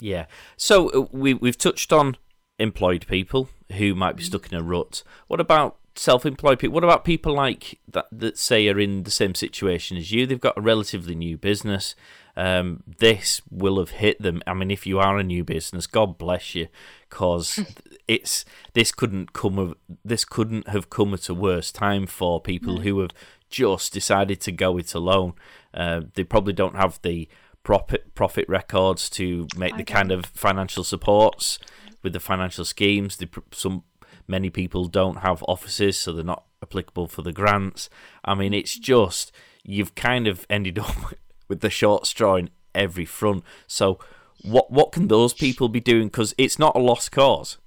Yeah. 0.00 0.26
So 0.56 0.90
uh, 0.90 1.06
we 1.12 1.34
we've 1.34 1.58
touched 1.58 1.92
on 1.92 2.16
employed 2.60 3.06
people 3.08 3.48
who 3.72 3.94
might 3.94 4.16
be 4.16 4.22
mm-hmm. 4.22 4.26
stuck 4.26 4.52
in 4.52 4.58
a 4.58 4.62
rut. 4.62 5.02
What 5.26 5.40
about 5.40 5.76
self-employed 5.96 6.58
people? 6.58 6.74
What 6.74 6.84
about 6.84 7.04
people 7.04 7.34
like 7.34 7.80
that 7.88 8.06
that 8.12 8.38
say 8.38 8.68
are 8.68 8.78
in 8.78 9.04
the 9.04 9.10
same 9.10 9.34
situation 9.34 9.96
as 9.96 10.12
you? 10.12 10.26
They've 10.26 10.40
got 10.40 10.58
a 10.58 10.62
relatively 10.62 11.14
new 11.14 11.36
business. 11.36 11.94
Um, 12.36 12.84
this 12.86 13.42
will 13.50 13.78
have 13.78 13.90
hit 13.90 14.22
them. 14.22 14.42
I 14.46 14.54
mean, 14.54 14.70
if 14.70 14.86
you 14.86 14.98
are 14.98 15.18
a 15.18 15.24
new 15.24 15.42
business, 15.42 15.86
God 15.86 16.16
bless 16.16 16.54
you, 16.54 16.68
because 17.08 17.60
it's 18.08 18.44
this 18.74 18.92
couldn't 18.92 19.32
come 19.32 19.58
of 19.58 19.74
this 20.04 20.24
couldn't 20.24 20.68
have 20.68 20.90
come 20.90 21.14
at 21.14 21.28
a 21.28 21.34
worse 21.34 21.72
time 21.72 22.06
for 22.06 22.40
people 22.40 22.76
no. 22.76 22.80
who 22.82 23.00
have 23.00 23.10
just 23.48 23.92
decided 23.92 24.40
to 24.42 24.52
go 24.52 24.78
it 24.78 24.94
alone. 24.94 25.34
Uh, 25.74 26.02
they 26.14 26.24
probably 26.24 26.52
don't 26.52 26.76
have 26.76 27.00
the 27.02 27.28
profit 27.62 28.14
profit 28.14 28.48
records 28.48 29.10
to 29.10 29.46
make 29.56 29.76
the 29.76 29.84
kind 29.84 30.10
of 30.10 30.24
financial 30.26 30.82
supports 30.82 31.58
with 32.02 32.12
the 32.12 32.20
financial 32.20 32.64
schemes. 32.64 33.18
Some 33.52 33.84
many 34.26 34.50
people 34.50 34.86
don't 34.86 35.18
have 35.18 35.42
offices, 35.48 35.98
so 35.98 36.12
they're 36.12 36.24
not 36.24 36.44
applicable 36.62 37.08
for 37.08 37.22
the 37.22 37.32
grants. 37.32 37.88
I 38.24 38.34
mean, 38.34 38.54
it's 38.54 38.78
just 38.78 39.32
you've 39.62 39.94
kind 39.94 40.26
of 40.26 40.46
ended 40.48 40.78
up 40.88 41.14
with 41.48 41.60
the 41.60 41.70
short 41.70 42.06
straw 42.06 42.36
in 42.36 42.50
every 42.74 43.04
front. 43.04 43.44
So, 43.66 43.98
what 44.42 44.70
what 44.70 44.92
can 44.92 45.08
those 45.08 45.34
people 45.34 45.68
be 45.68 45.80
doing? 45.80 46.08
Because 46.08 46.34
it's 46.38 46.58
not 46.58 46.76
a 46.76 46.78
lost 46.78 47.12
cause. 47.12 47.58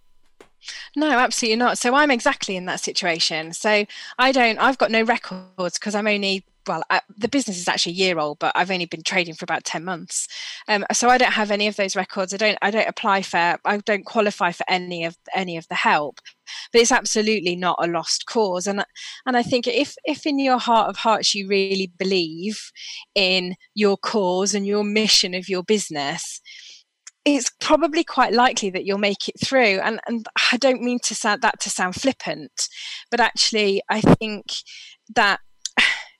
No, 0.95 1.09
absolutely 1.09 1.57
not. 1.57 1.77
So 1.77 1.93
I'm 1.93 2.09
exactly 2.09 2.55
in 2.55 2.65
that 2.65 2.79
situation. 2.79 3.53
So 3.53 3.85
I 4.17 4.31
don't. 4.31 4.57
I've 4.59 4.77
got 4.77 4.91
no 4.91 5.03
records 5.03 5.77
because 5.77 5.93
I'm 5.93 6.07
only 6.07 6.45
well, 6.67 6.83
I, 6.89 7.01
the 7.17 7.27
business 7.27 7.57
is 7.57 7.67
actually 7.67 7.93
a 7.93 7.95
year 7.95 8.19
old, 8.19 8.39
but 8.39 8.51
I've 8.55 8.71
only 8.71 8.85
been 8.85 9.03
trading 9.03 9.33
for 9.33 9.43
about 9.43 9.63
ten 9.63 9.83
months, 9.83 10.27
um, 10.67 10.85
so 10.93 11.09
I 11.09 11.17
don't 11.17 11.33
have 11.33 11.51
any 11.51 11.67
of 11.67 11.75
those 11.75 11.95
records. 11.95 12.33
I 12.33 12.37
don't. 12.37 12.57
I 12.61 12.71
don't 12.71 12.87
apply 12.87 13.21
for. 13.21 13.57
I 13.65 13.77
don't 13.77 14.05
qualify 14.05 14.51
for 14.51 14.65
any 14.69 15.05
of 15.05 15.17
any 15.35 15.57
of 15.57 15.67
the 15.67 15.75
help. 15.75 16.19
But 16.71 16.81
it's 16.81 16.91
absolutely 16.91 17.55
not 17.55 17.77
a 17.81 17.87
lost 17.87 18.25
cause, 18.25 18.67
and 18.67 18.83
and 19.25 19.37
I 19.37 19.43
think 19.43 19.67
if 19.67 19.95
if 20.05 20.25
in 20.25 20.39
your 20.39 20.59
heart 20.59 20.89
of 20.89 20.97
hearts 20.97 21.35
you 21.35 21.47
really 21.47 21.91
believe 21.97 22.71
in 23.15 23.55
your 23.75 23.97
cause 23.97 24.53
and 24.53 24.65
your 24.65 24.83
mission 24.83 25.33
of 25.33 25.49
your 25.49 25.63
business, 25.63 26.41
it's 27.25 27.51
probably 27.59 28.03
quite 28.03 28.33
likely 28.33 28.69
that 28.69 28.85
you'll 28.85 28.97
make 28.97 29.27
it 29.29 29.39
through. 29.43 29.79
And 29.79 29.99
and 30.07 30.25
I 30.51 30.57
don't 30.57 30.81
mean 30.81 30.99
to 31.05 31.15
sound 31.15 31.41
that 31.41 31.59
to 31.61 31.69
sound 31.69 31.95
flippant, 31.95 32.67
but 33.11 33.19
actually 33.19 33.81
I 33.89 34.01
think 34.01 34.45
that 35.15 35.39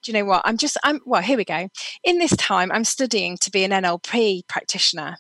do 0.03 0.11
you 0.11 0.17
know 0.17 0.25
what? 0.25 0.41
I'm 0.45 0.57
just, 0.57 0.77
I'm, 0.83 0.99
well, 1.05 1.21
here 1.21 1.37
we 1.37 1.45
go. 1.45 1.69
In 2.03 2.19
this 2.19 2.35
time, 2.35 2.71
I'm 2.71 2.83
studying 2.83 3.37
to 3.37 3.51
be 3.51 3.63
an 3.63 3.71
NLP 3.71 4.47
practitioner 4.47 5.17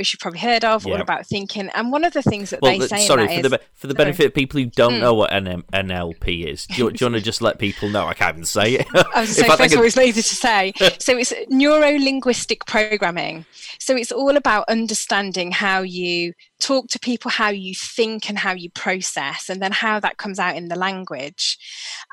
which 0.00 0.14
you've 0.14 0.20
probably 0.20 0.40
heard 0.40 0.64
of, 0.64 0.86
yep. 0.86 0.94
all 0.94 1.02
about 1.02 1.26
thinking. 1.26 1.68
And 1.74 1.92
one 1.92 2.04
of 2.04 2.14
the 2.14 2.22
things 2.22 2.48
that 2.50 2.62
well, 2.62 2.78
they 2.78 2.86
say, 2.86 3.06
sorry 3.06 3.42
for 3.42 3.48
the 3.50 3.60
for 3.74 3.86
the 3.86 3.94
benefit 3.94 4.24
of 4.24 4.34
people 4.34 4.58
who 4.58 4.64
don't 4.64 4.94
mm. 4.94 5.00
know 5.00 5.12
what 5.12 5.30
NM, 5.30 5.62
NLP 5.74 6.46
is, 6.46 6.66
do 6.66 6.74
you, 6.74 6.90
do 6.90 7.04
you, 7.04 7.10
want 7.10 7.16
to 7.16 7.20
just 7.20 7.42
let 7.42 7.58
people 7.58 7.90
know? 7.90 8.06
I 8.06 8.14
can't 8.14 8.36
even 8.36 8.46
say 8.46 8.76
it. 8.76 8.86
I 9.14 9.20
was 9.20 9.36
saying, 9.36 9.52
first 9.52 9.74
of 9.74 9.78
all, 9.78 9.84
it's 9.84 9.96
lazy 9.96 10.22
to 10.22 10.34
say. 10.34 10.72
so 10.98 11.18
it's 11.18 11.34
neuro 11.50 11.98
linguistic 11.98 12.64
programming. 12.64 13.44
So 13.78 13.94
it's 13.94 14.10
all 14.10 14.38
about 14.38 14.64
understanding 14.68 15.52
how 15.52 15.82
you 15.82 16.32
talk 16.60 16.88
to 16.88 16.98
people, 16.98 17.30
how 17.30 17.50
you 17.50 17.74
think, 17.74 18.30
and 18.30 18.38
how 18.38 18.52
you 18.52 18.70
process, 18.70 19.50
and 19.50 19.60
then 19.60 19.72
how 19.72 20.00
that 20.00 20.16
comes 20.16 20.38
out 20.38 20.56
in 20.56 20.68
the 20.68 20.76
language. 20.76 21.58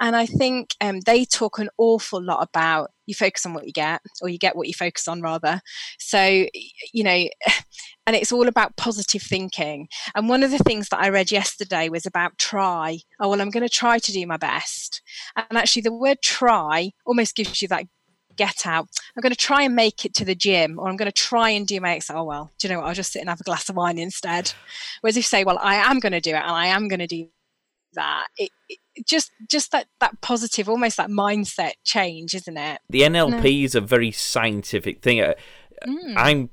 And 0.02 0.13
I 0.13 0.26
think 0.26 0.76
um, 0.82 1.00
they 1.02 1.23
talk 1.23 1.58
an 1.58 1.69
awful 1.78 2.21
lot 2.21 2.43
about 2.43 2.91
you 3.08 3.15
focus 3.15 3.46
on 3.46 3.54
what 3.54 3.65
you 3.65 3.74
get, 3.74 4.02
or 4.22 4.30
you 4.30 4.38
get 4.38 4.56
what 4.56 4.67
you 4.67 4.74
focus 4.74 5.08
on, 5.08 5.22
rather. 5.22 5.62
So, 5.98 6.46
you 6.93 7.04
know, 7.04 7.28
and 8.06 8.15
it's 8.15 8.32
all 8.32 8.48
about 8.48 8.78
positive 8.78 9.24
thinking. 9.24 9.88
And 10.13 10.30
one 10.30 10.43
of 10.43 10.52
the 10.52 10.60
things 10.60 10.89
that 10.89 11.00
I 11.00 11.10
read 11.10 11.32
yesterday 11.32 11.89
was 11.89 12.06
about 12.06 12.38
try. 12.38 13.00
Oh, 13.20 13.30
well, 13.30 13.41
I'm 13.41 13.50
going 13.50 13.67
to 13.67 13.74
try 13.74 13.98
to 13.98 14.12
do 14.12 14.28
my 14.28 14.38
best. 14.38 15.02
And 15.36 15.58
actually, 15.58 15.82
the 15.82 15.93
word 15.93 16.20
try 16.22 16.91
almost 17.06 17.36
gives 17.36 17.62
you 17.62 17.67
that 17.70 17.86
get 18.36 18.67
out. 18.67 18.88
I'm 19.15 19.22
going 19.22 19.34
to 19.34 19.38
try 19.38 19.63
and 19.63 19.76
make 19.76 20.06
it 20.06 20.13
to 20.15 20.26
the 20.26 20.36
gym, 20.36 20.78
or 20.80 20.88
I'm 20.88 20.96
going 20.96 21.12
to 21.12 21.12
try 21.12 21.50
and 21.50 21.65
do 21.65 21.82
my 21.82 21.96
exercise. 21.96 22.17
Oh 22.17 22.24
well, 22.24 22.52
do 22.60 22.67
you 22.67 22.74
know 22.74 22.82
what? 22.82 22.88
I'll 22.88 22.93
just 22.93 23.12
sit 23.12 23.20
and 23.20 23.30
have 23.30 23.41
a 23.41 23.43
glass 23.43 23.67
of 23.67 23.76
wine 23.76 23.98
instead. 23.98 24.54
Whereas 25.02 25.17
if 25.17 25.22
you 25.22 25.24
say, 25.24 25.43
well, 25.43 25.60
I 25.62 25.76
am 25.76 26.00
going 26.00 26.13
to 26.13 26.22
do 26.22 26.32
it, 26.32 26.36
and 26.36 26.52
I 26.52 26.67
am 26.67 26.88
going 26.88 27.00
to 27.00 27.08
do 27.08 27.28
that, 27.93 28.28
it, 28.38 28.52
it, 28.70 28.78
just 29.06 29.32
just 29.50 29.72
that 29.72 29.88
that 30.00 30.22
positive, 30.22 30.70
almost 30.70 30.98
that 30.98 31.10
mindset 31.10 31.74
change, 31.84 32.34
isn't 32.34 32.58
it? 32.58 32.82
The 32.90 33.02
NLP 33.02 33.44
no. 33.44 33.66
is 33.66 33.76
a 33.76 33.82
very 33.82 34.12
scientific 34.12 35.02
thing. 35.02 35.22
Uh, 35.22 35.34
mm. 35.86 36.14
I'm 36.16 36.50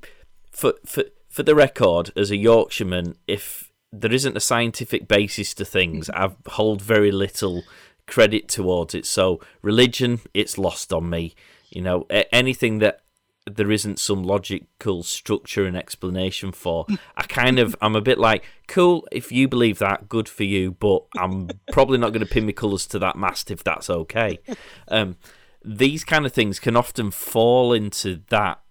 for 0.51 0.73
for 0.85 1.03
for 1.29 1.43
the 1.43 1.55
record 1.55 2.11
as 2.15 2.31
a 2.31 2.37
Yorkshireman, 2.37 3.15
if 3.27 3.71
there 3.91 4.13
isn't 4.13 4.37
a 4.37 4.41
scientific 4.41 5.07
basis 5.07 5.53
to 5.55 5.65
things, 5.65 6.07
mm. 6.07 6.15
I 6.15 6.49
hold 6.51 6.81
very 6.81 7.11
little 7.11 7.63
credit 8.07 8.47
towards 8.47 8.93
it. 8.95 9.05
So 9.05 9.41
religion, 9.61 10.21
it's 10.33 10.57
lost 10.57 10.93
on 10.93 11.09
me. 11.09 11.35
You 11.69 11.81
know, 11.81 12.05
anything 12.31 12.79
that 12.79 13.01
there 13.49 13.71
isn't 13.71 13.99
some 13.99 14.23
logical 14.23 15.03
structure 15.03 15.65
and 15.65 15.77
explanation 15.77 16.51
for. 16.51 16.85
I 17.15 17.23
kind 17.23 17.59
of, 17.59 17.75
I'm 17.81 17.95
a 17.95 18.01
bit 18.01 18.17
like, 18.17 18.43
cool, 18.67 19.07
if 19.11 19.31
you 19.31 19.47
believe 19.47 19.79
that, 19.79 20.09
good 20.09 20.27
for 20.27 20.43
you, 20.43 20.71
but 20.71 21.03
I'm 21.15 21.49
probably 21.71 21.97
not 21.97 22.11
going 22.11 22.25
to 22.25 22.31
pin 22.31 22.47
my 22.47 22.53
colours 22.53 22.87
to 22.87 22.99
that 22.99 23.15
mast 23.15 23.51
if 23.51 23.63
that's 23.63 23.89
okay. 23.89 24.39
Um, 24.87 25.17
these 25.63 26.03
kind 26.03 26.25
of 26.25 26.33
things 26.33 26.59
can 26.59 26.75
often 26.75 27.11
fall 27.11 27.71
into 27.71 28.21
that 28.29 28.61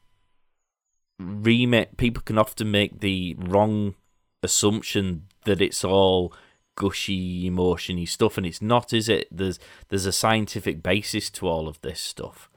remit. 1.19 1.97
People 1.97 2.23
can 2.23 2.39
often 2.39 2.71
make 2.71 3.01
the 3.01 3.37
wrong 3.39 3.95
assumption 4.43 5.27
that 5.45 5.61
it's 5.61 5.85
all 5.85 6.33
gushy, 6.77 7.49
emotiony 7.49 8.09
stuff, 8.09 8.37
and 8.37 8.47
it's 8.47 8.63
not, 8.63 8.93
is 8.93 9.09
it? 9.09 9.29
There's 9.31 9.59
there's 9.89 10.07
a 10.07 10.13
scientific 10.13 10.83
basis 10.83 11.31
to 11.31 11.49
all 11.49 11.69
of 11.69 11.81
this 11.81 12.01
stuff. 12.01 12.51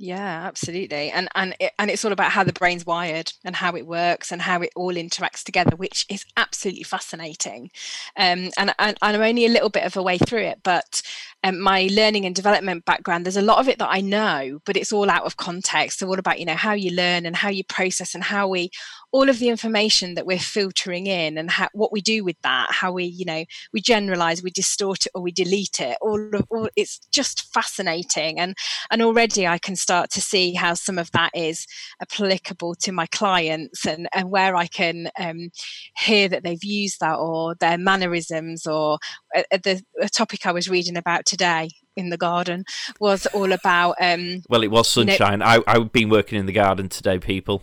Yeah, 0.00 0.44
absolutely. 0.46 1.10
And 1.10 1.28
and 1.34 1.56
it, 1.58 1.72
and 1.76 1.90
it's 1.90 2.04
all 2.04 2.12
about 2.12 2.30
how 2.30 2.44
the 2.44 2.52
brain's 2.52 2.86
wired 2.86 3.32
and 3.44 3.56
how 3.56 3.74
it 3.74 3.84
works 3.84 4.30
and 4.30 4.40
how 4.40 4.60
it 4.62 4.70
all 4.76 4.94
interacts 4.94 5.42
together, 5.42 5.74
which 5.74 6.06
is 6.08 6.24
absolutely 6.36 6.84
fascinating. 6.84 7.72
Um, 8.16 8.50
and, 8.56 8.72
and 8.78 8.96
I'm 9.02 9.20
only 9.20 9.44
a 9.44 9.48
little 9.48 9.70
bit 9.70 9.82
of 9.82 9.96
a 9.96 10.02
way 10.02 10.16
through 10.16 10.42
it, 10.42 10.60
but 10.62 11.02
um, 11.42 11.58
my 11.58 11.88
learning 11.92 12.26
and 12.26 12.34
development 12.34 12.84
background, 12.84 13.26
there's 13.26 13.36
a 13.36 13.42
lot 13.42 13.58
of 13.58 13.68
it 13.68 13.78
that 13.80 13.88
I 13.90 14.00
know, 14.00 14.60
but 14.64 14.76
it's 14.76 14.92
all 14.92 15.10
out 15.10 15.24
of 15.24 15.36
context. 15.36 15.98
So 15.98 16.06
all 16.06 16.18
about 16.18 16.38
you 16.38 16.46
know 16.46 16.54
how 16.54 16.74
you 16.74 16.92
learn 16.92 17.26
and 17.26 17.34
how 17.34 17.48
you 17.48 17.64
process 17.64 18.14
and 18.14 18.22
how 18.22 18.46
we 18.46 18.70
all 19.10 19.28
of 19.28 19.38
the 19.38 19.48
information 19.48 20.14
that 20.14 20.26
we're 20.26 20.38
filtering 20.38 21.06
in 21.06 21.38
and 21.38 21.50
how, 21.50 21.68
what 21.72 21.92
we 21.92 22.00
do 22.00 22.24
with 22.24 22.36
that, 22.42 22.70
how 22.70 22.92
we, 22.92 23.04
you 23.04 23.24
know, 23.24 23.44
we 23.72 23.80
generalize, 23.80 24.42
we 24.42 24.50
distort 24.50 25.06
it 25.06 25.12
or 25.14 25.22
we 25.22 25.32
delete 25.32 25.80
it. 25.80 25.96
All, 26.02 26.34
of, 26.34 26.44
all 26.50 26.68
it's 26.76 26.98
just 27.10 27.52
fascinating. 27.52 28.38
And, 28.38 28.54
and 28.90 29.00
already 29.00 29.46
I 29.46 29.58
can 29.58 29.76
start 29.76 30.10
to 30.10 30.20
see 30.20 30.52
how 30.52 30.74
some 30.74 30.98
of 30.98 31.10
that 31.12 31.30
is 31.34 31.66
applicable 32.02 32.74
to 32.76 32.92
my 32.92 33.06
clients 33.06 33.86
and, 33.86 34.08
and 34.14 34.30
where 34.30 34.54
I 34.56 34.66
can 34.66 35.10
um, 35.18 35.50
hear 35.96 36.28
that 36.28 36.42
they've 36.42 36.62
used 36.62 37.00
that 37.00 37.16
or 37.16 37.54
their 37.54 37.78
mannerisms 37.78 38.66
or 38.66 38.98
uh, 39.34 39.42
uh 39.52 39.58
the 39.62 39.82
topic 40.12 40.46
I 40.46 40.52
was 40.52 40.68
reading 40.68 40.96
about 40.96 41.24
today 41.24 41.70
in 41.96 42.10
the 42.10 42.16
garden 42.16 42.64
was 43.00 43.26
all 43.26 43.52
about 43.52 43.96
um 44.00 44.42
well 44.48 44.62
it 44.62 44.70
was 44.70 44.88
sunshine 44.88 45.32
you 45.32 45.38
know, 45.38 45.44
I, 45.44 45.62
i've 45.66 45.90
been 45.90 46.08
working 46.08 46.38
in 46.38 46.46
the 46.46 46.52
garden 46.52 46.88
today 46.88 47.18
people 47.18 47.62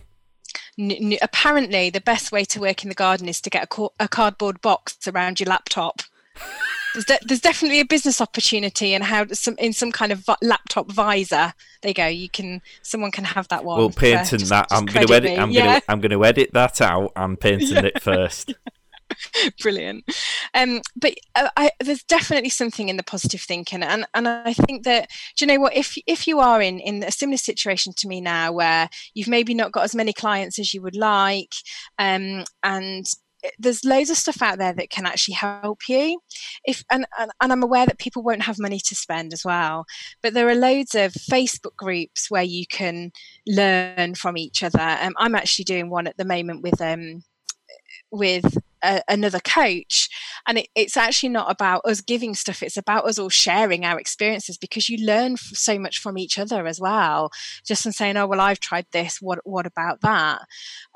n- 0.78 0.92
n- 0.92 1.18
apparently 1.22 1.90
the 1.90 2.00
best 2.00 2.32
way 2.32 2.44
to 2.44 2.60
work 2.60 2.82
in 2.82 2.88
the 2.88 2.94
garden 2.94 3.28
is 3.28 3.40
to 3.42 3.50
get 3.50 3.64
a, 3.64 3.66
co- 3.66 3.92
a 3.98 4.08
cardboard 4.08 4.60
box 4.60 5.06
around 5.06 5.40
your 5.40 5.48
laptop. 5.48 6.02
there's, 6.92 7.04
de- 7.04 7.18
there's, 7.26 7.40
definitely 7.40 7.80
a 7.80 7.84
business 7.84 8.20
opportunity 8.20 8.94
in 8.94 9.02
how 9.02 9.26
some 9.32 9.56
in 9.58 9.72
some 9.72 9.92
kind 9.92 10.12
of 10.12 10.20
vi- 10.20 10.36
laptop 10.42 10.90
visor. 10.90 11.52
There 11.82 11.90
you 11.90 11.94
go. 11.94 12.06
You 12.06 12.28
can 12.28 12.62
someone 12.82 13.10
can 13.10 13.24
have 13.24 13.48
that 13.48 13.64
one. 13.64 13.78
Well, 13.78 13.90
painting 13.90 14.46
that. 14.48 14.68
I'm 14.70 14.86
going 14.86 15.06
to 15.06 15.14
edit. 15.14 15.38
I'm 15.38 15.50
yeah. 15.50 15.64
going 15.64 15.80
to 15.80 15.84
I'm 15.88 16.00
going 16.00 16.10
to 16.10 16.24
edit 16.24 16.50
that 16.52 16.80
out 16.80 17.12
and 17.16 17.38
painting 17.38 17.68
yeah. 17.68 17.86
it 17.86 18.02
first. 18.02 18.54
Brilliant. 19.60 20.04
Um, 20.54 20.80
but 20.96 21.14
uh, 21.34 21.48
I, 21.56 21.70
there's 21.80 22.02
definitely 22.04 22.50
something 22.50 22.88
in 22.88 22.96
the 22.96 23.02
positive 23.02 23.40
thinking, 23.40 23.82
and 23.82 24.06
and 24.14 24.28
I 24.28 24.52
think 24.52 24.84
that 24.84 25.10
do 25.36 25.44
you 25.44 25.52
know 25.52 25.60
what? 25.60 25.76
If 25.76 25.96
if 26.06 26.26
you 26.26 26.40
are 26.40 26.60
in 26.60 26.80
in 26.80 27.02
a 27.02 27.10
similar 27.10 27.38
situation 27.38 27.92
to 27.98 28.08
me 28.08 28.20
now, 28.20 28.52
where 28.52 28.88
you've 29.14 29.28
maybe 29.28 29.54
not 29.54 29.72
got 29.72 29.84
as 29.84 29.94
many 29.94 30.12
clients 30.12 30.58
as 30.58 30.72
you 30.74 30.82
would 30.82 30.96
like, 30.96 31.54
um, 31.98 32.44
and 32.62 33.06
there's 33.58 33.84
loads 33.84 34.10
of 34.10 34.16
stuff 34.16 34.42
out 34.42 34.58
there 34.58 34.72
that 34.72 34.90
can 34.90 35.06
actually 35.06 35.34
help 35.34 35.80
you 35.88 36.18
if 36.64 36.82
and, 36.90 37.06
and, 37.18 37.30
and 37.40 37.52
i'm 37.52 37.62
aware 37.62 37.86
that 37.86 37.98
people 37.98 38.22
won't 38.22 38.42
have 38.42 38.58
money 38.58 38.80
to 38.80 38.94
spend 38.94 39.32
as 39.32 39.44
well 39.44 39.84
but 40.22 40.34
there 40.34 40.48
are 40.48 40.54
loads 40.54 40.94
of 40.94 41.12
facebook 41.12 41.76
groups 41.76 42.30
where 42.30 42.42
you 42.42 42.64
can 42.66 43.10
learn 43.46 44.14
from 44.14 44.36
each 44.36 44.62
other 44.62 44.98
um, 45.00 45.14
i'm 45.18 45.34
actually 45.34 45.64
doing 45.64 45.90
one 45.90 46.06
at 46.06 46.16
the 46.16 46.24
moment 46.24 46.62
with 46.62 46.80
um, 46.80 47.22
with 48.10 48.58
a, 48.82 49.02
another 49.08 49.40
coach. 49.40 50.08
And 50.46 50.58
it, 50.58 50.68
it's 50.74 50.96
actually 50.96 51.30
not 51.30 51.50
about 51.50 51.84
us 51.84 52.00
giving 52.00 52.34
stuff 52.34 52.62
it's 52.62 52.76
about 52.76 53.06
us 53.06 53.18
all 53.18 53.28
sharing 53.28 53.84
our 53.84 53.98
experiences 53.98 54.56
because 54.56 54.88
you 54.88 55.04
learn 55.04 55.36
so 55.36 55.78
much 55.78 55.98
from 55.98 56.18
each 56.18 56.38
other 56.38 56.66
as 56.66 56.80
well. 56.80 57.30
Just 57.64 57.82
from 57.82 57.92
saying 57.92 58.16
oh 58.16 58.26
well 58.26 58.40
i've 58.40 58.60
tried 58.60 58.86
this 58.92 59.20
what 59.20 59.40
what 59.44 59.66
about 59.66 60.00
that? 60.02 60.42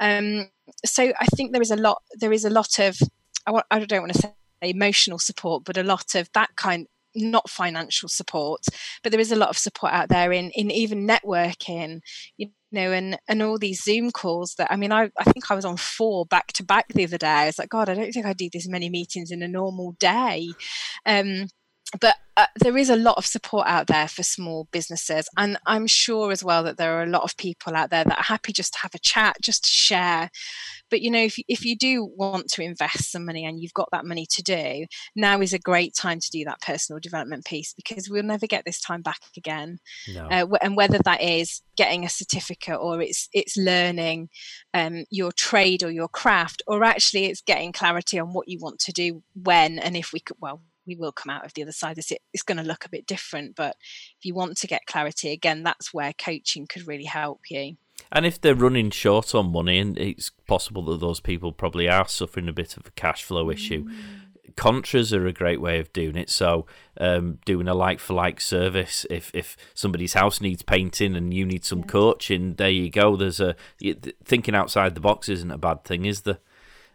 Um, 0.00 0.50
so 0.84 1.12
i 1.20 1.26
think 1.26 1.52
there 1.52 1.62
is 1.62 1.70
a 1.70 1.76
lot 1.76 2.02
there 2.14 2.32
is 2.32 2.44
a 2.44 2.50
lot 2.50 2.78
of 2.78 2.98
i, 3.46 3.50
want, 3.50 3.66
I 3.70 3.80
don't 3.80 4.02
want 4.02 4.12
to 4.12 4.18
say 4.20 4.32
emotional 4.62 5.18
support 5.18 5.64
but 5.64 5.76
a 5.76 5.82
lot 5.82 6.14
of 6.14 6.30
that 6.34 6.54
kind 6.56 6.86
not 7.14 7.50
financial 7.50 8.08
support 8.08 8.64
but 9.02 9.10
there 9.10 9.20
is 9.20 9.32
a 9.32 9.36
lot 9.36 9.48
of 9.48 9.58
support 9.58 9.92
out 9.92 10.08
there 10.08 10.32
in 10.32 10.50
in 10.50 10.70
even 10.70 11.06
networking. 11.06 12.00
You 12.36 12.50
know, 12.72 12.92
and 12.92 13.18
and 13.28 13.42
all 13.42 13.58
these 13.58 13.82
Zoom 13.82 14.10
calls 14.10 14.54
that 14.58 14.70
I 14.70 14.76
mean, 14.76 14.92
I, 14.92 15.10
I 15.18 15.24
think 15.24 15.50
I 15.50 15.54
was 15.54 15.64
on 15.64 15.76
four 15.76 16.26
back 16.26 16.48
to 16.54 16.64
back 16.64 16.88
the 16.88 17.04
other 17.04 17.18
day. 17.18 17.26
I 17.26 17.46
was 17.46 17.58
like, 17.58 17.70
God, 17.70 17.88
I 17.88 17.94
don't 17.94 18.12
think 18.12 18.26
I 18.26 18.32
do 18.32 18.48
this 18.52 18.68
many 18.68 18.90
meetings 18.90 19.30
in 19.30 19.42
a 19.42 19.48
normal 19.48 19.96
day. 19.98 20.56
Um, 21.06 21.48
but 22.00 22.16
uh, 22.36 22.46
there 22.60 22.76
is 22.76 22.88
a 22.88 22.96
lot 22.96 23.16
of 23.18 23.26
support 23.26 23.66
out 23.66 23.86
there 23.86 24.08
for 24.08 24.22
small 24.22 24.68
businesses 24.70 25.28
and 25.36 25.58
i'm 25.66 25.86
sure 25.86 26.30
as 26.30 26.44
well 26.44 26.62
that 26.62 26.76
there 26.76 26.98
are 26.98 27.02
a 27.02 27.10
lot 27.10 27.22
of 27.22 27.36
people 27.36 27.74
out 27.74 27.90
there 27.90 28.04
that 28.04 28.18
are 28.18 28.22
happy 28.22 28.52
just 28.52 28.72
to 28.72 28.78
have 28.80 28.94
a 28.94 28.98
chat 28.98 29.36
just 29.42 29.64
to 29.64 29.70
share 29.70 30.30
but 30.90 31.00
you 31.00 31.10
know 31.10 31.22
if, 31.22 31.36
if 31.48 31.64
you 31.64 31.76
do 31.76 32.04
want 32.16 32.48
to 32.48 32.62
invest 32.62 33.10
some 33.10 33.24
money 33.24 33.44
and 33.44 33.60
you've 33.60 33.74
got 33.74 33.88
that 33.92 34.04
money 34.04 34.26
to 34.30 34.42
do 34.42 34.86
now 35.16 35.40
is 35.40 35.52
a 35.52 35.58
great 35.58 35.94
time 35.94 36.20
to 36.20 36.30
do 36.30 36.44
that 36.44 36.60
personal 36.60 37.00
development 37.00 37.44
piece 37.44 37.74
because 37.74 38.08
we'll 38.08 38.22
never 38.22 38.46
get 38.46 38.64
this 38.64 38.80
time 38.80 39.02
back 39.02 39.20
again 39.36 39.78
no. 40.14 40.26
uh, 40.26 40.46
and 40.62 40.76
whether 40.76 40.98
that 41.04 41.20
is 41.22 41.62
getting 41.76 42.04
a 42.04 42.08
certificate 42.08 42.78
or 42.80 43.00
it's 43.00 43.28
it's 43.32 43.56
learning 43.56 44.28
um, 44.74 45.04
your 45.10 45.32
trade 45.32 45.82
or 45.82 45.90
your 45.90 46.08
craft 46.08 46.62
or 46.66 46.84
actually 46.84 47.26
it's 47.26 47.40
getting 47.40 47.72
clarity 47.72 48.18
on 48.18 48.32
what 48.32 48.48
you 48.48 48.58
want 48.60 48.78
to 48.78 48.92
do 48.92 49.22
when 49.34 49.78
and 49.78 49.96
if 49.96 50.12
we 50.12 50.20
could 50.20 50.36
well 50.40 50.60
we 50.90 50.96
will 50.96 51.12
come 51.12 51.30
out 51.30 51.46
of 51.46 51.54
the 51.54 51.62
other 51.62 51.72
side. 51.72 51.96
This 51.96 52.12
it's 52.32 52.42
going 52.42 52.58
to 52.58 52.64
look 52.64 52.84
a 52.84 52.90
bit 52.90 53.06
different, 53.06 53.54
but 53.54 53.76
if 54.18 54.24
you 54.24 54.34
want 54.34 54.56
to 54.58 54.66
get 54.66 54.86
clarity, 54.86 55.30
again, 55.30 55.62
that's 55.62 55.94
where 55.94 56.12
coaching 56.12 56.66
could 56.66 56.86
really 56.86 57.04
help 57.04 57.42
you. 57.48 57.76
And 58.10 58.26
if 58.26 58.40
they're 58.40 58.54
running 58.54 58.90
short 58.90 59.34
on 59.34 59.52
money, 59.52 59.78
and 59.78 59.96
it's 59.96 60.30
possible 60.48 60.82
that 60.86 61.00
those 61.00 61.20
people 61.20 61.52
probably 61.52 61.88
are 61.88 62.08
suffering 62.08 62.48
a 62.48 62.52
bit 62.52 62.76
of 62.76 62.86
a 62.86 62.90
cash 62.92 63.22
flow 63.22 63.50
issue, 63.50 63.84
mm. 63.84 63.96
Contras 64.56 65.16
are 65.16 65.26
a 65.26 65.32
great 65.32 65.60
way 65.60 65.78
of 65.78 65.92
doing 65.92 66.16
it. 66.16 66.28
So, 66.28 66.66
um, 66.98 67.38
doing 67.44 67.68
a 67.68 67.74
like 67.74 68.00
for 68.00 68.14
like 68.14 68.40
service. 68.40 69.06
If 69.08 69.30
if 69.32 69.56
somebody's 69.74 70.14
house 70.14 70.40
needs 70.40 70.62
painting 70.62 71.14
and 71.14 71.32
you 71.32 71.46
need 71.46 71.64
some 71.64 71.80
yeah. 71.80 71.86
coaching, 71.86 72.54
there 72.54 72.68
you 72.68 72.90
go. 72.90 73.16
There's 73.16 73.40
a 73.40 73.54
thinking 74.24 74.56
outside 74.56 74.94
the 74.94 75.00
box 75.00 75.28
isn't 75.28 75.50
a 75.52 75.56
bad 75.56 75.84
thing, 75.84 76.04
is 76.04 76.22
there? 76.22 76.40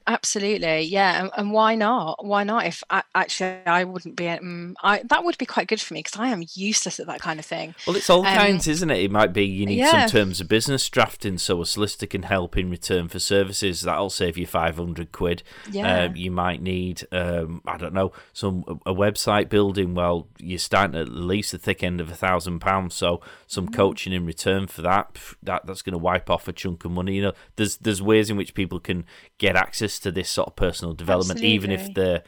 Absolutely, 0.07 0.81
yeah, 0.81 1.23
and, 1.23 1.31
and, 1.35 1.51
why 1.51 1.73
not? 1.73 2.23
Why 2.23 2.43
not? 2.43 2.67
If 2.67 2.83
I, 2.91 3.01
actually 3.15 3.57
I 3.65 3.85
wouldn't 3.85 4.15
be, 4.15 4.29
um, 4.29 4.75
I 4.83 5.01
that 5.05 5.23
would 5.23 5.35
be 5.39 5.47
quite 5.47 5.67
good 5.67 5.81
for 5.81 5.95
me 5.95 6.01
because 6.01 6.19
I 6.19 6.27
am 6.27 6.43
useless 6.53 6.99
at 6.99 7.07
that 7.07 7.21
kind 7.21 7.39
of 7.39 7.45
thing. 7.45 7.73
Well, 7.87 7.95
it's 7.95 8.07
all 8.07 8.23
um, 8.23 8.37
kinds, 8.37 8.67
isn't 8.67 8.91
it? 8.91 8.99
It 8.99 9.09
might 9.09 9.33
be 9.33 9.45
you 9.45 9.65
need 9.65 9.79
yeah. 9.79 10.05
some 10.05 10.09
terms 10.09 10.39
of 10.39 10.47
business 10.47 10.87
drafting, 10.89 11.39
so 11.39 11.59
a 11.59 11.65
solicitor 11.65 12.05
can 12.05 12.21
help 12.21 12.55
in 12.55 12.69
return 12.69 13.07
for 13.07 13.17
services. 13.17 13.81
That'll 13.81 14.11
save 14.11 14.37
you 14.37 14.45
five 14.45 14.75
hundred 14.75 15.11
quid. 15.11 15.41
Yeah. 15.71 16.03
Um, 16.03 16.15
you 16.15 16.29
might 16.29 16.61
need, 16.61 17.07
um, 17.11 17.63
I 17.65 17.77
don't 17.77 17.93
know, 17.93 18.11
some 18.31 18.63
a 18.85 18.93
website 18.93 19.49
building. 19.49 19.95
Well, 19.95 20.27
you're 20.37 20.59
starting 20.59 20.99
at 20.99 21.09
least 21.09 21.51
the 21.51 21.57
thick 21.57 21.83
end 21.83 21.99
of 21.99 22.11
a 22.11 22.15
thousand 22.15 22.59
pounds, 22.59 22.93
so 22.93 23.21
some 23.47 23.69
mm. 23.69 23.73
coaching 23.73 24.13
in 24.13 24.27
return 24.27 24.67
for 24.67 24.83
that. 24.83 25.17
That 25.41 25.65
that's 25.65 25.81
going 25.81 25.93
to 25.93 25.97
wipe 25.97 26.29
off 26.29 26.47
a 26.47 26.53
chunk 26.53 26.85
of 26.85 26.91
money. 26.91 27.15
You 27.15 27.21
know, 27.23 27.33
there's 27.55 27.77
there's 27.77 28.03
ways 28.03 28.29
in 28.29 28.37
which 28.37 28.53
people 28.53 28.79
can 28.79 29.03
get 29.37 29.55
access 29.55 29.99
to 29.99 30.11
this 30.11 30.29
sort 30.29 30.47
of 30.47 30.55
personal 30.55 30.93
development, 30.93 31.39
Absolutely. 31.39 31.55
even 31.55 31.71
if 31.71 31.93
they're 31.93 32.23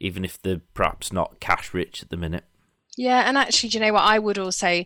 even 0.00 0.24
if 0.24 0.40
they're 0.40 0.60
perhaps 0.74 1.12
not 1.12 1.40
cash 1.40 1.74
rich 1.74 2.02
at 2.02 2.10
the 2.10 2.16
minute. 2.16 2.44
Yeah, 2.98 3.28
and 3.28 3.38
actually, 3.38 3.68
do 3.68 3.78
you 3.78 3.84
know 3.84 3.92
what? 3.92 4.02
I 4.02 4.18
would 4.18 4.38
also 4.38 4.82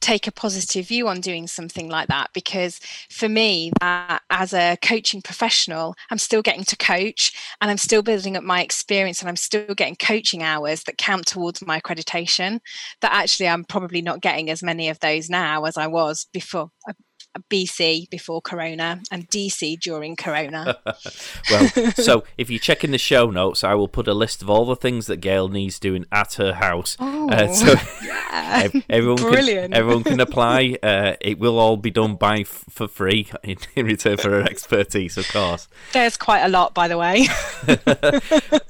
take 0.00 0.28
a 0.28 0.32
positive 0.32 0.86
view 0.86 1.08
on 1.08 1.20
doing 1.20 1.48
something 1.48 1.88
like 1.88 2.06
that 2.06 2.30
because 2.32 2.78
for 3.10 3.28
me, 3.28 3.72
uh, 3.80 4.20
as 4.30 4.54
a 4.54 4.78
coaching 4.80 5.20
professional, 5.20 5.96
I'm 6.08 6.18
still 6.18 6.42
getting 6.42 6.62
to 6.62 6.76
coach 6.76 7.32
and 7.60 7.68
I'm 7.68 7.76
still 7.76 8.02
building 8.02 8.36
up 8.36 8.44
my 8.44 8.62
experience 8.62 9.20
and 9.20 9.28
I'm 9.28 9.36
still 9.36 9.74
getting 9.74 9.96
coaching 9.96 10.44
hours 10.44 10.84
that 10.84 10.96
count 10.96 11.26
towards 11.26 11.66
my 11.66 11.80
accreditation. 11.80 12.60
That 13.00 13.12
actually, 13.12 13.48
I'm 13.48 13.64
probably 13.64 14.00
not 14.00 14.20
getting 14.20 14.48
as 14.48 14.62
many 14.62 14.88
of 14.88 15.00
those 15.00 15.28
now 15.28 15.64
as 15.64 15.76
I 15.76 15.88
was 15.88 16.28
before. 16.32 16.70
Uh, 17.36 17.38
BC 17.50 18.08
before 18.10 18.40
Corona 18.40 19.00
and 19.10 19.28
DC 19.28 19.78
during 19.80 20.16
Corona. 20.16 20.78
well, 21.50 21.68
so 21.94 22.24
if 22.38 22.48
you 22.48 22.58
check 22.58 22.82
in 22.82 22.92
the 22.92 22.98
show 22.98 23.30
notes, 23.30 23.62
I 23.62 23.74
will 23.74 23.88
put 23.88 24.08
a 24.08 24.14
list 24.14 24.42
of 24.42 24.48
all 24.50 24.64
the 24.64 24.76
things 24.76 25.06
that 25.06 25.18
Gayle 25.18 25.48
needs 25.48 25.78
doing 25.78 26.06
at 26.10 26.34
her 26.34 26.54
house. 26.54 26.96
Oh, 26.98 27.28
uh, 27.30 27.48
so 27.52 27.74
yeah. 28.02 28.68
everyone 28.88 29.16
Brilliant. 29.16 29.72
can 29.72 29.74
everyone 29.74 30.04
can 30.04 30.20
apply. 30.20 30.78
Uh, 30.82 31.14
it 31.20 31.38
will 31.38 31.58
all 31.58 31.76
be 31.76 31.90
done 31.90 32.14
by 32.16 32.38
f- 32.40 32.64
for 32.70 32.88
free 32.88 33.28
in, 33.42 33.56
in, 33.74 33.86
return 33.86 34.16
for 34.16 34.30
her 34.30 34.42
expertise, 34.42 35.18
of 35.18 35.28
course. 35.28 35.68
There's 35.92 36.16
quite 36.16 36.40
a 36.40 36.48
lot, 36.48 36.74
by 36.74 36.88
the 36.88 36.96
way. 36.96 37.28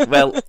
well, 0.08 0.40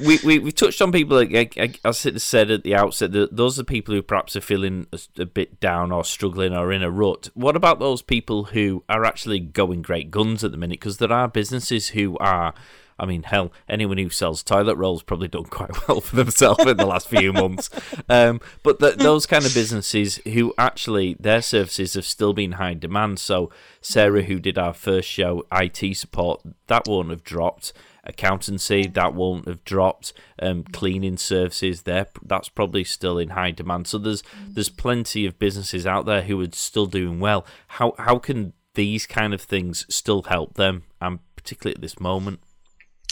we, 0.00 0.18
we 0.24 0.38
we 0.38 0.52
touched 0.52 0.80
on 0.82 0.92
people 0.92 1.16
like, 1.16 1.56
like 1.56 1.80
I 1.84 1.90
said 1.90 2.50
at 2.50 2.62
the 2.64 2.74
outset 2.74 3.12
that 3.12 3.36
those 3.36 3.58
are 3.58 3.64
people 3.64 3.94
who 3.94 4.02
perhaps 4.02 4.36
are 4.36 4.40
feeling 4.40 4.86
a, 4.92 5.22
a, 5.22 5.26
bit 5.26 5.60
down 5.60 5.92
or 5.92 6.04
struggling 6.04 6.52
or 6.52 6.72
in 6.72 6.82
a 6.82 6.90
rut. 6.90 7.30
What 7.34 7.56
about 7.56 7.78
those 7.78 8.02
people 8.02 8.44
who 8.44 8.84
are 8.88 9.04
actually 9.04 9.40
going 9.40 9.82
great 9.82 10.10
guns 10.10 10.44
at 10.44 10.50
the 10.50 10.56
minute? 10.56 10.80
Because 10.80 10.98
there 10.98 11.12
are 11.12 11.28
businesses 11.28 11.88
who 11.88 12.16
are. 12.18 12.54
I 12.98 13.04
mean, 13.04 13.24
hell, 13.24 13.52
anyone 13.68 13.98
who 13.98 14.08
sells 14.08 14.42
toilet 14.42 14.76
rolls 14.76 15.02
probably 15.02 15.28
done 15.28 15.44
quite 15.44 15.70
well 15.88 16.00
for 16.00 16.16
themselves 16.16 16.64
in 16.64 16.78
the 16.78 16.86
last 16.86 17.08
few 17.08 17.30
months. 17.30 17.68
Um, 18.08 18.40
but 18.62 18.78
the, 18.78 18.92
those 18.92 19.26
kind 19.26 19.44
of 19.44 19.52
businesses 19.52 20.16
who 20.24 20.54
actually 20.56 21.14
their 21.20 21.42
services 21.42 21.92
have 21.92 22.06
still 22.06 22.32
been 22.32 22.52
high 22.52 22.72
demand. 22.72 23.18
So 23.18 23.50
Sarah, 23.82 24.22
who 24.22 24.40
did 24.40 24.56
our 24.56 24.72
first 24.72 25.10
show, 25.10 25.44
IT 25.52 25.94
support, 25.94 26.40
that 26.68 26.88
won't 26.88 27.10
have 27.10 27.22
dropped 27.22 27.74
accountancy 28.06 28.86
that 28.86 29.14
won't 29.14 29.46
have 29.46 29.64
dropped 29.64 30.12
um, 30.40 30.64
cleaning 30.64 31.16
services 31.16 31.82
there 31.82 32.06
that's 32.24 32.48
probably 32.48 32.84
still 32.84 33.18
in 33.18 33.30
high 33.30 33.50
demand. 33.50 33.86
So 33.86 33.98
there's 33.98 34.22
there's 34.48 34.70
plenty 34.70 35.26
of 35.26 35.38
businesses 35.38 35.86
out 35.86 36.06
there 36.06 36.22
who 36.22 36.40
are 36.40 36.48
still 36.52 36.86
doing 36.86 37.20
well. 37.20 37.46
How 37.68 37.94
how 37.98 38.18
can 38.18 38.52
these 38.74 39.06
kind 39.06 39.34
of 39.34 39.40
things 39.40 39.86
still 39.88 40.22
help 40.22 40.54
them 40.54 40.84
and 41.00 41.18
particularly 41.34 41.74
at 41.74 41.80
this 41.80 41.98
moment? 41.98 42.40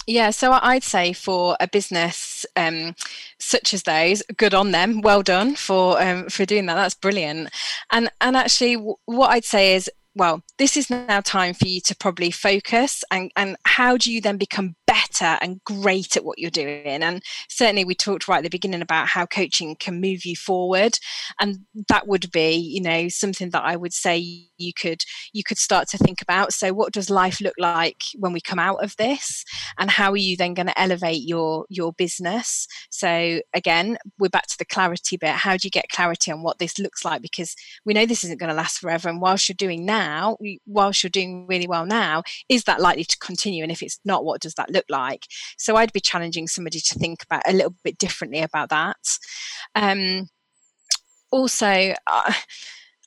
Yeah, 0.06 0.30
so 0.30 0.52
I'd 0.52 0.82
say 0.82 1.14
for 1.14 1.56
a 1.60 1.66
business 1.66 2.44
um, 2.56 2.94
such 3.38 3.72
as 3.72 3.84
those, 3.84 4.22
good 4.36 4.52
on 4.52 4.70
them, 4.70 5.00
well 5.00 5.22
done 5.22 5.54
for 5.54 6.00
um, 6.00 6.28
for 6.28 6.44
doing 6.44 6.66
that. 6.66 6.74
That's 6.74 6.94
brilliant. 6.94 7.50
And 7.90 8.10
and 8.20 8.36
actually, 8.36 8.74
w- 8.74 8.96
what 9.06 9.30
I'd 9.30 9.46
say 9.46 9.74
is 9.74 9.90
well, 10.14 10.42
this 10.58 10.76
is 10.76 10.90
now 10.90 11.20
time 11.20 11.54
for 11.54 11.66
you 11.66 11.80
to 11.80 11.96
probably 11.96 12.30
focus 12.30 13.02
and, 13.10 13.32
and 13.36 13.56
how 13.64 13.96
do 13.96 14.12
you 14.12 14.20
then 14.20 14.36
become 14.36 14.76
better 14.86 15.38
and 15.40 15.62
great 15.64 16.16
at 16.16 16.24
what 16.24 16.38
you're 16.38 16.50
doing? 16.50 17.02
And 17.02 17.22
certainly 17.48 17.84
we 17.84 17.94
talked 17.94 18.28
right 18.28 18.38
at 18.38 18.44
the 18.44 18.50
beginning 18.50 18.82
about 18.82 19.08
how 19.08 19.26
coaching 19.26 19.74
can 19.74 20.00
move 20.00 20.24
you 20.24 20.36
forward. 20.36 20.98
And 21.40 21.60
that 21.88 22.06
would 22.06 22.30
be, 22.30 22.54
you 22.54 22.80
know, 22.80 23.08
something 23.08 23.50
that 23.50 23.64
I 23.64 23.74
would 23.76 23.92
say 23.92 24.16
you 24.56 24.72
could 24.72 25.02
you 25.32 25.42
could 25.42 25.58
start 25.58 25.88
to 25.88 25.98
think 25.98 26.22
about. 26.22 26.52
So 26.52 26.72
what 26.72 26.92
does 26.92 27.10
life 27.10 27.40
look 27.40 27.54
like 27.58 28.02
when 28.16 28.32
we 28.32 28.40
come 28.40 28.60
out 28.60 28.82
of 28.84 28.96
this? 28.96 29.44
And 29.78 29.90
how 29.90 30.12
are 30.12 30.16
you 30.16 30.36
then 30.36 30.54
going 30.54 30.66
to 30.66 30.80
elevate 30.80 31.22
your 31.22 31.66
your 31.68 31.92
business? 31.92 32.68
So 32.90 33.40
again, 33.52 33.98
we're 34.18 34.28
back 34.28 34.46
to 34.48 34.58
the 34.58 34.64
clarity 34.64 35.16
bit. 35.16 35.30
How 35.30 35.56
do 35.56 35.66
you 35.66 35.70
get 35.70 35.88
clarity 35.88 36.30
on 36.30 36.42
what 36.42 36.58
this 36.58 36.78
looks 36.78 37.04
like? 37.04 37.22
Because 37.22 37.56
we 37.84 37.94
know 37.94 38.06
this 38.06 38.22
isn't 38.22 38.38
going 38.38 38.50
to 38.50 38.56
last 38.56 38.78
forever. 38.78 39.08
And 39.08 39.20
whilst 39.20 39.48
you're 39.48 39.54
doing 39.56 39.84
now, 39.84 40.03
now, 40.04 40.36
whilst 40.66 41.02
you're 41.02 41.10
doing 41.10 41.46
really 41.46 41.66
well 41.66 41.86
now, 41.86 42.22
is 42.48 42.64
that 42.64 42.80
likely 42.80 43.04
to 43.04 43.18
continue? 43.18 43.62
And 43.62 43.72
if 43.72 43.82
it's 43.82 43.98
not, 44.04 44.24
what 44.24 44.40
does 44.40 44.54
that 44.54 44.70
look 44.70 44.84
like? 44.88 45.26
So 45.58 45.76
I'd 45.76 45.92
be 45.92 46.00
challenging 46.00 46.46
somebody 46.46 46.80
to 46.80 46.98
think 46.98 47.22
about 47.22 47.42
a 47.46 47.52
little 47.52 47.74
bit 47.82 47.98
differently 47.98 48.40
about 48.40 48.68
that. 48.70 48.96
Um, 49.74 50.28
also, 51.30 51.94
uh, 52.06 52.32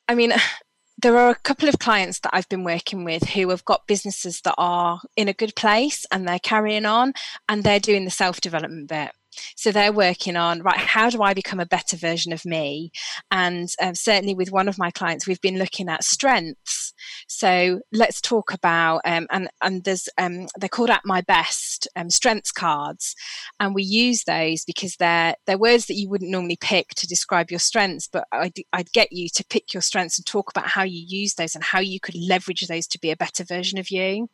I 0.08 0.16
mean, 0.16 0.34
there 1.00 1.18
are 1.18 1.30
a 1.30 1.36
couple 1.36 1.70
of 1.70 1.78
clients 1.78 2.20
that 2.22 2.32
I've 2.34 2.50
been 2.50 2.64
working 2.64 3.04
with 3.04 3.24
who 3.30 3.50
have 3.50 3.64
got 3.66 3.88
businesses 3.88 4.42
that 4.42 4.56
are 4.58 5.00
in 5.16 5.28
a 5.28 5.34
good 5.34 5.56
place 5.56 6.08
and 6.12 6.28
they're 6.28 6.40
carrying 6.40 6.88
on 6.88 7.14
and 7.48 7.64
they're 7.64 7.80
doing 7.80 8.06
the 8.06 8.12
self 8.12 8.42
development 8.42 8.90
bit. 8.90 9.12
So 9.56 9.72
they're 9.72 9.92
working 9.92 10.36
on, 10.36 10.62
right, 10.62 10.78
how 10.78 11.10
do 11.10 11.22
I 11.22 11.34
become 11.34 11.60
a 11.60 11.66
better 11.66 11.98
version 11.98 12.34
of 12.34 12.46
me? 12.46 12.92
And 13.32 13.70
um, 13.82 13.96
certainly 13.96 14.36
with 14.36 14.52
one 14.52 14.68
of 14.68 14.78
my 14.78 14.92
clients, 14.92 15.28
we've 15.28 15.42
been 15.42 15.58
looking 15.60 15.90
at 15.90 16.04
strengths. 16.04 16.94
So 17.28 17.82
let's 17.92 18.22
talk 18.22 18.54
about, 18.54 19.02
um, 19.06 19.28
and, 19.30 19.50
and 19.62 19.84
there's, 19.84 20.10
um, 20.18 20.48
they're 20.58 20.70
called 20.70 20.90
at 20.90 21.06
my 21.06 21.22
best 21.22 21.88
um, 21.96 22.10
strengths 22.10 22.52
cards. 22.52 23.16
And 23.60 23.76
we 23.76 23.84
use 23.84 24.24
those 24.24 24.66
because 24.66 24.96
they're, 24.96 25.36
they're 25.46 25.58
words 25.58 25.86
that 25.88 25.96
you 25.96 26.10
wouldn't 26.10 26.32
normally 26.32 26.58
pick 26.60 26.90
to 26.96 27.08
describe 27.08 27.52
your 27.52 27.60
strengths, 27.60 28.08
but 28.08 28.28
I'd, 28.32 28.54
I'd 28.74 28.92
get 28.92 29.12
you 29.12 29.30
to 29.36 29.46
pick 29.46 29.74
your 29.74 29.82
strengths 29.82 30.18
and 30.18 30.26
talk 30.26 30.50
about 30.50 30.68
how 30.68 30.84
you 30.84 31.04
use 31.08 31.36
those 31.36 31.56
and 31.56 31.64
how 31.64 31.80
you 31.80 32.00
could 32.00 32.16
leverage 32.16 32.68
those 32.68 32.88
to 32.88 33.00
be 33.00 33.12
a 33.12 33.18
better 33.18 33.44
version 33.44 33.78
of 33.78 33.92
you. 33.92 34.30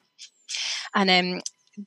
and 0.96 1.10
um, 1.10 1.42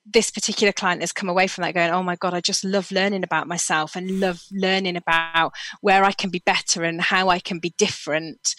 this 0.04 0.30
particular 0.30 0.72
client 0.72 1.00
has 1.00 1.12
come 1.12 1.28
away 1.28 1.46
from 1.46 1.62
that 1.62 1.74
going, 1.74 1.90
oh 1.90 2.02
my 2.02 2.16
God, 2.16 2.34
I 2.34 2.40
just 2.40 2.64
love 2.64 2.90
learning 2.90 3.22
about 3.22 3.46
myself 3.46 3.94
and 3.94 4.20
love 4.20 4.42
learning 4.50 4.96
about 4.96 5.52
where 5.80 6.04
I 6.04 6.12
can 6.12 6.30
be 6.30 6.42
better 6.44 6.82
and 6.82 7.00
how 7.00 7.28
I 7.28 7.38
can 7.38 7.58
be 7.58 7.74
different. 7.78 8.54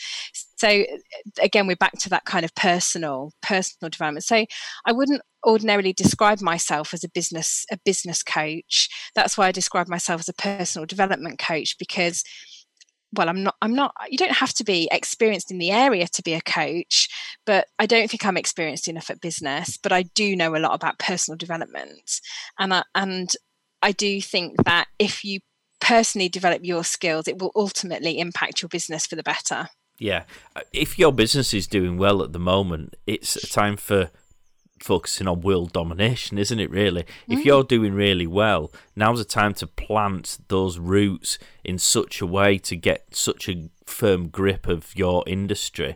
So 0.58 0.86
again, 1.42 1.68
we're 1.68 1.76
back 1.76 1.98
to 2.00 2.10
that 2.10 2.26
kind 2.26 2.46
of 2.46 2.56
personal, 2.56 3.32
personal 3.42 3.90
development. 3.90 4.24
So 4.24 4.46
I 4.86 4.92
wouldn't 4.92 5.22
ordinarily 5.46 5.94
describe 5.94 6.42
myself 6.42 6.94
as 6.94 7.04
a 7.04 7.10
business, 7.10 7.66
a 7.72 7.78
business 7.86 8.24
coach. 8.24 8.90
That's 9.14 9.38
why 9.38 9.48
I 9.48 9.52
describe 9.52 9.88
myself 9.88 10.22
as 10.22 10.30
a 10.30 10.34
personal 10.34 10.86
development 10.86 11.40
coach 11.40 11.78
because 11.78 12.24
well 13.14 13.30
i'm 13.30 13.44
not 13.44 13.56
i'm 13.62 13.74
not 13.74 13.94
you 14.10 14.18
don't 14.18 14.34
have 14.34 14.54
to 14.54 14.64
be 14.64 14.88
experienced 14.92 15.52
in 15.52 15.58
the 15.58 15.72
area 15.72 16.08
to 16.08 16.22
be 16.22 16.34
a 16.34 16.42
coach 16.42 17.08
but 17.46 17.68
i 17.80 17.86
don't 17.86 18.10
think 18.10 18.26
i'm 18.26 18.38
experienced 18.38 18.88
enough 18.88 19.10
at 19.10 19.22
business 19.22 19.78
but 19.78 19.92
i 19.92 20.04
do 20.04 20.36
know 20.36 20.56
a 20.56 20.60
lot 20.60 20.74
about 20.74 21.00
personal 21.00 21.38
development. 21.38 22.22
And 22.60 22.74
I, 22.74 22.84
and 22.96 23.30
i 23.82 23.92
do 23.92 24.22
think 24.22 24.64
that 24.66 24.88
if 25.00 25.24
you 25.24 25.40
personally 25.80 26.30
develop 26.30 26.62
your 26.64 26.84
skills 26.84 27.28
it 27.28 27.40
will 27.40 27.52
ultimately 27.56 28.20
impact 28.20 28.62
your 28.62 28.70
business 28.70 29.06
for 29.06 29.16
the 29.16 29.24
better. 29.24 29.68
Yeah. 30.00 30.24
If 30.74 31.00
your 31.00 31.12
business 31.12 31.54
is 31.54 31.66
doing 31.66 31.98
well 31.98 32.22
at 32.24 32.34
the 32.34 32.40
moment 32.40 32.96
it's 33.06 33.36
a 33.36 33.48
time 33.48 33.78
for 33.78 34.10
focusing 34.80 35.28
on 35.28 35.42
world 35.42 35.74
domination, 35.74 36.38
isn't 36.38 36.60
it? 36.60 36.70
Really, 36.70 37.04
mm. 37.04 37.08
if 37.28 37.46
you're 37.46 37.64
doing 37.64 37.94
really 37.94 38.28
well, 38.28 38.72
now's 38.96 39.20
the 39.20 39.26
time 39.26 39.54
to 39.56 39.68
plant 39.68 40.40
those 40.48 40.80
roots 40.80 41.38
in 41.64 41.78
such 41.78 42.22
a 42.22 42.26
way 42.26 42.58
to 42.60 42.76
get 42.76 43.16
such 43.16 43.50
a 43.50 43.70
firm 43.86 44.28
grip 44.28 44.68
of 44.68 44.96
your 44.96 45.24
industry 45.28 45.96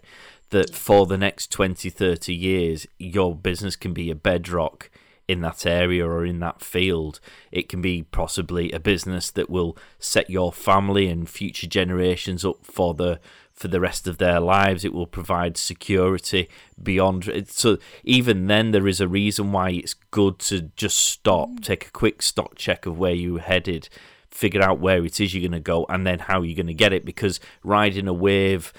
that 0.51 0.75
for 0.75 1.05
the 1.05 1.17
next 1.17 1.51
20, 1.51 1.89
30 1.89 2.33
years, 2.33 2.87
your 2.97 3.35
business 3.35 3.75
can 3.75 3.93
be 3.93 4.09
a 4.09 4.15
bedrock 4.15 4.89
in 5.27 5.41
that 5.41 5.65
area 5.65 6.05
or 6.05 6.25
in 6.25 6.39
that 6.39 6.61
field. 6.61 7.19
It 7.51 7.69
can 7.69 7.81
be 7.81 8.03
possibly 8.03 8.71
a 8.71 8.79
business 8.79 9.31
that 9.31 9.49
will 9.49 9.77
set 9.97 10.29
your 10.29 10.51
family 10.51 11.07
and 11.07 11.29
future 11.29 11.67
generations 11.67 12.43
up 12.43 12.65
for 12.65 12.93
the 12.93 13.19
for 13.61 13.67
the 13.67 13.79
rest 13.79 14.07
of 14.07 14.17
their 14.17 14.39
lives. 14.39 14.83
It 14.83 14.93
will 14.93 15.05
provide 15.05 15.55
security 15.55 16.49
beyond. 16.81 17.45
So 17.47 17.77
even 18.03 18.47
then, 18.47 18.71
there 18.71 18.87
is 18.87 18.99
a 18.99 19.07
reason 19.07 19.51
why 19.51 19.69
it's 19.69 19.93
good 19.93 20.39
to 20.39 20.71
just 20.75 20.97
stop, 20.97 21.49
mm. 21.49 21.63
take 21.63 21.87
a 21.87 21.91
quick 21.91 22.23
stock 22.23 22.55
check 22.55 22.87
of 22.87 22.97
where 22.97 23.13
you're 23.13 23.39
headed, 23.39 23.87
figure 24.31 24.63
out 24.63 24.79
where 24.79 25.05
it 25.05 25.21
is 25.21 25.33
you're 25.33 25.47
going 25.47 25.51
to 25.51 25.59
go, 25.59 25.85
and 25.89 26.05
then 26.05 26.19
how 26.19 26.41
you're 26.41 26.55
going 26.55 26.65
to 26.67 26.73
get 26.73 26.91
it. 26.91 27.05
Because 27.05 27.39
riding 27.63 28.07
a 28.07 28.13
wave 28.13 28.73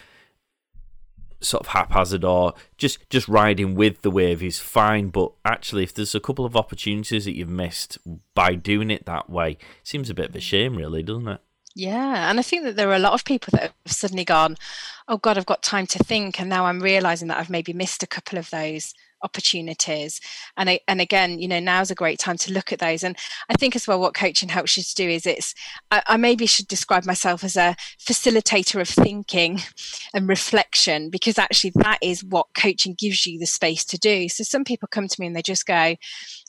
sort 1.40 1.62
of 1.62 1.68
haphazard 1.68 2.24
or 2.24 2.54
just 2.78 2.98
just 3.10 3.26
riding 3.26 3.74
with 3.74 4.02
the 4.02 4.12
wave 4.12 4.44
is 4.44 4.60
fine 4.60 5.08
but 5.08 5.32
actually 5.44 5.82
if 5.82 5.92
there's 5.92 6.14
a 6.14 6.20
couple 6.20 6.44
of 6.44 6.54
opportunities 6.54 7.24
that 7.24 7.36
you've 7.36 7.48
missed 7.48 7.98
by 8.32 8.54
doing 8.54 8.92
it 8.92 9.06
that 9.06 9.28
way 9.28 9.50
it 9.50 9.58
seems 9.82 10.08
a 10.08 10.14
bit 10.14 10.28
of 10.28 10.36
a 10.36 10.40
shame 10.40 10.76
really 10.76 11.02
doesn't 11.02 11.26
it 11.26 11.40
yeah, 11.74 12.30
and 12.30 12.38
I 12.38 12.42
think 12.42 12.64
that 12.64 12.76
there 12.76 12.90
are 12.90 12.96
a 12.96 13.00
lot 13.00 13.14
of 13.14 13.24
people 13.24 13.50
that 13.52 13.62
have 13.62 13.92
suddenly 13.92 14.24
gone, 14.24 14.56
"Oh 15.08 15.16
God, 15.16 15.38
I've 15.38 15.46
got 15.46 15.62
time 15.62 15.86
to 15.88 15.98
think," 15.98 16.40
and 16.40 16.48
now 16.48 16.66
I'm 16.66 16.80
realizing 16.80 17.28
that 17.28 17.38
I've 17.38 17.50
maybe 17.50 17.72
missed 17.72 18.02
a 18.02 18.06
couple 18.06 18.38
of 18.38 18.50
those 18.50 18.94
opportunities. 19.22 20.20
And 20.56 20.68
I, 20.68 20.80
and 20.88 21.00
again, 21.00 21.38
you 21.38 21.48
know, 21.48 21.60
now's 21.60 21.90
a 21.90 21.94
great 21.94 22.18
time 22.18 22.36
to 22.38 22.52
look 22.52 22.72
at 22.72 22.78
those. 22.78 23.02
And 23.02 23.16
I 23.48 23.54
think 23.54 23.76
as 23.76 23.86
well, 23.86 24.00
what 24.00 24.14
coaching 24.14 24.48
helps 24.48 24.76
you 24.76 24.82
to 24.82 24.94
do 24.94 25.08
is 25.08 25.26
it's 25.26 25.54
I, 25.90 26.02
I 26.06 26.16
maybe 26.16 26.46
should 26.46 26.68
describe 26.68 27.04
myself 27.04 27.44
as 27.44 27.56
a 27.56 27.76
facilitator 28.00 28.80
of 28.80 28.88
thinking 28.88 29.60
and 30.14 30.28
reflection 30.28 31.10
because 31.10 31.38
actually 31.38 31.72
that 31.76 31.98
is 32.02 32.24
what 32.24 32.46
coaching 32.56 32.94
gives 32.98 33.26
you 33.26 33.38
the 33.38 33.46
space 33.46 33.84
to 33.86 33.98
do. 33.98 34.28
So 34.28 34.44
some 34.44 34.64
people 34.64 34.88
come 34.90 35.08
to 35.08 35.20
me 35.20 35.26
and 35.26 35.36
they 35.36 35.42
just 35.42 35.66
go, 35.66 35.96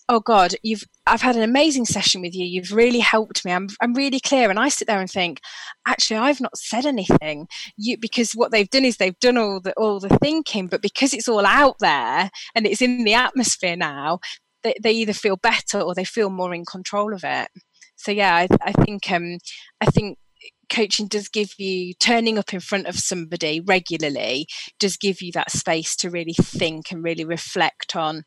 oh 0.09 0.19
god 0.19 0.53
you've 0.63 0.83
i've 1.07 1.21
had 1.21 1.35
an 1.35 1.41
amazing 1.41 1.85
session 1.85 2.21
with 2.21 2.35
you. 2.35 2.45
You've 2.45 2.71
really 2.71 2.99
helped 2.99 3.45
me. 3.45 3.51
I'm, 3.51 3.67
I'm 3.81 3.93
really 3.93 4.19
clear. 4.19 4.49
And 4.49 4.59
i 4.59 4.69
sit 4.69 4.87
there 4.87 4.99
and 4.99 5.09
think 5.09 5.39
actually 5.87 6.17
i've 6.17 6.41
not 6.41 6.57
said 6.57 6.85
anything. 6.85 7.47
You 7.77 7.97
because 7.97 8.33
what 8.33 8.51
they've 8.51 8.69
done 8.69 8.85
is 8.85 8.97
they've 8.97 9.19
done 9.19 9.37
all 9.37 9.59
the 9.59 9.73
all 9.73 9.99
the 9.99 10.17
thinking. 10.21 10.67
But 10.67 10.81
because 10.81 11.13
it's 11.13 11.27
all 11.27 11.45
out 11.45 11.77
there 11.79 12.29
and 12.55 12.65
it's 12.65 12.81
in 12.81 13.03
the 13.03 13.13
atmosphere 13.13 13.75
now 13.75 14.19
they, 14.63 14.75
they 14.81 14.91
either 14.91 15.13
feel 15.13 15.37
better 15.37 15.79
or 15.81 15.93
they 15.93 16.05
feel 16.05 16.29
more 16.29 16.53
in 16.53 16.65
control 16.65 17.13
of 17.13 17.23
it. 17.23 17.49
So 17.95 18.11
yeah 18.11 18.35
i, 18.35 18.47
I 18.61 18.71
think 18.73 19.09
um 19.11 19.37
i 19.81 19.85
think 19.85 20.17
coaching 20.73 21.07
does 21.07 21.29
give 21.29 21.53
you 21.57 21.93
turning 21.99 22.37
up 22.37 22.53
in 22.53 22.59
front 22.59 22.87
of 22.87 22.97
somebody 22.97 23.61
regularly 23.61 24.47
does 24.79 24.97
give 24.97 25.21
you 25.21 25.31
that 25.33 25.51
space 25.51 25.95
to 25.95 26.09
really 26.09 26.33
think 26.33 26.91
and 26.91 27.03
really 27.03 27.25
reflect 27.25 27.95
on 27.95 28.23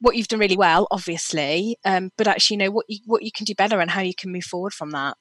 what 0.00 0.16
you've 0.16 0.28
done 0.28 0.40
really 0.40 0.56
well, 0.56 0.88
obviously, 0.90 1.76
um, 1.84 2.10
but 2.16 2.26
actually, 2.26 2.56
you 2.56 2.64
know 2.64 2.70
what 2.70 2.86
you 2.88 2.98
what 3.06 3.22
you 3.22 3.30
can 3.30 3.44
do 3.44 3.54
better 3.54 3.80
and 3.80 3.90
how 3.90 4.00
you 4.00 4.14
can 4.14 4.32
move 4.32 4.44
forward 4.44 4.72
from 4.72 4.90
that. 4.90 5.16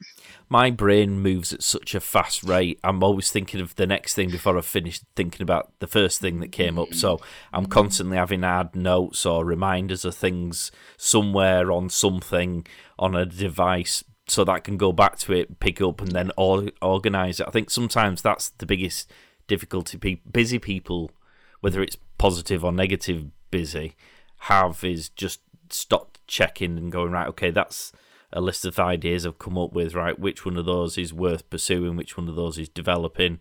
My 0.47 0.71
brain 0.71 1.19
moves 1.19 1.51
at 1.53 1.63
such 1.63 1.93
a 1.93 1.99
fast 1.99 2.43
rate. 2.43 2.79
I'm 2.83 3.03
always 3.03 3.31
thinking 3.31 3.59
of 3.59 3.75
the 3.75 3.85
next 3.85 4.13
thing 4.13 4.29
before 4.29 4.57
I've 4.57 4.65
finished 4.65 5.03
thinking 5.15 5.41
about 5.41 5.73
the 5.79 5.87
first 5.87 6.21
thing 6.21 6.39
that 6.39 6.51
came 6.51 6.79
up. 6.79 6.93
So 6.93 7.19
I'm 7.51 7.65
constantly 7.65 8.17
having 8.17 8.41
to 8.41 8.47
add 8.47 8.75
notes 8.75 9.25
or 9.25 9.45
reminders 9.45 10.05
of 10.05 10.15
things 10.15 10.71
somewhere 10.97 11.71
on 11.71 11.89
something 11.89 12.65
on 12.97 13.15
a 13.15 13.25
device 13.25 14.03
so 14.27 14.43
that 14.45 14.51
I 14.51 14.59
can 14.59 14.77
go 14.77 14.93
back 14.93 15.17
to 15.19 15.33
it, 15.33 15.59
pick 15.59 15.81
up, 15.81 16.01
and 16.01 16.11
then 16.11 16.31
or- 16.37 16.71
organize 16.81 17.39
it. 17.39 17.47
I 17.47 17.51
think 17.51 17.69
sometimes 17.69 18.21
that's 18.21 18.49
the 18.49 18.65
biggest 18.65 19.11
difficulty. 19.47 20.21
busy 20.31 20.59
people, 20.59 21.11
whether 21.59 21.81
it's 21.81 21.97
positive 22.17 22.63
or 22.63 22.71
negative 22.71 23.25
busy 23.51 23.95
have 24.39 24.83
is 24.83 25.09
just 25.09 25.41
stop 25.69 26.17
checking 26.27 26.77
and 26.77 26.91
going 26.91 27.11
right. 27.11 27.27
Okay, 27.27 27.51
that's 27.51 27.91
a 28.31 28.41
list 28.41 28.65
of 28.65 28.79
ideas 28.79 29.25
I've 29.25 29.39
come 29.39 29.57
up 29.57 29.73
with. 29.73 29.95
Right, 29.95 30.17
which 30.17 30.45
one 30.45 30.57
of 30.57 30.65
those 30.65 30.97
is 30.97 31.13
worth 31.13 31.49
pursuing? 31.49 31.95
Which 31.95 32.17
one 32.17 32.29
of 32.29 32.35
those 32.35 32.57
is 32.57 32.69
developing? 32.69 33.37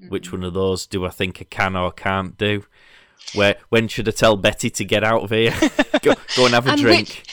Mm-hmm. 0.00 0.08
Which 0.08 0.32
one 0.32 0.44
of 0.44 0.54
those 0.54 0.86
do 0.86 1.04
I 1.04 1.10
think 1.10 1.38
I 1.40 1.44
can 1.44 1.76
or 1.76 1.92
can't 1.92 2.36
do? 2.36 2.64
Where 3.34 3.56
when 3.68 3.88
should 3.88 4.08
I 4.08 4.12
tell 4.12 4.36
Betty 4.36 4.70
to 4.70 4.84
get 4.84 5.04
out 5.04 5.22
of 5.22 5.30
here? 5.30 5.54
go, 6.02 6.14
go 6.36 6.44
and 6.46 6.54
have 6.54 6.66
a 6.66 6.70
and 6.70 6.80
drink. 6.80 7.08
Which, 7.08 7.24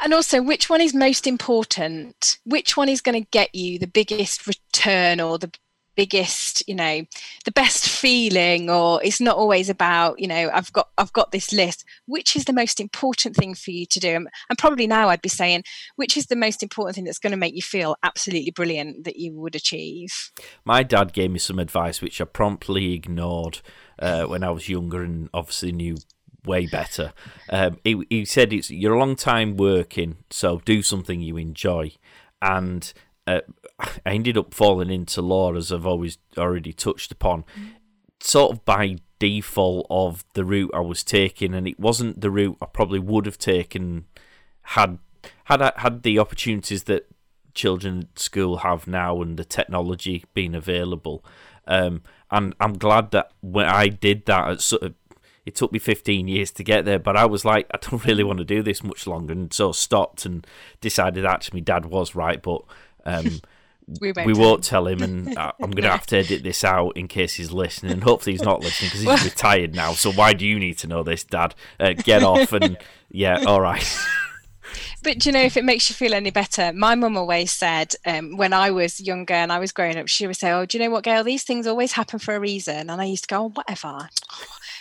and 0.00 0.14
also, 0.14 0.40
which 0.40 0.70
one 0.70 0.80
is 0.80 0.94
most 0.94 1.26
important? 1.26 2.38
Which 2.44 2.76
one 2.76 2.88
is 2.88 3.00
going 3.00 3.20
to 3.20 3.28
get 3.30 3.54
you 3.54 3.78
the 3.78 3.86
biggest 3.86 4.46
return 4.46 5.20
or 5.20 5.38
the 5.38 5.50
biggest 5.98 6.62
you 6.68 6.76
know 6.76 7.02
the 7.44 7.50
best 7.50 7.88
feeling 7.88 8.70
or 8.70 9.02
it's 9.02 9.20
not 9.20 9.36
always 9.36 9.68
about 9.68 10.16
you 10.20 10.28
know 10.28 10.48
i've 10.54 10.72
got 10.72 10.90
i've 10.96 11.12
got 11.12 11.32
this 11.32 11.52
list 11.52 11.84
which 12.06 12.36
is 12.36 12.44
the 12.44 12.52
most 12.52 12.78
important 12.78 13.34
thing 13.34 13.52
for 13.52 13.72
you 13.72 13.84
to 13.84 13.98
do? 13.98 14.14
And, 14.14 14.28
probably 14.58 14.86
now 14.86 15.08
i'd 15.08 15.22
be 15.22 15.28
saying 15.28 15.64
which 15.96 16.16
is 16.16 16.26
the 16.26 16.36
most 16.36 16.62
important 16.62 16.94
thing 16.94 17.04
that's 17.04 17.18
going 17.18 17.32
to 17.32 17.36
make 17.36 17.56
you 17.56 17.62
feel 17.62 17.96
absolutely 18.04 18.52
brilliant 18.52 19.02
that 19.04 19.16
you 19.16 19.34
would 19.34 19.56
achieve? 19.56 20.30
My 20.64 20.84
dad 20.84 21.12
gave 21.12 21.32
me 21.32 21.40
some 21.40 21.58
advice 21.58 22.00
which 22.00 22.20
i 22.20 22.24
promptly 22.24 22.92
ignored 22.92 23.58
uh, 23.98 24.22
when 24.26 24.44
i 24.44 24.50
was 24.50 24.68
younger 24.68 25.02
and 25.02 25.28
obviously 25.34 25.72
knew 25.72 25.96
way 26.44 26.66
better. 26.66 27.12
Um, 27.50 27.78
he, 27.82 28.06
he 28.08 28.24
said 28.24 28.52
it's 28.52 28.70
you're 28.70 28.94
a 28.94 28.98
long 28.98 29.16
time 29.16 29.56
working 29.56 30.18
so 30.30 30.60
do 30.64 30.80
something 30.80 31.20
you 31.20 31.36
enjoy. 31.36 31.92
And 32.40 32.92
uh, 33.28 33.40
I 33.78 34.12
ended 34.14 34.38
up 34.38 34.54
falling 34.54 34.90
into 34.90 35.20
law 35.20 35.54
as 35.54 35.70
I've 35.70 35.86
always 35.86 36.18
already 36.36 36.72
touched 36.72 37.12
upon, 37.12 37.44
sort 38.20 38.52
of 38.52 38.64
by 38.64 38.96
default 39.18 39.86
of 39.90 40.24
the 40.32 40.44
route 40.44 40.70
I 40.72 40.80
was 40.80 41.04
taking, 41.04 41.54
and 41.54 41.68
it 41.68 41.78
wasn't 41.78 42.20
the 42.20 42.30
route 42.30 42.56
I 42.62 42.66
probably 42.66 42.98
would 42.98 43.26
have 43.26 43.38
taken 43.38 44.06
had 44.62 44.98
had 45.44 45.60
I 45.60 45.72
had 45.76 46.02
the 46.02 46.18
opportunities 46.18 46.84
that 46.84 47.06
children 47.54 48.08
at 48.12 48.18
school 48.18 48.58
have 48.58 48.86
now 48.86 49.20
and 49.20 49.36
the 49.36 49.44
technology 49.44 50.24
being 50.32 50.54
available. 50.54 51.24
Um, 51.66 52.02
and 52.30 52.54
I'm 52.60 52.78
glad 52.78 53.10
that 53.10 53.32
when 53.40 53.66
I 53.66 53.88
did 53.88 54.24
that, 54.26 54.50
it 54.52 54.60
sort 54.62 54.82
of 54.82 54.94
it 55.44 55.54
took 55.54 55.72
me 55.72 55.78
15 55.78 56.28
years 56.28 56.50
to 56.52 56.62
get 56.62 56.84
there, 56.84 56.98
but 56.98 57.16
I 57.16 57.24
was 57.24 57.44
like, 57.44 57.66
I 57.74 57.78
don't 57.78 58.04
really 58.06 58.24
want 58.24 58.38
to 58.38 58.44
do 58.44 58.62
this 58.62 58.82
much 58.82 59.06
longer, 59.06 59.34
and 59.34 59.52
so 59.52 59.72
stopped 59.72 60.24
and 60.24 60.46
decided 60.80 61.26
actually 61.26 61.60
my 61.60 61.64
dad 61.64 61.86
was 61.86 62.14
right, 62.14 62.40
but 62.40 62.62
um, 63.08 63.40
we 64.00 64.12
won't, 64.12 64.26
we 64.26 64.34
won't 64.34 64.64
tell 64.64 64.86
him, 64.86 65.02
and 65.02 65.36
uh, 65.36 65.52
I'm 65.60 65.70
going 65.70 65.84
to 65.84 65.90
have 65.90 66.06
to 66.08 66.18
edit 66.18 66.42
this 66.42 66.64
out 66.64 66.96
in 66.96 67.08
case 67.08 67.34
he's 67.34 67.50
listening. 67.50 67.92
And 67.92 68.04
hopefully, 68.04 68.34
he's 68.34 68.42
not 68.42 68.60
listening 68.60 68.90
because 68.92 69.22
he's 69.22 69.32
retired 69.32 69.74
now. 69.74 69.92
So 69.92 70.12
why 70.12 70.34
do 70.34 70.46
you 70.46 70.58
need 70.58 70.78
to 70.78 70.86
know 70.86 71.02
this, 71.02 71.24
Dad? 71.24 71.54
Uh, 71.80 71.94
get 71.94 72.22
off 72.22 72.52
and 72.52 72.78
yeah, 73.10 73.44
all 73.46 73.60
right. 73.60 73.98
But 75.02 75.24
you 75.24 75.32
know, 75.32 75.40
if 75.40 75.56
it 75.56 75.64
makes 75.64 75.88
you 75.88 75.94
feel 75.94 76.12
any 76.12 76.30
better, 76.30 76.72
my 76.74 76.94
mum 76.94 77.16
always 77.16 77.52
said 77.52 77.94
um, 78.04 78.36
when 78.36 78.52
I 78.52 78.70
was 78.70 79.00
younger 79.00 79.34
and 79.34 79.50
I 79.50 79.58
was 79.58 79.72
growing 79.72 79.96
up, 79.96 80.08
she 80.08 80.26
would 80.26 80.36
say, 80.36 80.50
"Oh, 80.50 80.66
do 80.66 80.76
you 80.76 80.84
know 80.84 80.90
what, 80.90 81.04
Gayle? 81.04 81.24
These 81.24 81.44
things 81.44 81.66
always 81.66 81.92
happen 81.92 82.18
for 82.18 82.34
a 82.34 82.40
reason." 82.40 82.90
And 82.90 83.00
I 83.00 83.04
used 83.04 83.24
to 83.24 83.34
go, 83.34 83.44
oh, 83.44 83.48
"Whatever." 83.48 84.08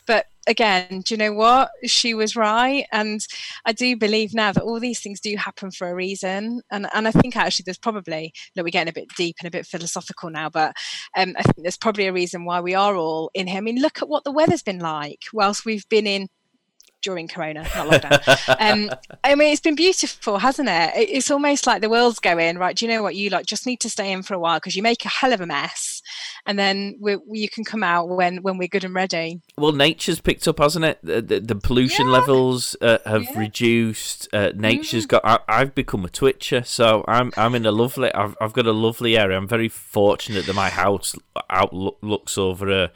But 0.08 0.26
again, 0.48 1.02
do 1.06 1.14
you 1.14 1.18
know 1.18 1.34
what? 1.34 1.70
She 1.86 2.14
was 2.14 2.36
right. 2.36 2.86
And 2.92 3.20
I 3.66 3.74
do 3.74 3.96
believe 3.98 4.34
now 4.34 4.52
that 4.54 4.64
all 4.64 4.80
these 4.80 5.02
things 5.02 5.20
do 5.20 5.36
happen 5.36 5.70
for 5.72 5.90
a 5.90 5.96
reason. 5.96 6.62
And 6.72 6.88
and 6.94 7.08
I 7.08 7.12
think 7.12 7.36
actually 7.36 7.64
there's 7.66 7.78
probably, 7.78 8.34
look, 8.56 8.64
we're 8.64 8.72
getting 8.72 8.90
a 8.90 8.94
bit 8.94 9.10
deep 9.16 9.36
and 9.40 9.48
a 9.48 9.52
bit 9.52 9.66
philosophical 9.66 10.30
now, 10.30 10.50
but 10.50 10.74
um, 11.16 11.34
I 11.38 11.44
think 11.44 11.58
there's 11.58 11.78
probably 11.78 12.08
a 12.08 12.14
reason 12.14 12.46
why 12.46 12.62
we 12.62 12.74
are 12.74 12.96
all 12.96 13.30
in 13.34 13.48
here. 13.48 13.58
I 13.58 13.62
mean, 13.62 13.82
look 13.82 14.02
at 14.02 14.10
what 14.10 14.24
the 14.24 14.32
weather's 14.32 14.64
been 14.64 14.80
like 14.80 15.24
whilst 15.34 15.66
we've 15.66 15.88
been 15.90 16.08
in 16.08 16.28
during 17.08 17.30
Corona, 17.30 17.62
not 17.74 17.88
lockdown. 17.88 18.56
um, 18.60 18.90
I 19.24 19.36
mean, 19.36 19.54
it's 19.54 19.62
been 19.62 19.76
beautiful, 19.76 20.40
hasn't 20.40 20.68
it? 20.68 20.92
It's 20.96 21.32
almost 21.32 21.66
like 21.66 21.82
the 21.82 21.90
world's 21.90 22.20
going 22.20 22.58
right. 22.58 22.76
Do 22.76 22.86
you 22.86 22.92
know 22.92 23.02
what 23.02 23.16
you 23.16 23.30
like? 23.30 23.46
Just 23.46 23.66
need 23.66 23.80
to 23.80 23.90
stay 23.90 24.12
in 24.12 24.24
for 24.24 24.34
a 24.34 24.40
while 24.40 24.58
because 24.58 24.76
you 24.76 24.84
make 24.84 25.06
a 25.06 25.08
hell 25.08 25.32
of 25.32 25.40
a 25.40 25.46
mess, 25.46 26.02
and 26.46 26.60
then 26.60 26.98
we, 27.00 27.16
you 27.32 27.48
can 27.48 27.64
come 27.64 27.82
out 27.82 28.10
when 28.10 28.44
when 28.44 28.58
we're 28.58 28.68
good 28.68 28.84
and 28.84 28.94
ready. 28.94 29.40
Well, 29.58 29.72
nature's 29.72 30.20
picked 30.20 30.50
up, 30.50 30.60
hasn't 30.60 30.84
it? 30.84 31.00
The, 31.02 31.22
the, 31.22 31.40
the 31.40 31.56
pollution 31.56 32.08
yeah. 32.08 32.12
levels 32.12 32.76
uh, 32.82 32.98
have 33.06 33.24
yeah. 33.24 33.40
reduced. 33.40 34.28
Uh, 34.34 34.52
nature's 34.54 35.06
mm. 35.06 35.10
got. 35.10 35.46
I, 35.48 35.60
have 35.60 35.74
become 35.74 36.04
a 36.04 36.10
twitcher, 36.10 36.64
so 36.66 37.06
I'm 37.08 37.32
I'm 37.38 37.56
in 37.56 37.66
a 37.66 37.72
lovely. 37.72 38.14
I've 38.14 38.36
I've 38.42 38.52
got 38.52 38.66
a 38.66 38.74
lovely 38.74 39.18
area. 39.18 39.38
I'm 39.38 39.48
very 39.48 39.70
fortunate 39.70 40.46
that 40.46 40.56
my 40.56 40.70
house 40.70 41.16
outlook 41.50 42.00
looks 42.02 42.38
over 42.38 42.70
a 42.70 42.92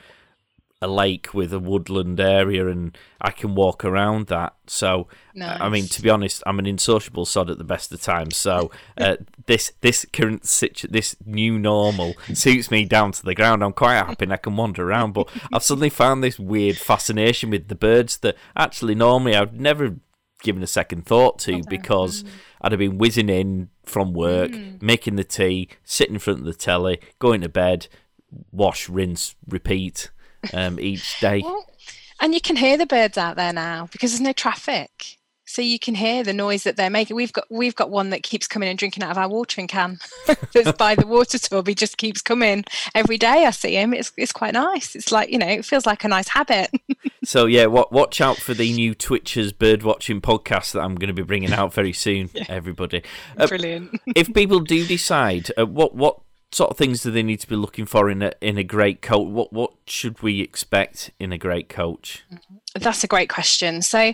a 0.81 0.87
lake 0.87 1.33
with 1.33 1.53
a 1.53 1.59
woodland 1.59 2.19
area 2.19 2.67
and 2.67 2.97
I 3.21 3.29
can 3.29 3.53
walk 3.53 3.85
around 3.85 4.27
that. 4.27 4.55
So, 4.65 5.07
nice. 5.35 5.61
I 5.61 5.69
mean, 5.69 5.85
to 5.85 6.01
be 6.01 6.09
honest, 6.09 6.41
I'm 6.47 6.57
an 6.57 6.65
insociable 6.65 7.25
sod 7.25 7.51
at 7.51 7.59
the 7.59 7.63
best 7.63 7.91
of 7.91 8.01
times. 8.01 8.35
So, 8.35 8.71
uh, 8.97 9.17
this 9.45 9.73
this 9.81 10.05
current 10.11 10.45
situ- 10.45 10.87
this 10.87 11.15
new 11.23 11.59
normal 11.59 12.15
suits 12.33 12.71
me 12.71 12.85
down 12.85 13.11
to 13.11 13.23
the 13.23 13.35
ground. 13.35 13.63
I'm 13.63 13.73
quite 13.73 13.95
happy 13.95 14.25
and 14.25 14.33
I 14.33 14.37
can 14.37 14.55
wander 14.55 14.89
around. 14.89 15.13
But 15.13 15.29
I've 15.53 15.63
suddenly 15.63 15.89
found 15.89 16.23
this 16.23 16.39
weird 16.39 16.77
fascination 16.77 17.51
with 17.51 17.67
the 17.67 17.75
birds 17.75 18.17
that 18.17 18.35
actually 18.55 18.95
normally 18.95 19.35
I'd 19.35 19.59
never 19.59 19.97
given 20.41 20.63
a 20.63 20.67
second 20.67 21.05
thought 21.05 21.37
to 21.37 21.53
okay. 21.53 21.63
because 21.69 22.23
mm. 22.23 22.29
I'd 22.61 22.71
have 22.71 22.79
been 22.79 22.97
whizzing 22.97 23.29
in 23.29 23.69
from 23.83 24.13
work, 24.13 24.49
mm. 24.49 24.81
making 24.81 25.15
the 25.15 25.23
tea, 25.23 25.69
sitting 25.83 26.15
in 26.15 26.19
front 26.19 26.39
of 26.39 26.45
the 26.45 26.55
telly, 26.55 26.99
going 27.19 27.41
to 27.41 27.49
bed, 27.49 27.87
wash, 28.51 28.89
rinse, 28.89 29.35
repeat 29.47 30.09
um, 30.53 30.79
each 30.79 31.19
day. 31.19 31.41
Well, 31.43 31.65
and 32.19 32.33
you 32.33 32.41
can 32.41 32.55
hear 32.55 32.77
the 32.77 32.85
birds 32.85 33.17
out 33.17 33.35
there 33.35 33.53
now 33.53 33.89
because 33.91 34.11
there's 34.11 34.21
no 34.21 34.33
traffic. 34.33 35.17
So 35.51 35.61
you 35.61 35.79
can 35.79 35.95
hear 35.95 36.23
the 36.23 36.31
noise 36.31 36.63
that 36.63 36.77
they're 36.77 36.89
making. 36.89 37.13
We've 37.13 37.33
got 37.33 37.45
we've 37.49 37.75
got 37.75 37.89
one 37.89 38.09
that 38.11 38.23
keeps 38.23 38.47
coming 38.47 38.69
and 38.69 38.79
drinking 38.79 39.03
out 39.03 39.11
of 39.11 39.17
our 39.17 39.27
watering 39.27 39.67
can. 39.67 39.99
That's 40.53 40.71
by 40.77 40.95
the 40.95 41.05
water 41.05 41.37
tub. 41.37 41.67
He 41.67 41.75
just 41.75 41.97
keeps 41.97 42.21
coming 42.21 42.63
every 42.95 43.17
day. 43.17 43.45
I 43.45 43.51
see 43.51 43.75
him. 43.75 43.93
It's 43.93 44.13
it's 44.15 44.31
quite 44.31 44.53
nice. 44.53 44.95
It's 44.95 45.11
like 45.11 45.29
you 45.29 45.37
know, 45.37 45.47
it 45.47 45.65
feels 45.65 45.85
like 45.85 46.05
a 46.05 46.07
nice 46.07 46.29
habit. 46.29 46.71
so 47.25 47.47
yeah, 47.47 47.65
what, 47.65 47.91
watch 47.91 48.21
out 48.21 48.37
for 48.37 48.53
the 48.53 48.71
new 48.71 48.95
Twitchers 48.95 49.57
bird 49.57 49.83
watching 49.83 50.21
podcast 50.21 50.71
that 50.71 50.83
I'm 50.83 50.95
going 50.95 51.09
to 51.09 51.13
be 51.13 51.21
bringing 51.21 51.51
out 51.51 51.73
very 51.73 51.91
soon. 51.91 52.29
yeah. 52.33 52.45
Everybody, 52.47 53.03
uh, 53.35 53.47
brilliant. 53.47 53.99
if 54.15 54.33
people 54.33 54.61
do 54.61 54.87
decide, 54.87 55.51
uh, 55.57 55.65
what 55.65 55.95
what 55.95 56.20
sort 56.51 56.69
of 56.71 56.77
things 56.77 57.01
do 57.01 57.11
they 57.11 57.23
need 57.23 57.39
to 57.39 57.47
be 57.47 57.55
looking 57.55 57.85
for 57.85 58.09
in 58.09 58.21
a 58.21 58.33
in 58.41 58.57
a 58.57 58.63
great 58.63 59.01
coach? 59.01 59.27
What 59.27 59.53
what 59.53 59.71
should 59.85 60.21
we 60.21 60.41
expect 60.41 61.11
in 61.19 61.31
a 61.31 61.37
great 61.37 61.69
coach? 61.69 62.23
Mm-hmm. 62.31 62.55
That's 62.79 63.03
a 63.03 63.07
great 63.07 63.29
question. 63.29 63.81
So, 63.81 64.13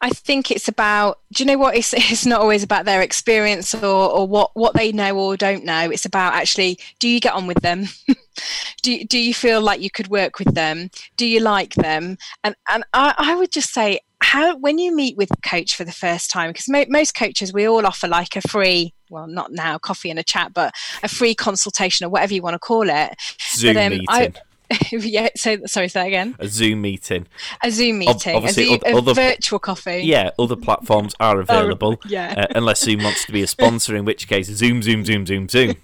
I 0.00 0.10
think 0.10 0.50
it's 0.50 0.68
about. 0.68 1.20
Do 1.32 1.42
you 1.42 1.46
know 1.46 1.58
what? 1.58 1.76
It's 1.76 1.92
it's 1.96 2.26
not 2.26 2.40
always 2.40 2.62
about 2.62 2.84
their 2.84 3.02
experience 3.02 3.74
or 3.74 4.10
or 4.10 4.26
what 4.26 4.50
what 4.54 4.74
they 4.74 4.92
know 4.92 5.18
or 5.18 5.36
don't 5.36 5.64
know. 5.64 5.90
It's 5.90 6.04
about 6.04 6.34
actually, 6.34 6.78
do 6.98 7.08
you 7.08 7.20
get 7.20 7.34
on 7.34 7.46
with 7.46 7.60
them? 7.62 7.86
do 8.82 9.04
do 9.04 9.18
you 9.18 9.34
feel 9.34 9.60
like 9.60 9.80
you 9.80 9.90
could 9.90 10.08
work 10.08 10.38
with 10.38 10.54
them? 10.54 10.90
Do 11.16 11.26
you 11.26 11.40
like 11.40 11.74
them? 11.74 12.18
And 12.44 12.54
and 12.70 12.84
I, 12.92 13.14
I 13.16 13.34
would 13.34 13.52
just 13.52 13.72
say 13.72 14.00
how 14.20 14.56
when 14.56 14.78
you 14.78 14.94
meet 14.94 15.16
with 15.16 15.30
a 15.30 15.48
coach 15.48 15.76
for 15.76 15.84
the 15.84 15.92
first 15.92 16.30
time 16.30 16.50
because 16.50 16.68
mo- 16.68 16.84
most 16.88 17.14
coaches 17.14 17.52
we 17.52 17.66
all 17.68 17.86
offer 17.86 18.08
like 18.08 18.36
a 18.36 18.40
free 18.42 18.92
well 19.10 19.26
not 19.26 19.52
now 19.52 19.78
coffee 19.78 20.10
and 20.10 20.18
a 20.18 20.24
chat 20.24 20.52
but 20.52 20.74
a 21.02 21.08
free 21.08 21.34
consultation 21.34 22.04
or 22.04 22.08
whatever 22.08 22.34
you 22.34 22.42
want 22.42 22.54
to 22.54 22.58
call 22.58 22.88
it. 22.88 23.14
Zoom 23.54 23.74
but, 23.74 23.84
um, 23.84 23.90
meeting. 23.90 24.06
I, 24.08 24.32
yeah 24.92 25.28
so 25.34 25.56
sorry 25.64 25.88
say 25.88 26.00
that 26.00 26.06
again. 26.08 26.36
A 26.40 26.48
zoom 26.48 26.82
meeting. 26.82 27.26
A 27.64 27.70
zoom 27.70 28.00
meeting 28.00 28.36
Obviously, 28.36 28.74
a, 28.74 28.92
zoom, 28.92 29.08
a 29.08 29.14
virtual 29.14 29.58
coffee. 29.58 30.02
yeah 30.04 30.30
other 30.38 30.56
platforms 30.56 31.14
are 31.20 31.40
available 31.40 31.98
oh, 32.04 32.08
yeah. 32.08 32.34
uh, 32.36 32.46
unless 32.54 32.82
zoom 32.82 33.02
wants 33.02 33.24
to 33.24 33.32
be 33.32 33.42
a 33.42 33.46
sponsor 33.46 33.96
in 33.96 34.04
which 34.04 34.28
case 34.28 34.48
zoom 34.48 34.82
zoom 34.82 35.04
zoom 35.04 35.26
zoom 35.26 35.48
zoom. 35.48 35.74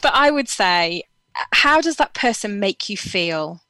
But 0.00 0.14
i 0.14 0.30
would 0.30 0.48
say 0.48 1.02
how 1.52 1.80
does 1.80 1.96
that 1.96 2.14
person 2.14 2.60
make 2.60 2.88
you 2.88 2.96
feel 2.96 3.60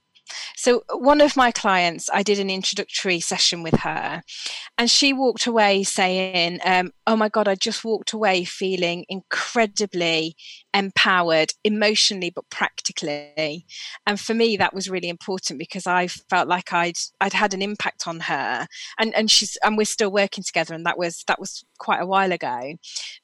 so, 0.57 0.83
one 0.91 1.21
of 1.21 1.37
my 1.37 1.51
clients, 1.51 2.09
I 2.13 2.23
did 2.23 2.39
an 2.39 2.51
introductory 2.51 3.21
session 3.21 3.63
with 3.63 3.75
her, 3.81 4.23
and 4.77 4.91
she 4.91 5.13
walked 5.13 5.47
away 5.47 5.85
saying, 5.85 6.61
um, 6.65 6.93
Oh 7.07 7.17
my 7.17 7.29
God, 7.29 7.49
I 7.49 7.55
just 7.55 7.85
walked 7.85 8.13
away 8.13 8.45
feeling 8.45 9.05
incredibly 9.09 10.37
empowered 10.75 11.53
emotionally, 11.65 12.31
but 12.31 12.49
practically. 12.51 13.67
And 14.07 14.21
for 14.21 14.35
me, 14.35 14.57
that 14.57 14.75
was 14.75 14.91
really 14.91 15.09
important 15.09 15.59
because 15.59 15.87
I 15.87 16.07
felt 16.07 16.49
like 16.49 16.73
I'd 16.73 16.99
I'd 17.21 17.33
had 17.33 17.55
an 17.55 17.63
impact 17.63 18.07
on 18.07 18.21
her, 18.21 18.67
and 18.99 19.15
and 19.15 19.31
she's 19.31 19.57
and 19.63 19.77
we're 19.77 19.85
still 19.85 20.13
working 20.13 20.45
together, 20.45 20.75
and 20.75 20.87
that 20.87 20.99
was 20.99 21.25
that 21.27 21.41
was 21.41 21.65
quite 21.79 22.01
a 22.01 22.07
while 22.07 22.33
ago. 22.33 22.75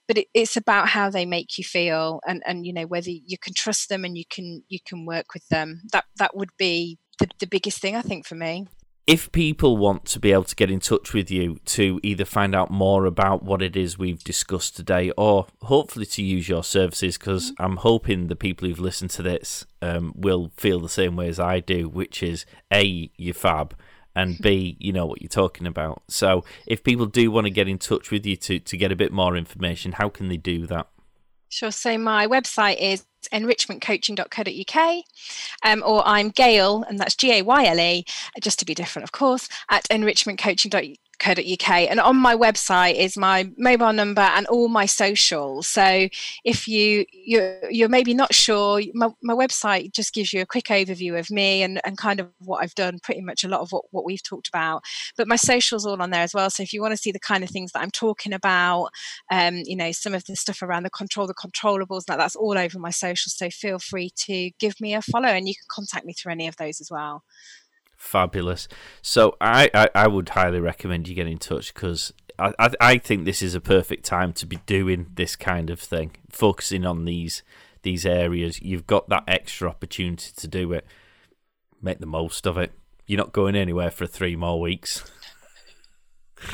But 0.08 0.18
it, 0.18 0.28
it's 0.34 0.56
about 0.56 0.88
how 0.88 1.10
they 1.10 1.26
make 1.26 1.58
you 1.58 1.64
feel, 1.64 2.20
and 2.26 2.42
and 2.46 2.66
you 2.66 2.72
know 2.72 2.86
whether 2.86 3.10
you 3.10 3.38
can 3.38 3.54
trust 3.54 3.88
them 3.88 4.04
and 4.04 4.16
you 4.16 4.24
can 4.28 4.62
you 4.68 4.78
can 4.84 5.06
work 5.06 5.26
with 5.34 5.46
them. 5.48 5.82
That 5.92 6.04
that 6.18 6.36
would 6.36 6.50
be 6.58 6.98
the, 7.18 7.28
the 7.38 7.46
biggest 7.46 7.80
thing 7.80 7.96
I 7.96 8.02
think 8.02 8.26
for 8.26 8.34
me. 8.34 8.66
If 9.06 9.30
people 9.32 9.76
want 9.76 10.06
to 10.06 10.18
be 10.18 10.32
able 10.32 10.44
to 10.44 10.56
get 10.56 10.70
in 10.70 10.80
touch 10.80 11.12
with 11.12 11.30
you 11.30 11.58
to 11.66 12.00
either 12.02 12.24
find 12.24 12.54
out 12.54 12.70
more 12.70 13.04
about 13.04 13.42
what 13.42 13.60
it 13.60 13.76
is 13.76 13.98
we've 13.98 14.24
discussed 14.24 14.76
today, 14.76 15.12
or 15.18 15.46
hopefully 15.60 16.06
to 16.06 16.22
use 16.22 16.48
your 16.48 16.64
services, 16.64 17.18
because 17.18 17.50
mm-hmm. 17.50 17.62
I'm 17.62 17.76
hoping 17.76 18.28
the 18.28 18.36
people 18.36 18.66
who've 18.66 18.80
listened 18.80 19.10
to 19.10 19.22
this 19.22 19.66
um, 19.82 20.14
will 20.16 20.52
feel 20.56 20.80
the 20.80 20.88
same 20.88 21.16
way 21.16 21.28
as 21.28 21.38
I 21.38 21.60
do, 21.60 21.86
which 21.86 22.22
is 22.22 22.46
A, 22.72 23.10
you're 23.18 23.34
fab, 23.34 23.76
and 24.16 24.38
B, 24.38 24.78
you 24.80 24.92
know 24.92 25.04
what 25.04 25.20
you're 25.20 25.28
talking 25.28 25.66
about. 25.66 26.02
So 26.08 26.44
if 26.66 26.82
people 26.82 27.04
do 27.04 27.30
want 27.30 27.46
to 27.46 27.50
get 27.50 27.68
in 27.68 27.78
touch 27.78 28.10
with 28.10 28.24
you 28.24 28.36
to, 28.36 28.58
to 28.58 28.76
get 28.76 28.92
a 28.92 28.96
bit 28.96 29.12
more 29.12 29.36
information, 29.36 29.92
how 29.92 30.08
can 30.08 30.28
they 30.28 30.38
do 30.38 30.66
that? 30.68 30.88
Sure. 31.54 31.70
So 31.70 31.96
my 31.96 32.26
website 32.26 32.80
is 32.80 33.04
enrichmentcoaching.co.uk, 33.32 35.04
um, 35.64 35.84
or 35.86 36.02
I'm 36.04 36.30
Gayle, 36.30 36.82
and 36.88 36.98
that's 36.98 37.14
G 37.14 37.30
A 37.38 37.42
Y 37.42 37.66
L 37.66 37.78
E, 37.78 38.04
just 38.42 38.58
to 38.58 38.64
be 38.64 38.74
different, 38.74 39.04
of 39.04 39.12
course, 39.12 39.48
at 39.70 39.84
enrichmentcoaching.co.uk 39.84 41.03
co.uk 41.18 41.70
and 41.70 42.00
on 42.00 42.16
my 42.16 42.34
website 42.34 42.94
is 42.94 43.16
my 43.16 43.50
mobile 43.56 43.92
number 43.92 44.20
and 44.20 44.46
all 44.46 44.68
my 44.68 44.86
socials 44.86 45.66
so 45.66 46.08
if 46.44 46.68
you 46.68 47.04
you're, 47.12 47.70
you're 47.70 47.88
maybe 47.88 48.14
not 48.14 48.34
sure 48.34 48.80
my, 48.94 49.08
my 49.22 49.34
website 49.34 49.92
just 49.92 50.12
gives 50.12 50.32
you 50.32 50.40
a 50.40 50.46
quick 50.46 50.66
overview 50.66 51.18
of 51.18 51.30
me 51.30 51.62
and, 51.62 51.80
and 51.84 51.96
kind 51.96 52.20
of 52.20 52.28
what 52.40 52.62
i've 52.62 52.74
done 52.74 52.98
pretty 53.02 53.20
much 53.20 53.44
a 53.44 53.48
lot 53.48 53.60
of 53.60 53.70
what, 53.72 53.84
what 53.90 54.04
we've 54.04 54.22
talked 54.22 54.48
about. 54.48 54.82
But 55.16 55.28
my 55.28 55.36
socials 55.36 55.86
all 55.86 56.00
on 56.00 56.10
there 56.10 56.22
as 56.22 56.34
well. 56.34 56.50
So 56.50 56.62
if 56.62 56.72
you 56.72 56.80
want 56.80 56.92
to 56.92 56.96
see 56.96 57.12
the 57.12 57.20
kind 57.20 57.44
of 57.44 57.50
things 57.50 57.72
that 57.72 57.82
i'm 57.82 57.90
talking 57.90 58.32
about 58.32 58.90
um, 59.30 59.62
you 59.64 59.76
know 59.76 59.92
some 59.92 60.14
of 60.14 60.24
the 60.24 60.36
stuff 60.36 60.62
around 60.62 60.82
the 60.82 60.90
control 60.90 61.26
the 61.26 61.34
controllables 61.34 62.04
that 62.06 62.18
that's 62.18 62.36
all 62.36 62.58
over 62.58 62.78
my 62.78 62.90
socials 62.90 63.34
so 63.34 63.48
feel 63.50 63.78
free 63.78 64.10
to 64.16 64.50
give 64.58 64.80
me 64.80 64.94
a 64.94 65.02
follow 65.02 65.28
and 65.28 65.48
you 65.48 65.54
can 65.54 65.66
contact 65.68 66.06
me 66.06 66.12
through 66.12 66.32
any 66.32 66.48
of 66.48 66.56
those 66.56 66.80
as 66.80 66.90
well 66.90 67.22
Fabulous. 68.04 68.68
So 69.00 69.34
I, 69.40 69.70
I, 69.72 69.88
I 69.94 70.06
would 70.08 70.28
highly 70.28 70.60
recommend 70.60 71.08
you 71.08 71.14
get 71.14 71.26
in 71.26 71.38
touch 71.38 71.72
because 71.72 72.12
I, 72.38 72.52
I, 72.58 72.70
I 72.78 72.98
think 72.98 73.24
this 73.24 73.40
is 73.40 73.54
a 73.54 73.60
perfect 73.62 74.04
time 74.04 74.34
to 74.34 74.46
be 74.46 74.58
doing 74.66 75.06
this 75.14 75.36
kind 75.36 75.70
of 75.70 75.80
thing, 75.80 76.12
focusing 76.28 76.84
on 76.84 77.06
these 77.06 77.42
these 77.82 78.04
areas. 78.04 78.60
You've 78.60 78.86
got 78.86 79.08
that 79.08 79.24
extra 79.26 79.68
opportunity 79.70 80.32
to 80.36 80.46
do 80.46 80.72
it. 80.74 80.86
Make 81.80 81.98
the 81.98 82.06
most 82.06 82.46
of 82.46 82.58
it. 82.58 82.72
You're 83.06 83.18
not 83.18 83.32
going 83.32 83.56
anywhere 83.56 83.90
for 83.90 84.06
three 84.06 84.36
more 84.36 84.60
weeks. 84.60 85.02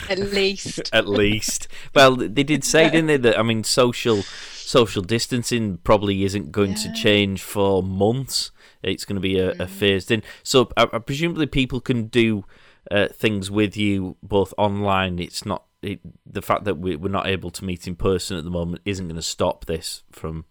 At 0.09 0.19
least. 0.21 0.89
At 0.93 1.09
least. 1.09 1.67
Well, 1.95 2.15
they 2.15 2.45
did 2.45 2.63
say, 2.65 2.89
didn't 2.89 3.07
they, 3.07 3.17
that 3.17 3.39
I 3.39 3.43
mean, 3.43 3.65
social 3.65 4.23
social 4.23 5.03
distancing 5.03 5.79
probably 5.79 6.23
isn't 6.25 6.53
going 6.53 6.73
yeah. 6.73 6.85
to 6.85 6.93
change 6.95 7.43
for 7.43 7.83
months. 7.83 8.53
It's 8.83 9.05
going 9.05 9.17
to 9.17 9.21
be 9.21 9.39
a, 9.39 9.51
a 9.53 9.55
mm. 9.55 9.69
phased 9.69 10.11
in. 10.11 10.23
So 10.43 10.71
uh, 10.77 10.99
presumably 11.01 11.47
people 11.47 11.81
can 11.81 12.07
do 12.07 12.45
uh, 12.91 13.09
things 13.09 13.51
with 13.51 13.77
you 13.77 14.17
both 14.23 14.55
online. 14.57 15.19
It's 15.19 15.45
not 15.45 15.65
it, 15.83 16.01
the 16.27 16.43
fact 16.43 16.65
that 16.65 16.79
we, 16.79 16.97
we're 16.97 17.09
not 17.09 17.27
able 17.27 17.51
to 17.51 17.65
meet 17.65 17.87
in 17.87 17.97
person 17.97 18.37
at 18.37 18.45
the 18.45 18.51
moment 18.51 18.83
isn't 18.85 19.07
going 19.07 19.17
to 19.17 19.23
stop 19.23 19.67
this 19.67 20.03
from 20.11 20.45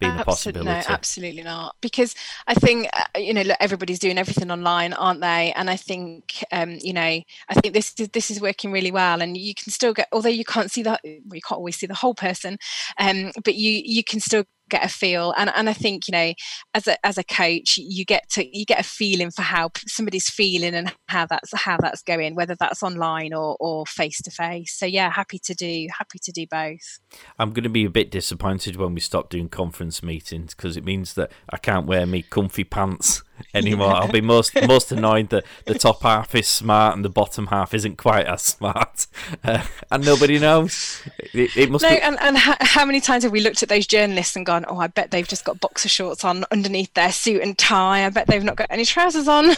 being 0.00 0.18
a 0.18 0.24
possibility. 0.24 0.70
No, 0.70 0.82
absolutely 0.88 1.42
not. 1.42 1.76
Because 1.80 2.14
I 2.46 2.54
think 2.54 2.88
uh, 2.92 3.18
you 3.18 3.32
know, 3.32 3.42
look, 3.42 3.56
everybody's 3.60 3.98
doing 3.98 4.18
everything 4.18 4.50
online, 4.50 4.92
aren't 4.92 5.20
they? 5.20 5.52
And 5.52 5.70
I 5.70 5.76
think 5.76 6.44
um, 6.52 6.78
you 6.80 6.92
know, 6.92 7.00
I 7.02 7.54
think 7.54 7.74
this 7.74 7.94
is 7.98 8.08
this 8.08 8.30
is 8.30 8.40
working 8.40 8.72
really 8.72 8.90
well. 8.90 9.22
And 9.22 9.36
you 9.36 9.54
can 9.54 9.70
still 9.72 9.92
get, 9.92 10.08
although 10.12 10.28
you 10.28 10.44
can't 10.44 10.70
see 10.70 10.82
the, 10.82 10.98
well, 11.04 11.36
you 11.36 11.40
can't 11.40 11.58
always 11.58 11.76
see 11.76 11.86
the 11.86 11.94
whole 11.94 12.14
person, 12.14 12.58
um, 12.98 13.32
but 13.44 13.54
you 13.54 13.82
you 13.84 14.02
can 14.04 14.20
still 14.20 14.44
get 14.70 14.84
a 14.84 14.88
feel. 14.88 15.34
And 15.36 15.50
and 15.54 15.68
I 15.68 15.72
think 15.72 16.08
you 16.08 16.12
know 16.12 16.32
as 16.74 16.86
a 16.86 17.06
as 17.06 17.18
a 17.18 17.24
coach 17.24 17.76
you 17.76 18.04
get 18.04 18.28
to 18.30 18.56
you 18.56 18.64
get 18.64 18.80
a 18.80 18.84
feeling 18.84 19.30
for 19.30 19.42
how 19.42 19.70
somebody's 19.86 20.28
feeling 20.28 20.74
and 20.74 20.92
how 21.08 21.26
that's 21.26 21.52
how 21.54 21.76
that's 21.78 22.02
going 22.02 22.34
whether 22.34 22.56
that's 22.58 22.82
online 22.82 23.32
or 23.32 23.56
or 23.60 23.86
face 23.86 24.20
to 24.22 24.30
face 24.30 24.76
so 24.76 24.86
yeah 24.86 25.10
happy 25.10 25.38
to 25.38 25.54
do 25.54 25.86
happy 25.96 26.18
to 26.22 26.32
do 26.32 26.46
both. 26.50 27.00
I'm 27.38 27.52
going 27.52 27.64
to 27.64 27.68
be 27.68 27.84
a 27.84 27.90
bit 27.90 28.10
disappointed 28.10 28.76
when 28.76 28.94
we 28.94 29.00
stop 29.00 29.30
doing 29.30 29.48
conference 29.48 30.02
meetings 30.02 30.54
because 30.54 30.76
it 30.76 30.84
means 30.84 31.14
that 31.14 31.30
I 31.50 31.56
can't 31.56 31.86
wear 31.86 32.06
me 32.06 32.22
comfy 32.22 32.64
pants 32.64 33.22
anymore. 33.54 33.94
I'll 33.94 34.10
be 34.10 34.20
most 34.20 34.54
most 34.66 34.92
annoyed 34.92 35.30
that 35.30 35.44
the 35.66 35.74
top 35.74 36.02
half 36.02 36.34
is 36.34 36.46
smart 36.46 36.96
and 36.96 37.04
the 37.04 37.08
bottom 37.08 37.48
half 37.48 37.74
isn't 37.74 37.96
quite 37.96 38.26
as 38.26 38.42
smart, 38.42 39.06
uh, 39.44 39.64
and 39.90 40.04
nobody 40.04 40.38
knows. 40.38 41.02
It, 41.32 41.56
it 41.56 41.70
must. 41.70 41.82
No, 41.82 41.90
be... 41.90 42.00
and, 42.00 42.18
and 42.20 42.36
how, 42.36 42.56
how 42.60 42.84
many 42.84 43.00
times 43.00 43.22
have 43.24 43.32
we 43.32 43.40
looked 43.40 43.62
at 43.62 43.68
those 43.68 43.86
journalists 43.86 44.36
and 44.36 44.46
gone, 44.46 44.64
"Oh, 44.68 44.78
I 44.78 44.88
bet 44.88 45.10
they've 45.10 45.28
just 45.28 45.44
got 45.44 45.60
boxer 45.60 45.88
shorts 45.88 46.24
on 46.24 46.44
underneath 46.50 46.92
their 46.94 47.12
suit 47.12 47.42
and 47.42 47.56
tie. 47.56 48.06
I 48.06 48.10
bet 48.10 48.26
they've 48.26 48.44
not 48.44 48.56
got 48.56 48.68
any 48.70 48.84
trousers 48.84 49.28
on." 49.28 49.54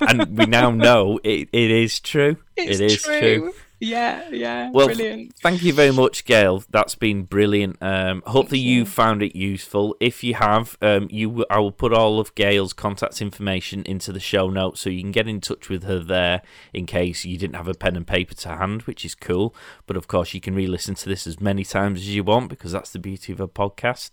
and 0.00 0.36
we 0.36 0.46
now 0.46 0.70
know 0.70 1.18
it, 1.22 1.48
it 1.52 1.70
is 1.70 2.00
true. 2.00 2.36
It's 2.54 2.80
it 2.80 2.84
is 2.84 3.02
true. 3.02 3.18
true. 3.18 3.52
Yeah, 3.82 4.28
yeah, 4.30 4.70
Well, 4.70 4.86
brilliant. 4.86 5.34
Thank 5.42 5.64
you 5.64 5.72
very 5.72 5.90
much, 5.90 6.24
Gayle. 6.24 6.62
That's 6.70 6.94
been 6.94 7.24
brilliant. 7.24 7.78
Um, 7.82 8.22
hopefully 8.24 8.60
you. 8.60 8.86
found 8.86 9.24
it 9.24 9.34
useful. 9.34 9.96
If 9.98 10.22
you 10.22 10.34
have, 10.34 10.78
um, 10.80 11.08
you 11.10 11.44
I 11.50 11.58
will 11.58 11.72
put 11.72 11.92
all 11.92 12.20
of 12.20 12.32
Gayle's 12.36 12.72
contact 12.72 13.20
information 13.20 13.82
into 13.82 14.12
the 14.12 14.20
show 14.20 14.48
notes 14.50 14.82
so 14.82 14.88
you 14.88 15.00
can 15.00 15.10
get 15.10 15.26
in 15.26 15.40
touch 15.40 15.68
with 15.68 15.82
her 15.82 15.98
there 15.98 16.42
in 16.72 16.86
case 16.86 17.24
you 17.24 17.36
didn't 17.36 17.56
have 17.56 17.66
a 17.66 17.74
pen 17.74 17.96
and 17.96 18.06
paper 18.06 18.34
to 18.34 18.50
hand, 18.50 18.82
which 18.82 19.04
is 19.04 19.16
cool. 19.16 19.52
But 19.86 19.96
of 19.96 20.06
course, 20.06 20.32
you 20.32 20.40
can 20.40 20.54
re-listen 20.54 20.94
to 20.94 21.08
this 21.08 21.26
as 21.26 21.40
many 21.40 21.64
times 21.64 22.02
as 22.02 22.14
you 22.14 22.22
want 22.22 22.50
because 22.50 22.70
that's 22.70 22.92
the 22.92 23.00
beauty 23.00 23.32
of 23.32 23.40
a 23.40 23.48
podcast. 23.48 24.12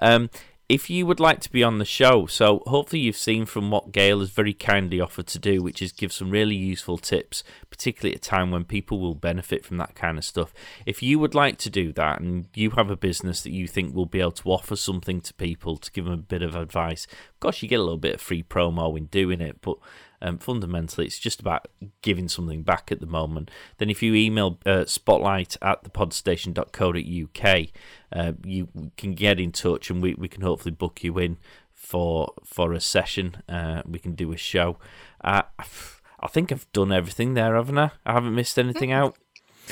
Um, 0.00 0.28
if 0.66 0.88
you 0.88 1.04
would 1.04 1.20
like 1.20 1.40
to 1.40 1.52
be 1.52 1.62
on 1.62 1.78
the 1.78 1.84
show, 1.84 2.24
so 2.24 2.62
hopefully 2.66 3.02
you've 3.02 3.16
seen 3.16 3.44
from 3.44 3.70
what 3.70 3.92
Gayle 3.92 4.20
has 4.20 4.30
very 4.30 4.54
kindly 4.54 4.98
offered 4.98 5.26
to 5.28 5.38
do, 5.38 5.62
which 5.62 5.82
is 5.82 5.92
give 5.92 6.12
some 6.12 6.30
really 6.30 6.54
useful 6.54 6.96
tips, 6.96 7.44
particularly 7.68 8.14
at 8.14 8.26
a 8.26 8.30
time 8.30 8.50
when 8.50 8.64
people 8.64 8.98
will 8.98 9.14
benefit 9.14 9.64
from 9.64 9.76
that 9.76 9.94
kind 9.94 10.16
of 10.16 10.24
stuff. 10.24 10.54
If 10.86 11.02
you 11.02 11.18
would 11.18 11.34
like 11.34 11.58
to 11.58 11.70
do 11.70 11.92
that 11.92 12.20
and 12.20 12.48
you 12.54 12.70
have 12.70 12.90
a 12.90 12.96
business 12.96 13.42
that 13.42 13.52
you 13.52 13.68
think 13.68 13.94
will 13.94 14.06
be 14.06 14.20
able 14.20 14.32
to 14.32 14.50
offer 14.50 14.74
something 14.74 15.20
to 15.22 15.34
people 15.34 15.76
to 15.76 15.92
give 15.92 16.06
them 16.06 16.14
a 16.14 16.18
bit 16.18 16.42
of 16.42 16.56
advice, 16.56 17.06
of 17.06 17.40
course 17.40 17.62
you 17.62 17.68
get 17.68 17.80
a 17.80 17.82
little 17.82 17.98
bit 17.98 18.14
of 18.14 18.20
free 18.22 18.42
promo 18.42 18.96
in 18.96 19.06
doing 19.06 19.42
it, 19.42 19.60
but 19.60 19.76
um, 20.24 20.38
fundamentally, 20.38 21.06
it's 21.06 21.18
just 21.18 21.38
about 21.38 21.68
giving 22.00 22.28
something 22.28 22.62
back 22.62 22.90
at 22.90 22.98
the 22.98 23.06
moment. 23.06 23.50
Then, 23.76 23.90
if 23.90 24.02
you 24.02 24.14
email 24.14 24.58
uh, 24.64 24.86
spotlight 24.86 25.58
at 25.60 25.84
thepodstation.co.uk, 25.84 27.68
uh, 28.10 28.32
you 28.42 28.68
can 28.96 29.12
get 29.12 29.38
in 29.38 29.52
touch 29.52 29.90
and 29.90 30.02
we, 30.02 30.14
we 30.14 30.28
can 30.28 30.42
hopefully 30.42 30.72
book 30.72 31.04
you 31.04 31.18
in 31.18 31.36
for 31.74 32.32
for 32.42 32.72
a 32.72 32.80
session. 32.80 33.42
Uh, 33.46 33.82
we 33.84 33.98
can 33.98 34.14
do 34.14 34.32
a 34.32 34.38
show. 34.38 34.78
Uh, 35.22 35.42
I 35.58 36.26
think 36.28 36.50
I've 36.50 36.72
done 36.72 36.90
everything 36.90 37.34
there, 37.34 37.54
haven't 37.54 37.76
I? 37.76 37.90
I 38.06 38.14
haven't 38.14 38.34
missed 38.34 38.58
anything 38.58 38.92
out. 38.92 39.18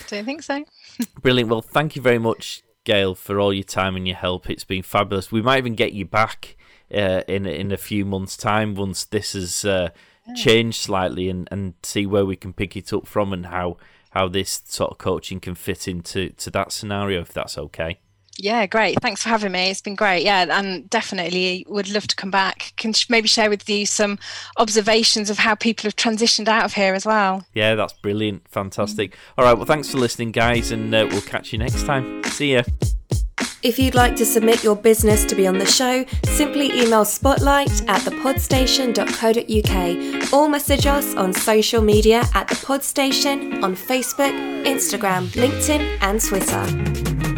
Don't 0.09 0.26
think 0.26 0.42
so. 0.42 0.64
Brilliant. 1.22 1.50
Well, 1.50 1.62
thank 1.62 1.96
you 1.96 2.03
very 2.03 2.18
much, 2.18 2.62
Gayle, 2.84 3.14
for 3.14 3.40
all 3.40 3.55
your 3.55 3.64
time 3.64 3.96
and 3.96 4.07
your 4.07 4.18
help. 4.18 4.50
It's 4.50 4.64
been 4.64 4.82
fabulous. 4.82 5.32
We 5.32 5.40
might 5.40 5.59
even 5.59 5.76
get 5.76 5.94
you 5.94 6.05
back 6.05 6.59
uh, 6.92 7.22
in 7.26 7.46
in 7.46 7.72
a 7.72 7.78
few 7.78 8.05
months' 8.05 8.36
time 8.36 8.74
once 8.74 9.07
this 9.07 9.32
has 9.32 9.64
changed 10.37 10.81
slightly 10.81 11.29
and, 11.29 11.49
and 11.51 11.75
see 11.83 12.07
where 12.07 12.25
we 12.25 12.37
can 12.37 12.53
pick 12.53 12.77
it 12.77 12.93
up 12.93 13.07
from 13.07 13.33
and 13.33 13.47
how 13.47 13.77
how 14.11 14.29
this 14.29 14.62
sort 14.66 14.91
of 14.91 14.99
coaching 14.99 15.41
can 15.41 15.55
fit 15.55 15.89
into 15.89 16.31
to 16.31 16.51
that 16.51 16.70
scenario, 16.70 17.23
if 17.23 17.33
that's 17.33 17.57
okay. 17.57 17.99
Yeah, 18.39 18.66
great. 18.66 19.01
Thanks 19.01 19.23
for 19.23 19.29
having 19.29 19.53
me. 19.53 19.70
It's 19.70 19.81
been 19.81 19.95
great. 19.95 20.25
Yeah, 20.25 20.47
and 20.51 20.89
definitely 20.89 21.66
would 21.68 21.91
love 21.91 22.07
to 22.07 22.16
come 22.16 22.31
back. 22.31 22.73
Can 22.77 22.95
maybe 23.09 23.29
share 23.29 23.51
with 23.51 23.68
you 23.68 23.85
some 23.85 24.18
observations 24.57 25.29
of 25.29 25.39
how 25.39 25.55
people 25.55 25.85
have 25.85 25.97
transitioned 25.97 26.49
out 26.49 26.64
of 26.64 26.75
here 26.75 26.95
as 26.95 27.05
well. 27.05 27.45
Yeah, 27.55 27.75
that's 27.75 27.93
brilliant. 27.93 28.49
Fantastic. 28.49 29.16
All 29.37 29.45
right. 29.45 29.55
Well, 29.55 29.66
thanks 29.66 29.91
for 29.91 29.99
listening, 29.99 30.33
guys, 30.33 30.70
and 30.70 30.95
uh, 30.95 31.07
we'll 31.11 31.20
catch 31.23 31.53
you 31.53 31.59
next 31.59 31.85
time. 31.85 32.25
See 32.25 32.55
ya. 32.55 32.62
If 33.63 33.79
you'd 33.79 33.95
like 33.95 34.17
to 34.17 34.27
submit 34.27 34.65
your 34.65 34.75
business 34.75 35.25
to 35.27 35.37
be 35.37 35.47
on 35.47 35.57
the 35.57 35.67
show, 35.67 36.05
simply 36.25 36.83
email 36.83 37.05
spotlight 37.05 37.71
at 37.89 38.01
thepodstation.co.uk 38.01 40.33
or 40.33 40.49
message 40.49 40.87
us 40.87 41.15
on 41.15 41.33
social 41.33 41.81
media 41.81 42.25
at 42.35 42.49
The 42.49 42.57
Podstation 42.57 43.63
on 43.63 43.77
Facebook, 43.77 44.33
Instagram, 44.65 45.29
LinkedIn, 45.29 45.99
and 46.01 46.21
Twitter. 46.21 47.32